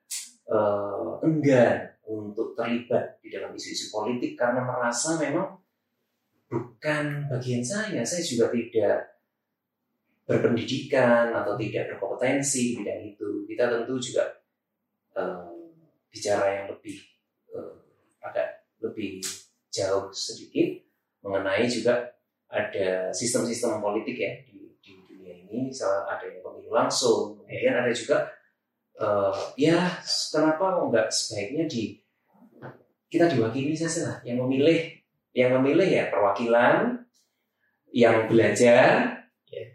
uh, 0.47 1.19
enggan 1.23 1.91
untuk 2.07 2.55
terlibat 2.55 3.19
di 3.23 3.31
dalam 3.31 3.51
isu-isu 3.55 3.91
politik 3.91 4.35
karena 4.39 4.63
merasa 4.63 5.19
memang 5.19 5.59
bukan 6.51 7.31
bagian 7.31 7.63
saya. 7.63 8.03
Saya 8.03 8.23
juga 8.23 8.51
tidak 8.51 9.23
berpendidikan 10.27 11.31
atau 11.31 11.55
tidak 11.55 11.95
berkompetensi 11.95 12.75
di 12.75 12.83
bidang 12.83 13.01
itu. 13.15 13.29
Kita 13.47 13.63
tentu 13.71 13.95
juga 13.99 14.23
um, 15.15 15.71
bicara 16.11 16.45
yang 16.59 16.65
lebih 16.71 16.99
um, 17.55 17.79
agak 18.19 18.67
lebih 18.83 19.23
jauh 19.71 20.11
sedikit 20.11 20.83
mengenai 21.23 21.67
juga 21.71 22.11
ada 22.51 23.15
sistem-sistem 23.15 23.79
politik 23.79 24.19
ya 24.19 24.31
di 24.43 24.60
dunia 25.21 25.37
ini. 25.45 25.69
Misalnya 25.69 26.09
ada 26.09 26.25
yang 26.25 26.41
pemilu 26.41 26.73
langsung, 26.73 27.37
kemudian 27.45 27.77
ada 27.77 27.93
juga 27.93 28.25
uh, 28.97 29.37
ya 29.57 29.89
kenapa 30.33 30.81
nggak 30.89 31.07
sebaiknya 31.13 31.69
di 31.69 32.01
kita 33.11 33.27
diwakili 33.27 33.75
saja 33.75 34.07
lah 34.07 34.17
yang 34.23 34.39
memilih 34.45 34.87
yang 35.35 35.51
memilih 35.59 35.87
ya 35.87 36.07
perwakilan 36.07 37.03
yang 37.91 38.27
belajar 38.27 39.19
yeah. 39.51 39.67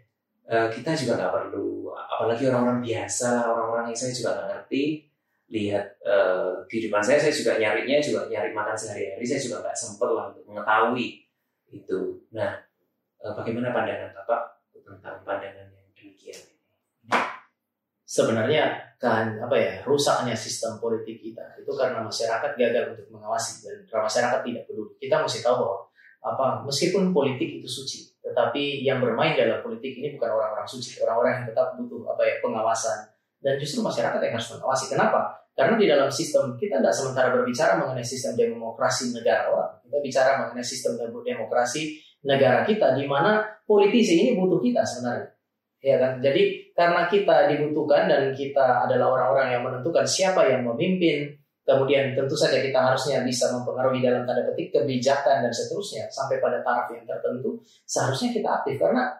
Ya. 0.49 0.49
uh, 0.49 0.67
kita 0.73 0.97
juga 0.97 1.21
nggak 1.21 1.33
perlu 1.33 1.93
apalagi 1.93 2.49
orang-orang 2.49 2.81
biasa 2.81 3.45
orang-orang 3.45 3.93
yang 3.93 3.99
saya 3.99 4.13
juga 4.13 4.29
nggak 4.33 4.49
ngerti 4.49 4.83
lihat 5.47 5.85
uh, 6.03 6.65
kehidupan 6.67 6.99
saya 6.99 7.21
saya 7.21 7.31
juga 7.31 7.55
nyarinya 7.61 8.01
juga 8.03 8.27
nyari 8.27 8.51
makan 8.51 8.75
sehari-hari 8.75 9.23
saya 9.23 9.39
juga 9.39 9.63
nggak 9.63 9.77
sempet 9.77 10.09
lah 10.11 10.33
untuk 10.33 10.43
mengetahui 10.49 11.07
itu 11.71 11.99
nah 12.33 12.57
uh, 13.21 13.33
bagaimana 13.37 13.69
pandangan 13.69 14.17
bapak 14.17 14.56
tentang 14.87 15.19
pandangan 15.27 15.67
yang 15.67 15.91
demikian 15.91 16.39
sebenarnya 18.07 18.87
kan 18.97 19.35
apa 19.37 19.55
ya 19.59 19.73
rusaknya 19.83 20.31
sistem 20.31 20.79
politik 20.79 21.19
kita 21.19 21.43
itu 21.59 21.69
karena 21.75 21.99
masyarakat 21.99 22.55
gagal 22.55 22.95
untuk 22.95 23.07
mengawasi 23.19 23.67
dan 23.67 23.83
masyarakat 23.83 24.39
tidak 24.41 24.63
peduli. 24.65 24.95
Kita 24.97 25.21
mesti 25.21 25.43
tahu 25.43 25.55
bahwa 25.59 25.77
apa 26.23 26.45
meskipun 26.65 27.13
politik 27.13 27.61
itu 27.61 27.67
suci 27.69 28.09
tetapi 28.23 28.81
yang 28.81 29.03
bermain 29.03 29.37
dalam 29.37 29.61
politik 29.61 30.01
ini 30.01 30.17
bukan 30.17 30.33
orang-orang 30.33 30.65
suci 30.65 30.97
orang-orang 31.03 31.43
yang 31.43 31.45
tetap 31.51 31.77
butuh 31.77 32.09
apa 32.15 32.23
ya 32.23 32.35
pengawasan. 32.39 33.11
Dan 33.37 33.53
justru 33.61 33.85
masyarakat 33.85 34.17
yang 34.17 34.33
harus 34.33 34.49
mengawasi. 34.57 34.89
Kenapa? 34.89 35.29
Karena 35.53 35.77
di 35.77 35.85
dalam 35.85 36.09
sistem 36.09 36.57
kita 36.57 36.81
tidak 36.81 36.89
sementara 36.89 37.29
berbicara 37.29 37.77
mengenai 37.77 38.01
sistem 38.01 38.33
demokrasi 38.33 39.13
negara 39.13 39.53
orang 39.53 39.77
kita 39.87 39.97
bicara 40.03 40.31
mengenai 40.43 40.67
sistem 40.67 40.99
demokrasi 40.99 41.95
negara 42.25 42.65
kita 42.65 42.97
di 42.97 43.05
mana 43.05 43.43
politisi 43.67 44.23
ini 44.23 44.39
butuh 44.39 44.57
kita 44.63 44.81
sebenarnya. 44.81 45.29
Ya 45.83 46.01
kan? 46.01 46.17
Jadi 46.17 46.73
karena 46.73 47.05
kita 47.05 47.51
dibutuhkan 47.53 48.09
dan 48.09 48.33
kita 48.33 48.87
adalah 48.89 49.13
orang-orang 49.13 49.47
yang 49.53 49.63
menentukan 49.65 50.05
siapa 50.07 50.49
yang 50.49 50.65
memimpin 50.65 51.37
kemudian 51.67 52.15
tentu 52.15 52.31
saja 52.31 52.63
kita 52.63 52.79
harusnya 52.79 53.27
bisa 53.27 53.51
mempengaruhi 53.51 53.99
dalam 53.99 54.23
tanda 54.23 54.39
petik 54.47 54.71
kebijakan 54.71 55.43
dan 55.43 55.51
seterusnya 55.51 56.07
sampai 56.07 56.39
pada 56.39 56.63
taraf 56.63 56.87
yang 56.95 57.03
tertentu 57.03 57.59
seharusnya 57.83 58.31
kita 58.31 58.47
aktif. 58.47 58.79
Karena 58.79 59.11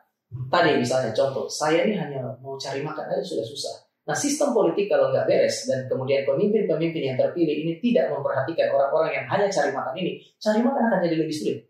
tadi 0.47 0.79
misalnya 0.79 1.11
contoh 1.11 1.43
saya 1.51 1.83
ini 1.83 1.99
hanya 1.99 2.23
mau 2.39 2.55
cari 2.55 2.79
makan 2.79 3.05
aja 3.11 3.19
sudah 3.19 3.43
susah. 3.43 3.75
Nah 4.07 4.15
sistem 4.15 4.55
politik 4.55 4.87
kalau 4.87 5.11
nggak 5.11 5.27
beres 5.27 5.67
dan 5.67 5.83
kemudian 5.91 6.23
pemimpin-pemimpin 6.23 7.11
yang 7.11 7.17
terpilih 7.19 7.67
ini 7.67 7.75
tidak 7.83 8.07
memperhatikan 8.07 8.71
orang-orang 8.71 9.19
yang 9.19 9.25
hanya 9.27 9.51
cari 9.51 9.75
makan 9.75 9.93
ini, 9.99 10.23
cari 10.39 10.63
makan 10.63 10.81
akan 10.87 10.99
jadi 11.03 11.17
lebih 11.19 11.35
sulit. 11.35 11.66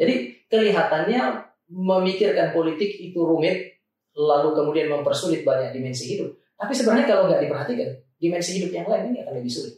Jadi 0.00 0.48
kelihatannya 0.48 1.20
memikirkan 1.68 2.56
politik 2.56 2.96
itu 2.96 3.20
rumit, 3.20 3.76
lalu 4.16 4.56
kemudian 4.56 4.88
mempersulit 4.88 5.44
banyak 5.44 5.76
dimensi 5.76 6.16
hidup. 6.16 6.32
Tapi 6.56 6.72
sebenarnya 6.72 7.06
kalau 7.06 7.28
nggak 7.28 7.44
diperhatikan, 7.44 7.88
dimensi 8.16 8.56
hidup 8.56 8.72
yang 8.72 8.88
lain 8.88 9.12
ini 9.12 9.18
akan 9.20 9.34
lebih 9.36 9.52
sulit. 9.52 9.76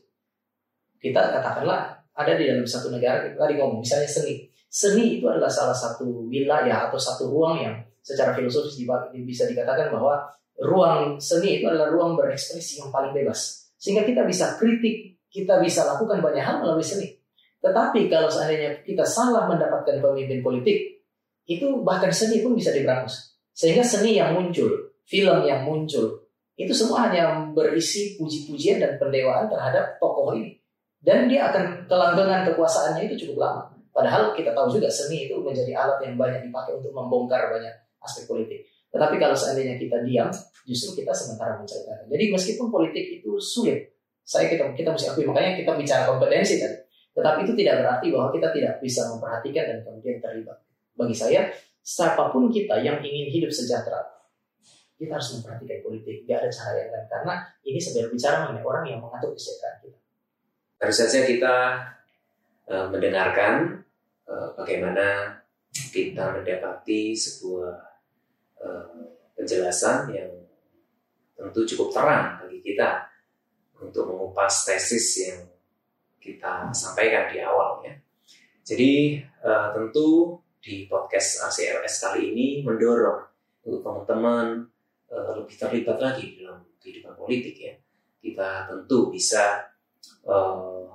Kita 1.02 1.18
katakanlah 1.18 1.90
ada 2.14 2.32
di 2.38 2.46
dalam 2.46 2.62
satu 2.62 2.94
negara, 2.94 3.26
kita 3.26 3.34
tadi 3.34 3.54
ngomong 3.58 3.82
misalnya 3.82 4.06
seni. 4.06 4.46
Seni 4.72 5.20
itu 5.20 5.26
adalah 5.28 5.50
salah 5.50 5.76
satu 5.76 6.30
wilayah 6.30 6.88
atau 6.88 6.96
satu 6.96 7.28
ruang 7.28 7.60
yang 7.60 7.76
secara 8.02 8.32
filosofis 8.34 8.82
bisa 9.22 9.44
dikatakan 9.46 9.92
bahwa 9.92 10.26
ruang 10.58 11.18
seni 11.22 11.60
itu 11.60 11.66
adalah 11.70 11.90
ruang 11.90 12.18
berekspresi 12.18 12.82
yang 12.82 12.90
paling 12.90 13.14
bebas. 13.14 13.70
Sehingga 13.78 14.06
kita 14.06 14.26
bisa 14.26 14.58
kritik, 14.58 15.18
kita 15.30 15.58
bisa 15.62 15.86
lakukan 15.86 16.22
banyak 16.22 16.42
hal 16.42 16.62
melalui 16.62 16.82
seni. 16.82 17.21
Tetapi 17.62 18.10
kalau 18.10 18.26
seandainya 18.26 18.82
kita 18.82 19.06
salah 19.06 19.46
mendapatkan 19.46 20.02
pemimpin 20.02 20.42
politik, 20.42 20.98
itu 21.46 21.66
bahkan 21.86 22.10
seni 22.10 22.42
pun 22.42 22.58
bisa 22.58 22.74
diberangus. 22.74 23.38
Sehingga 23.54 23.86
seni 23.86 24.18
yang 24.18 24.34
muncul, 24.34 24.98
film 25.06 25.46
yang 25.46 25.62
muncul, 25.62 26.26
itu 26.58 26.74
semua 26.74 27.08
hanya 27.08 27.48
berisi 27.54 28.18
puji-pujian 28.18 28.82
dan 28.82 28.98
pendewaan 28.98 29.46
terhadap 29.46 29.96
tokoh 30.02 30.34
ini. 30.34 30.58
Dan 31.02 31.30
dia 31.30 31.50
akan 31.50 31.86
kelanggengan 31.86 32.46
kekuasaannya 32.50 33.10
itu 33.10 33.26
cukup 33.26 33.46
lama. 33.46 33.62
Padahal 33.92 34.32
kita 34.32 34.56
tahu 34.56 34.72
juga 34.72 34.88
seni 34.88 35.30
itu 35.30 35.36
menjadi 35.38 35.74
alat 35.76 35.98
yang 36.02 36.14
banyak 36.16 36.48
dipakai 36.48 36.78
untuk 36.78 36.90
membongkar 36.94 37.52
banyak 37.52 37.74
aspek 38.02 38.24
politik. 38.26 38.66
Tetapi 38.92 39.16
kalau 39.16 39.36
seandainya 39.36 39.76
kita 39.76 40.00
diam, 40.04 40.28
justru 40.68 41.02
kita 41.02 41.12
sementara 41.12 41.58
menceritakan. 41.60 42.08
Jadi 42.08 42.24
meskipun 42.32 42.66
politik 42.72 43.20
itu 43.20 43.36
sulit, 43.40 43.92
saya 44.22 44.48
kita 44.48 44.70
kita 44.72 44.94
mesti 44.94 45.12
akui 45.12 45.26
makanya 45.26 45.58
kita 45.58 45.72
bicara 45.74 46.02
kompetensi 46.08 46.62
tadi. 46.62 46.76
Tetapi 47.12 47.38
itu 47.44 47.52
tidak 47.60 47.84
berarti 47.84 48.06
bahwa 48.08 48.28
kita 48.32 48.48
tidak 48.56 48.74
bisa 48.80 49.04
memperhatikan 49.12 49.64
dan 49.68 49.78
kemudian 49.84 50.16
terlibat. 50.18 50.58
Bagi 50.96 51.16
saya, 51.16 51.52
siapa 51.84 52.32
pun 52.32 52.48
kita 52.48 52.80
yang 52.80 53.04
ingin 53.04 53.28
hidup 53.28 53.52
sejahtera, 53.52 54.00
kita 54.96 55.20
harus 55.20 55.36
memperhatikan 55.36 55.78
politik. 55.84 56.24
Gak 56.24 56.46
ada 56.46 56.50
cara 56.50 56.76
yang 56.80 56.90
lain. 56.94 57.06
Karena 57.10 57.34
ini 57.68 57.78
sebenarnya 57.78 58.10
bicara 58.16 58.36
mengenai 58.46 58.64
orang 58.64 58.84
yang 58.88 59.00
mengatur 59.04 59.30
kesejahteraan 59.36 59.76
kita. 59.84 59.98
Baru 60.80 60.94
saja 60.94 61.18
kita 61.28 61.56
uh, 62.70 62.86
mendengarkan 62.88 63.54
uh, 64.26 64.48
bagaimana 64.56 65.38
kita 65.72 66.24
mendapati 66.38 67.12
sebuah 67.12 67.74
uh, 68.62 68.86
penjelasan 69.36 70.10
yang 70.14 70.30
tentu 71.36 71.60
cukup 71.74 71.90
terang 71.90 72.38
bagi 72.40 72.62
kita 72.62 73.10
untuk 73.82 74.06
mengupas 74.06 74.62
tesis 74.62 75.26
yang 75.26 75.51
kita 76.22 76.70
sampaikan 76.70 77.26
di 77.34 77.42
awal 77.42 77.82
ya. 77.82 77.92
Jadi 78.62 79.18
uh, 79.42 79.74
tentu 79.74 80.38
di 80.62 80.86
podcast 80.86 81.42
ACLS 81.50 81.98
kali 81.98 82.30
ini 82.30 82.46
mendorong 82.62 83.26
untuk 83.66 83.82
teman-teman 83.82 84.62
uh, 85.10 85.42
lebih 85.42 85.58
terlibat 85.58 85.98
lagi 85.98 86.38
dalam 86.38 86.62
kehidupan 86.78 87.18
politik 87.18 87.58
ya. 87.58 87.74
Kita 88.22 88.70
tentu 88.70 89.10
bisa 89.10 89.66
uh, 90.22 90.86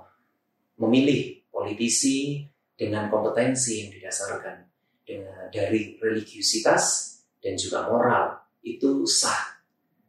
memilih 0.80 1.44
politisi 1.52 2.40
dengan 2.72 3.12
kompetensi 3.12 3.84
yang 3.84 3.90
didasarkan 3.92 4.56
dengan 5.04 5.52
dari 5.52 6.00
religiusitas 6.00 6.84
dan 7.44 7.52
juga 7.60 7.84
moral 7.84 8.40
itu 8.64 9.04
sah. 9.04 9.60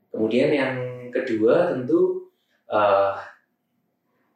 Kemudian 0.08 0.50
yang 0.56 0.76
kedua 1.12 1.76
tentu 1.76 2.32
uh, 2.72 3.20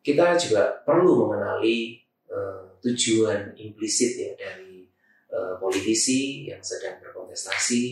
kita 0.03 0.35
juga 0.35 0.83
perlu 0.83 1.25
mengenali 1.25 1.95
uh, 2.27 2.75
tujuan 2.83 3.55
implisit 3.55 4.19
ya 4.19 4.31
dari 4.35 4.83
uh, 5.31 5.55
politisi 5.57 6.51
yang 6.51 6.59
sedang 6.59 6.99
berkontestasi 6.99 7.83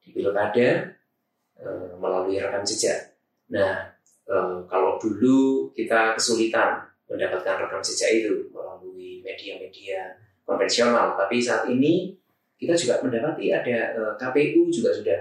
di 0.00 0.08
pilkada 0.16 0.96
uh, 1.60 1.92
melalui 2.00 2.40
rekam 2.40 2.64
jejak. 2.64 3.20
Nah, 3.52 3.84
uh, 4.32 4.64
kalau 4.64 4.96
dulu 4.96 5.68
kita 5.76 6.16
kesulitan 6.16 6.88
mendapatkan 7.04 7.68
rekam 7.68 7.84
jejak 7.84 8.16
itu 8.16 8.48
melalui 8.48 9.20
media-media 9.20 10.16
konvensional, 10.48 11.20
tapi 11.20 11.36
saat 11.44 11.68
ini 11.68 12.16
kita 12.56 12.72
juga 12.72 13.04
mendapati 13.04 13.52
ada 13.52 13.92
uh, 13.92 14.14
KPU 14.16 14.72
juga 14.72 14.96
sudah 14.96 15.20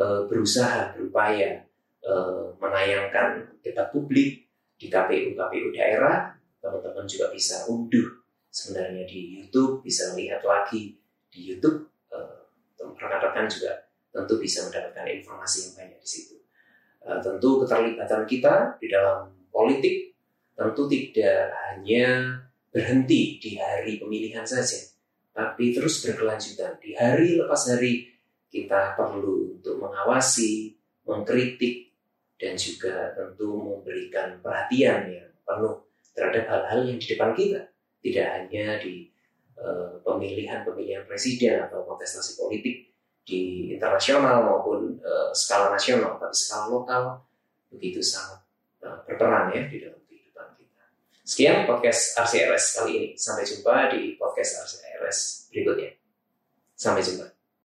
uh, 0.00 0.24
berusaha 0.24 0.96
berupaya 0.96 1.68
uh, 2.00 2.48
menayangkan 2.56 3.44
debat 3.60 3.92
publik 3.92 4.41
di 4.82 4.90
KPU 4.90 5.38
KPU 5.38 5.70
daerah 5.70 6.34
teman-teman 6.58 7.06
juga 7.06 7.30
bisa 7.30 7.62
unduh 7.70 8.18
sebenarnya 8.50 9.06
di 9.06 9.38
YouTube 9.38 9.86
bisa 9.86 10.10
lihat 10.18 10.42
lagi 10.42 10.98
di 11.30 11.54
YouTube 11.54 11.86
uh, 12.10 12.50
rekan-rekan 12.98 13.46
juga 13.46 13.78
tentu 14.10 14.42
bisa 14.42 14.66
mendapatkan 14.66 15.06
informasi 15.06 15.70
yang 15.70 15.72
banyak 15.78 16.00
di 16.02 16.08
situ. 16.10 16.34
Uh, 16.98 17.22
tentu 17.22 17.62
keterlibatan 17.62 18.26
kita 18.26 18.74
di 18.82 18.90
dalam 18.90 19.30
politik 19.54 20.18
tentu 20.58 20.90
tidak 20.90 21.54
hanya 21.70 22.42
berhenti 22.74 23.38
di 23.38 23.54
hari 23.62 24.02
pemilihan 24.02 24.42
saja 24.42 24.82
tapi 25.30 25.70
terus 25.70 26.02
berkelanjutan. 26.02 26.76
Di 26.82 26.98
hari 26.98 27.38
lepas 27.38 27.70
hari 27.70 28.10
kita 28.50 28.98
perlu 28.98 29.56
untuk 29.56 29.78
mengawasi 29.78 30.76
mengkritik 31.08 31.91
dan 32.42 32.58
juga 32.58 33.14
tentu 33.14 33.54
memberikan 33.54 34.42
perhatian 34.42 35.06
yang 35.06 35.30
penuh 35.46 35.86
terhadap 36.10 36.50
hal-hal 36.50 36.80
yang 36.90 36.98
di 36.98 37.06
depan 37.14 37.30
kita, 37.38 37.70
tidak 38.02 38.26
hanya 38.34 38.82
di 38.82 39.14
uh, 39.62 40.02
pemilihan-pemilihan 40.02 41.06
presiden 41.06 41.62
atau 41.62 41.86
kontestasi 41.86 42.34
politik 42.34 42.90
di 43.22 43.70
internasional 43.70 44.42
maupun 44.42 44.98
uh, 44.98 45.30
skala 45.30 45.70
nasional, 45.70 46.18
tapi 46.18 46.34
skala 46.34 46.66
lokal 46.66 47.02
begitu 47.70 48.02
sangat 48.02 48.42
uh, 48.82 48.98
berperan 49.06 49.54
ya 49.54 49.62
di 49.70 49.78
dalam 49.78 50.02
kehidupan 50.10 50.58
kita. 50.58 50.82
Sekian 51.22 51.62
podcast 51.70 52.18
RCRS 52.18 52.64
kali 52.82 52.92
ini. 52.98 53.08
Sampai 53.14 53.46
jumpa 53.46 53.94
di 53.94 54.18
podcast 54.18 54.66
RCRS 54.66 55.48
berikutnya. 55.54 55.94
Sampai 56.74 57.06
jumpa. 57.06 57.31